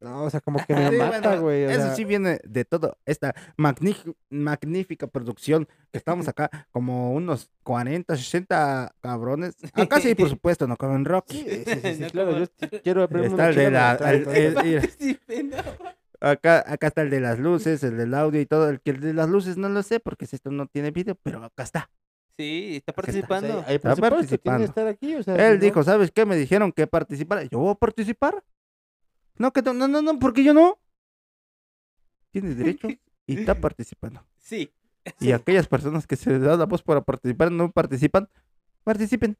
[0.00, 1.64] No, o sea, como que me Sí, mata, bueno, güey.
[1.64, 7.12] o Eso sea, sí viene de todo esta magnífica, magnífica producción que estamos acá como
[7.12, 9.54] unos 40, 60 cabrones.
[9.74, 11.26] Acá sí, por supuesto, no caben rock.
[11.28, 13.08] Sí, sí, sí, sí, No claro, como- yo sí quiero
[16.20, 18.68] acá, acá está el de las luces, el del audio y todo.
[18.68, 21.14] El que el de las luces no lo sé porque si esto no tiene video,
[21.22, 21.90] pero acá está.
[22.38, 23.64] Sí, está participando.
[23.68, 24.58] Está participando.
[24.60, 26.24] que estar aquí, o sea, Él si no- dijo, ¿sabes qué?
[26.24, 27.42] Me dijeron que participara.
[27.44, 28.42] Yo voy a participar.
[29.36, 30.78] No, que no, no, no, no, porque yo no.
[32.30, 32.88] Tiene derecho
[33.26, 34.24] y está participando.
[34.38, 34.70] Sí.
[35.18, 38.28] Y aquellas personas que se les da la voz para participar no participan,
[38.84, 39.36] participen.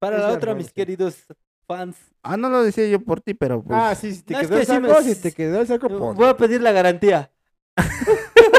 [0.00, 1.24] Para Es la otra, mis queridos
[1.68, 1.96] fans.
[2.24, 3.78] Ah, no lo decía yo por ti, pero pues.
[3.80, 5.60] Ah, sí, si te No, es quedó el que sí me- saco, si te quedó
[5.60, 6.16] el saco, pon.
[6.16, 7.30] Voy a pedir la garantía.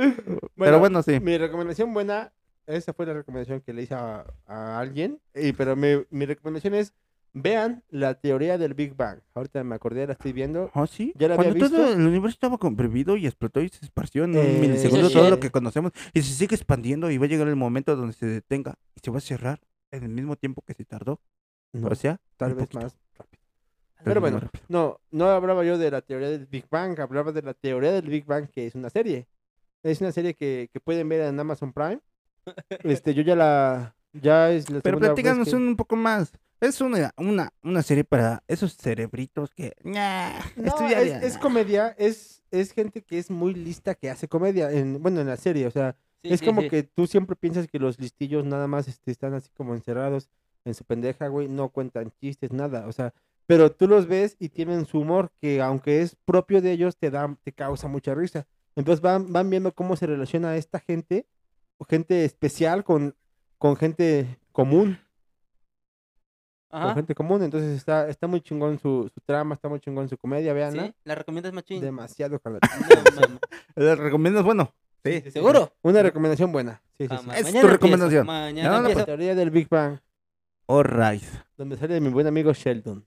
[0.56, 1.20] pero bueno, sí.
[1.20, 2.32] Mi recomendación buena,
[2.66, 6.74] esa fue la recomendación que le hice a, a alguien, y, pero mi, mi recomendación
[6.74, 6.94] es,
[7.32, 9.20] vean la teoría del Big Bang.
[9.34, 10.70] Ahorita me acordé, la estoy viendo.
[10.74, 11.12] Ah, sí.
[11.16, 11.92] ¿Ya la había Cuando todo visto?
[12.00, 15.30] el universo estaba comprimido y explotó y se esparció en Eh, un milisegundo todo sí.
[15.30, 18.26] lo que conocemos y se sigue expandiendo y va a llegar el momento donde se
[18.26, 19.60] detenga y se va a cerrar
[19.92, 21.20] en el mismo tiempo que se tardó.
[21.72, 22.80] No, o sea, tal vez poquito.
[22.82, 23.42] más rápido.
[24.02, 27.54] Pero bueno, no, no hablaba yo de la teoría del Big Bang, hablaba de la
[27.54, 29.28] teoría del Big Bang, que es una serie.
[29.82, 32.00] Es una serie que, que pueden ver en Amazon Prime.
[32.84, 36.32] Este, yo ya la, ya es la Pero platícanos que- un poco más.
[36.60, 39.74] Es una, una, una serie para esos cerebritos que.
[39.82, 44.70] ña, No, es, es comedia, es, es gente que es muy lista que hace comedia,
[44.70, 46.68] en, bueno, en la serie, o sea, Sí, es sí, como sí.
[46.68, 50.28] que tú siempre piensas que los listillos nada más este, están así como encerrados
[50.66, 53.14] en su pendeja, güey, no cuentan chistes, nada, o sea,
[53.46, 57.10] pero tú los ves y tienen su humor que aunque es propio de ellos, te
[57.10, 58.46] da, te causa mucha risa.
[58.80, 61.26] Entonces van, van viendo cómo se relaciona esta gente,
[61.76, 63.14] o gente especial con,
[63.58, 64.98] con gente común,
[66.70, 70.16] con gente común, entonces está, está muy chingón su, su trama, está muy chingón su
[70.16, 70.94] comedia, vean, ¿Sí?
[71.04, 71.82] ¿La recomiendas, machín?
[71.82, 72.58] demasiado la
[73.28, 73.38] No.
[73.76, 74.44] ¿Les recomiendas?
[74.44, 74.72] Bueno,
[75.04, 75.30] sí.
[75.30, 75.72] ¿Seguro?
[75.82, 76.80] Una recomendación buena.
[76.96, 77.16] Sí, sí, sí.
[77.16, 77.36] Jamás.
[77.36, 78.26] Es tu Mañana recomendación.
[78.26, 79.98] Mañana No, no, La teoría del Big Bang,
[80.68, 81.24] Alright.
[81.58, 83.04] donde sale mi buen amigo Sheldon.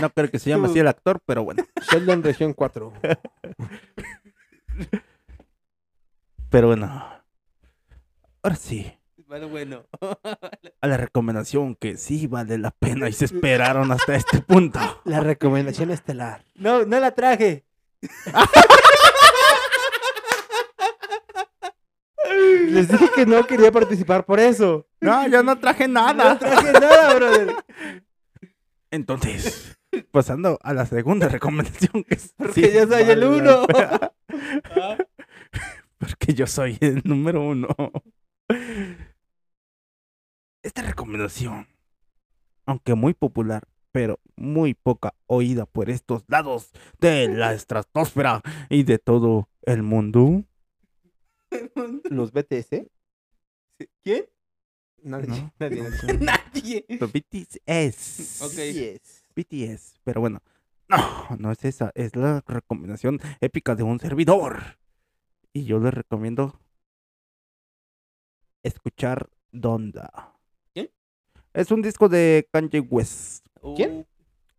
[0.00, 1.62] No creo que se llame así el actor, pero bueno.
[1.90, 2.92] Sheldon región 4.
[6.50, 7.08] Pero bueno.
[8.42, 8.92] Ahora sí.
[9.26, 9.84] Bueno, bueno.
[10.82, 14.78] A la recomendación que sí vale la pena y se esperaron hasta este punto.
[15.04, 16.44] La recomendación estelar.
[16.54, 17.64] No, no la traje.
[22.68, 24.86] Les dije que no quería participar por eso.
[25.00, 26.38] No, yo no traje No nada.
[26.38, 27.54] traje nada, brother.
[28.90, 29.76] Entonces,
[30.10, 33.66] pasando a la segunda recomendación que es- Porque sí yo soy el vale uno.
[34.64, 34.96] Ah,
[35.98, 37.68] Porque yo soy el número uno.
[40.62, 41.68] Esta recomendación,
[42.66, 48.98] aunque muy popular, pero muy poca oída por estos lados de la estratosfera y de
[48.98, 50.44] todo el mundo.
[52.10, 52.86] Los BTS.
[54.02, 54.26] ¿Quién?
[55.02, 55.28] Nadie.
[55.28, 55.82] No, nadie.
[56.06, 56.84] no, Nadie.
[56.88, 58.42] Los BTS.
[58.42, 59.00] Ok.
[59.34, 60.00] BTS.
[60.04, 60.42] Pero bueno,
[60.96, 61.92] no, no es esa.
[61.94, 64.78] Es la recomendación épica de un servidor.
[65.52, 66.58] Y yo les recomiendo
[68.62, 70.34] escuchar Donda.
[70.72, 70.90] ¿Quién?
[71.52, 73.46] Es un disco de Kanye West,
[73.76, 74.06] ¿Quién?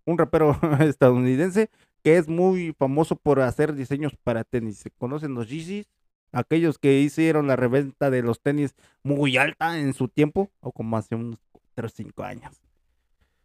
[0.05, 1.69] un rapero estadounidense
[2.03, 4.77] que es muy famoso por hacer diseños para tenis.
[4.77, 5.87] ¿Se conocen los Yeezys?
[6.33, 10.97] Aquellos que hicieron la reventa de los tenis muy alta en su tiempo, o como
[10.97, 11.39] hace unos
[11.75, 12.61] 3 o 5 años.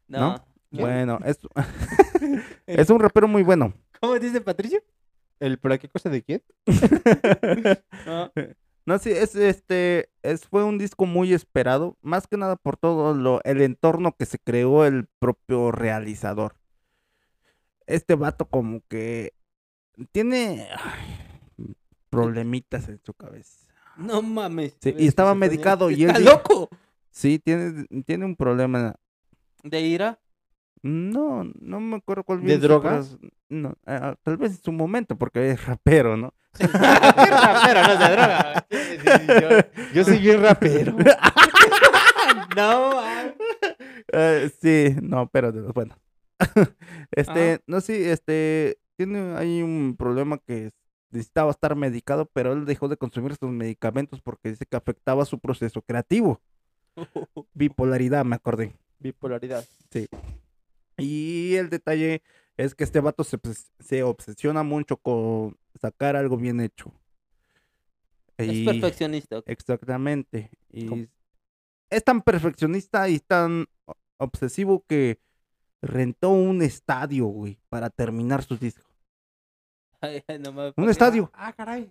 [0.08, 0.18] No.
[0.18, 0.44] ¿No?
[0.70, 1.38] Bueno, es,
[2.66, 3.72] es un rapero muy bueno.
[4.00, 4.82] ¿Cómo dice Patricio?
[5.40, 6.42] ¿El para qué cosa de quién?
[8.06, 8.32] No.
[8.86, 13.12] No, sí, es este, es, fue un disco muy esperado, más que nada por todo
[13.14, 16.54] lo, el entorno que se creó el propio realizador.
[17.86, 19.34] Este vato como que
[20.10, 21.26] tiene ay,
[22.08, 23.66] problemitas en su cabeza.
[23.98, 24.74] No mames.
[24.80, 26.68] Sí, y estaba medicado y él ¿Está dijo- loco?
[27.10, 28.94] Sí, tiene, tiene un problema.
[29.62, 30.18] ¿De ira?
[30.82, 33.10] No, no me acuerdo cuál ¿De drogas?
[33.22, 36.34] es- No, ah, tal vez en su momento, porque es rapero, ¿no?
[36.58, 38.66] Rapero, no se droga.
[39.40, 40.96] yo, yo soy bien rapero.
[42.56, 43.02] No.
[44.12, 45.96] Eh, sí, no, pero de buenos.
[47.12, 47.62] este, Ajá.
[47.66, 50.72] no, sí, este, tiene ahí un problema que
[51.10, 55.38] necesitaba estar medicado, pero él dejó de consumir sus medicamentos porque dice que afectaba su
[55.38, 56.40] proceso creativo.
[57.54, 58.72] Bipolaridad, me acordé.
[58.98, 59.64] Bipolaridad.
[60.98, 62.22] Y el detalle
[62.56, 66.92] es que este vato se, obses- se obsesiona mucho con sacar algo bien hecho.
[68.36, 69.42] Es perfeccionista.
[69.46, 70.50] Exactamente.
[70.88, 71.02] ¿Cómo?
[71.02, 71.08] Y
[71.90, 73.66] es tan perfeccionista y tan
[74.18, 75.18] obsesivo que
[75.82, 78.84] rentó un estadio, güey, para terminar sus discos.
[80.00, 81.30] Ay, ay, no mames, Un estadio.
[81.34, 81.90] Ah, caray.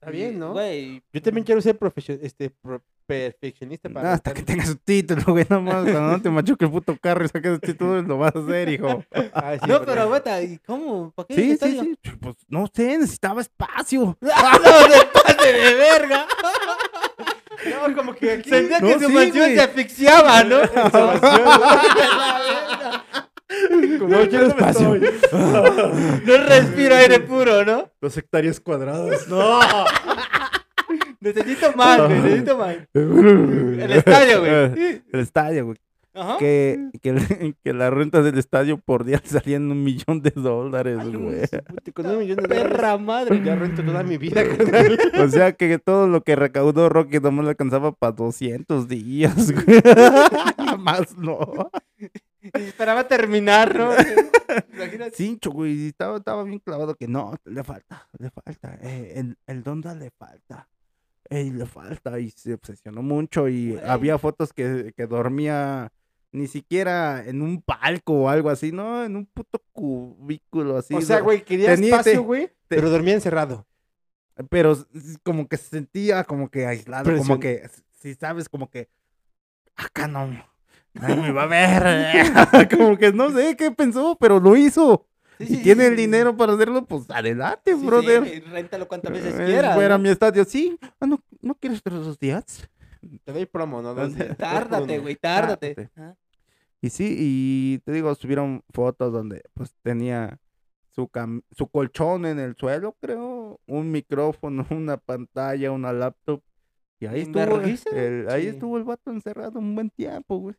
[0.00, 0.52] Está bien, ¿no?
[0.52, 1.02] Güey.
[1.12, 4.12] Yo también quiero ser profesio- este, pro- perfeccionista para...
[4.14, 7.24] Hasta que tengas su título, güey, no más, cuando no te machuque el puto carro
[7.24, 9.04] y saques el título, lo vas a hacer, hijo.
[9.32, 11.12] Ah, sí, No, pero aguanta, ¿y cómo?
[11.12, 11.82] ¿Para qué Sí, sí, estadio?
[11.82, 11.96] sí.
[12.20, 14.18] Pues no sé, necesitaba espacio.
[14.34, 16.26] ¡Ah, no, se pase de verga!
[17.88, 18.50] No, como que aquí...
[18.50, 19.54] Sentía No, que su sí, mansión güey.
[19.56, 20.58] se asfixiaba, ¿no?
[24.08, 24.94] No quiero espacio.
[25.32, 27.90] No respiro aire puro, ¿no?
[28.00, 29.26] Dos hectáreas cuadradas.
[29.28, 29.60] No.
[31.34, 32.76] Necesito más, güey, necesito más.
[32.94, 34.52] El estadio, güey.
[35.12, 35.76] El estadio, güey.
[36.18, 36.38] Ajá.
[36.38, 41.42] Que, que, que la renta del estadio por día salían un millón de dólares, güey.
[41.92, 43.42] Con un millón de dólares Perra madre.
[43.44, 44.42] ya rento toda mi vida.
[45.22, 49.82] O sea que todo lo que recaudó Rocky nomás le alcanzaba para 200 días, güey.
[50.78, 51.70] Más no.
[51.98, 53.90] Y esperaba terminar, ¿no?
[54.72, 55.16] Imagínate.
[55.16, 55.88] Cincho, güey.
[55.88, 58.78] Estaba, estaba bien clavado que no, le falta, le falta.
[58.80, 60.66] eh, el, el Donda le falta.
[61.30, 62.18] Ey, le falta.
[62.18, 63.48] Y se obsesionó mucho.
[63.48, 63.84] Y Güey.
[63.84, 65.92] había fotos que, que dormía
[66.32, 69.04] ni siquiera en un palco o algo así, ¿no?
[69.04, 70.94] En un puto cubículo así.
[70.94, 73.66] O sea, güey, quería Tenía- espacio, te- güey, pero dormía encerrado.
[74.50, 77.40] Pero s- s- como que se sentía como que aislado, como Presión.
[77.40, 78.90] que, si sabes, como que
[79.76, 80.28] acá no,
[80.92, 81.82] nadie me va a ver.
[82.78, 85.06] como que no sé qué pensó, pero lo hizo.
[85.38, 88.42] Si sí, tiene sí, el dinero para hacerlo, pues adelante, brother.
[88.50, 89.74] réntalo cuantas veces Eh, quieras.
[89.74, 90.02] fuera ¿no?
[90.04, 90.78] mi estadio, sí.
[91.00, 92.68] Ah, no, ¿no quieres otros dos días?
[93.24, 93.94] Te doy promo, ¿no?
[94.38, 95.90] Tárdate, güey, tárdate.
[96.80, 100.38] Y sí, y te digo, subieron fotos donde pues tenía
[100.90, 106.42] su, cam- su colchón en el suelo, creo, un micrófono, una pantalla, una laptop.
[106.98, 107.60] Y ahí ¿En estuvo,
[107.94, 110.54] el- ahí estuvo el vato encerrado un buen tiempo, güey.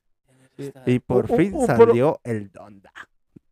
[0.86, 2.92] Y por fin un polo- salió el Donda.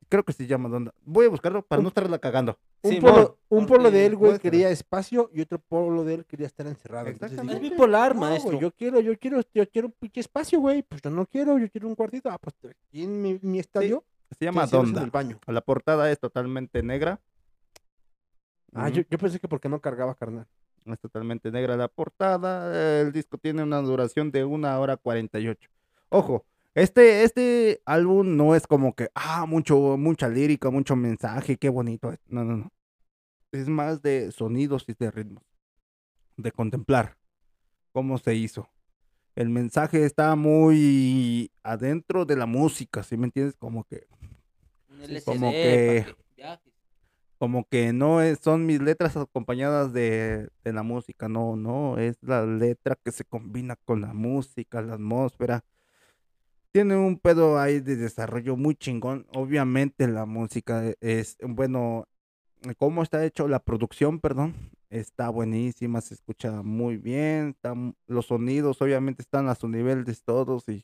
[0.08, 0.94] Creo que se llama Donda.
[1.04, 2.58] Voy a buscarlo para no estarla cagando.
[2.84, 4.52] Un Simón, polo, un polo porque de él, güey, muestra.
[4.52, 7.08] quería espacio y otro polo de él quería estar encerrado.
[7.08, 7.56] Exactamente.
[7.56, 8.52] Es bipolar, "No, maestro.
[8.52, 10.84] güey, yo quiero, yo quiero, yo quiero un pinche espacio, güey.
[10.84, 12.30] Pues yo no quiero, yo quiero un cuartito.
[12.30, 14.04] Ah, pues aquí en mi, mi estadio.
[14.38, 15.04] Se llama en Donda.
[15.04, 15.40] el baño.
[15.48, 17.20] La portada es totalmente negra.
[18.74, 20.46] Ah, yo, yo pensé que porque no cargaba, carnal.
[20.86, 23.02] Es totalmente negra la portada.
[23.02, 25.70] El disco tiene una duración de una hora 48.
[26.10, 26.46] Ojo,
[26.76, 32.12] este, este álbum no es como que, ah, mucho, mucha lírica, mucho mensaje, qué bonito.
[32.12, 32.20] es.
[32.28, 32.72] No, no, no.
[33.52, 35.44] Es más de sonidos y de ritmos.
[36.38, 37.18] De contemplar
[37.94, 38.70] cómo se hizo.
[39.36, 43.56] El mensaje está muy adentro de la música, ¿sí me entiendes?
[43.58, 44.08] Como que
[45.02, 46.06] LCD como que-
[47.38, 52.18] como que no es, son mis letras acompañadas de, de la música, no, no, es
[52.22, 55.64] la letra que se combina con la música, la atmósfera.
[56.76, 59.26] Tiene un pedo ahí de desarrollo muy chingón.
[59.34, 62.06] Obviamente la música e- es, bueno,
[62.78, 64.54] cómo está hecho, la producción, perdón,
[64.90, 70.18] está buenísima, se escucha muy bien, están- los sonidos obviamente están a su nivel de
[70.26, 70.80] todos y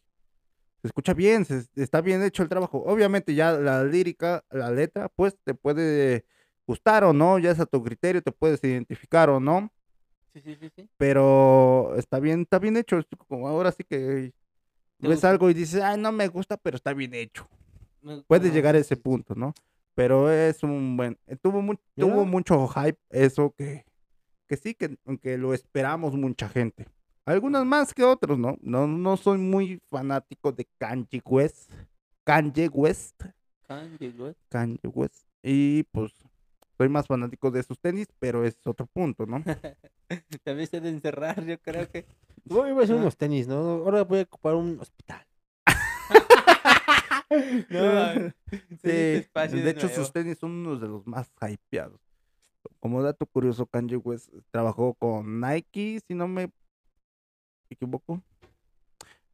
[0.81, 2.81] se escucha bien, se- está bien hecho el trabajo.
[2.85, 6.25] Obviamente ya la lírica, la letra, pues te puede
[6.65, 9.69] gustar o no, ya es a tu criterio, te puedes identificar o no,
[10.33, 10.89] Sí, sí, sí, sí.
[10.95, 12.97] pero está bien, está bien hecho.
[13.27, 14.40] como ahora sí que ¿Te
[15.09, 15.29] ves gusta?
[15.29, 17.47] algo y dices, ay, no me gusta, pero está bien hecho.
[18.01, 19.53] Me- Puedes llegar a ese punto, ¿no?
[19.95, 23.85] Pero es un buen, eh, tuvo, mu- tuvo mucho hype eso que,
[24.47, 26.87] que sí, que, que lo esperamos mucha gente.
[27.25, 28.57] Algunas más que otros, ¿no?
[28.61, 31.71] No, no soy muy fanático de Kanye West.
[32.23, 33.21] Kanye West.
[33.67, 34.33] Kanye, güey.
[34.49, 35.27] Kanye West.
[35.43, 36.13] Y pues
[36.77, 39.43] soy más fanático de sus tenis, pero es otro punto, ¿no?
[40.43, 42.05] También se de encerrar, yo creo que.
[42.45, 43.55] Voy a hacer unos tenis, ¿no?
[43.55, 45.25] Ahora voy a ocupar un hospital.
[47.69, 48.33] No,
[48.81, 49.95] Sí, de hecho nuevo.
[49.95, 52.01] sus tenis son unos de los más hypeados.
[52.81, 56.51] Como dato curioso, Kanye West trabajó con Nike, si no me
[57.69, 58.21] equivoco.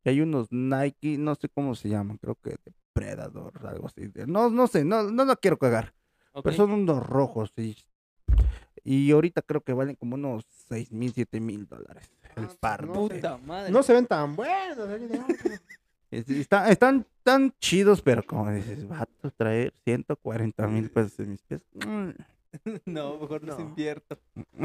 [0.04, 4.12] Y hay unos Nike, no sé cómo se llaman, creo que Depredador, algo así.
[4.28, 5.96] No, no sé, no, no la quiero cagar.
[6.44, 7.76] Pero son unos rojos y,
[8.88, 12.10] y ahorita creo que valen como unos 6 mil, 7 mil dólares.
[12.36, 12.88] El Ah, par.
[12.88, 13.72] no de- Puta madre.
[13.72, 14.78] No se ven tan buenos.
[16.12, 21.62] está- están tan chidos, pero como dices, vato, traer 140 mil pesos en mis pies.
[21.86, 22.10] Mm.
[22.86, 23.70] No, mejor no, se No.
[23.70, 24.18] invierto.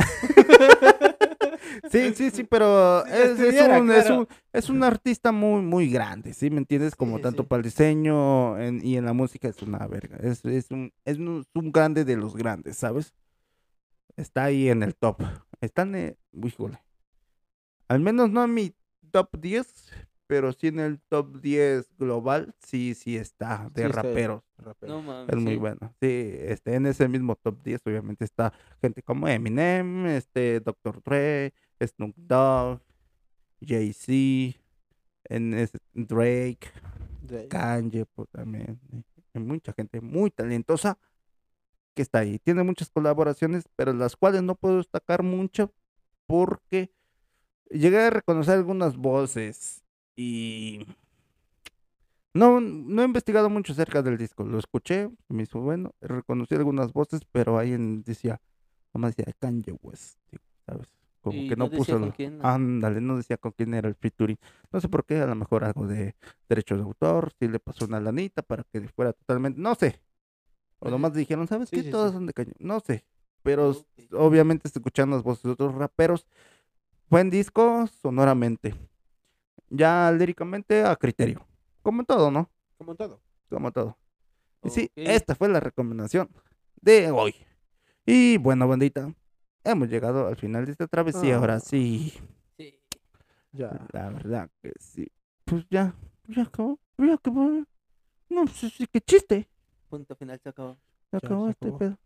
[1.91, 3.13] Sí, sí, sí, pero Si
[3.47, 6.51] es, un, es, un, es un artista muy, muy grande, ¿sí?
[6.51, 6.95] ¿Me entiendes?
[6.95, 7.49] Como Sí, tanto sí.
[7.49, 10.19] para el diseño en- y en la música es una verga.
[10.19, 13.15] Es, es, un, es un, es un grande de los grandes, ¿sabes?
[14.17, 15.23] Está ahí en el top.
[15.61, 16.79] Están, eh, híjole.
[17.89, 18.75] Al menos no en mi
[19.11, 19.93] top 10,
[20.27, 24.09] pero sí en el top 10 global, sí, sí está, de Sí está ahí.
[24.09, 24.43] raperos.
[24.59, 24.93] Rapero.
[24.95, 25.29] No mames.
[25.37, 25.79] Es muy bueno.
[26.01, 31.03] Sí, este, en ese mismo top 10 obviamente está gente como Eminem, este, Dr.
[31.03, 32.81] Dre, Snoop Dogg,
[33.61, 34.59] Jay-Z,
[35.95, 36.69] Drake,
[37.23, 38.81] De- Kanye pues, también.
[38.93, 40.99] y- y mucha gente muy talentosa
[41.95, 42.39] que está ahí.
[42.39, 45.73] Tiene muchas colaboraciones, pero las cuales no puedo destacar mucho
[46.27, 46.93] porque
[47.71, 49.83] llegué a reconocer algunas voces
[50.17, 50.87] y
[52.35, 54.45] no, no he investigado mucho acerca del disco.
[54.45, 58.41] Lo escuché, me hizo bueno, reconocí algunas voces, pero ahí en- decía,
[58.95, 60.19] nomás decía Kanye West,
[60.67, 60.89] ¿sabes?
[61.21, 62.49] Como ¿Y que no puso quién, no?
[62.49, 64.39] Ándale, no decía con quién era el featuring.
[64.73, 66.17] No sé por qué, a lo mejor algo de
[66.49, 70.01] derechos de autor, si le pasó una lanita para que fuera totalmente, no sé.
[70.85, 71.83] O nomás dijeron, ¿sabes Sí, qué?
[71.85, 72.15] sí, Todas sí.
[72.17, 72.55] son de Kanye.
[72.59, 73.05] No sé.
[73.43, 73.75] Pero
[74.13, 76.27] obviamente escuchando las voces de otros raperos,
[77.09, 78.75] buen disco sonoramente.
[79.69, 81.47] Ya líricamente a criterio.
[81.83, 82.51] Como todo, ¿no?
[82.79, 83.21] Como todo.
[83.49, 83.97] Como todo.
[84.65, 86.29] Y sí, esta fue la recomendación
[86.81, 87.35] de hoy.
[88.07, 89.13] Y bueno, bandita,
[89.65, 91.37] hemos llegado al final de esta travesía.
[91.37, 91.61] Ahora Ah.
[91.61, 92.13] sí,
[92.57, 92.79] Sí.
[93.53, 93.87] Ya.
[93.93, 95.09] la verdad que sí.
[95.45, 95.95] Pues ya,
[96.29, 97.65] ya acabó, ya acabó.
[98.29, 99.49] No, pues sí, qué chiste.
[99.93, 100.79] Punto final se acabó.
[101.13, 101.99] Ya Ya acabó se este pedo.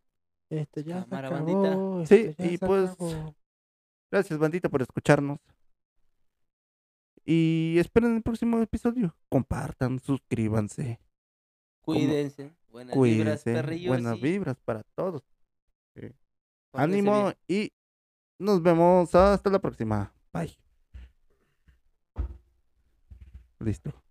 [0.50, 2.06] Esto ya se Cámara, acabó, bandita.
[2.08, 3.36] Sí, y se pues, acabó.
[4.10, 5.38] Gracias, bandita, por escucharnos.
[7.24, 9.14] Y esperen el próximo episodio.
[9.28, 10.98] Compartan, suscríbanse.
[11.80, 12.56] Cuídense.
[12.70, 13.88] Buenas vibras, perrillos.
[13.88, 15.22] Buenas y vibras para todos.
[16.72, 17.72] Ánimo y
[18.40, 20.12] nos vemos hasta la próxima.
[20.32, 20.58] Bye.
[23.60, 24.05] Listo.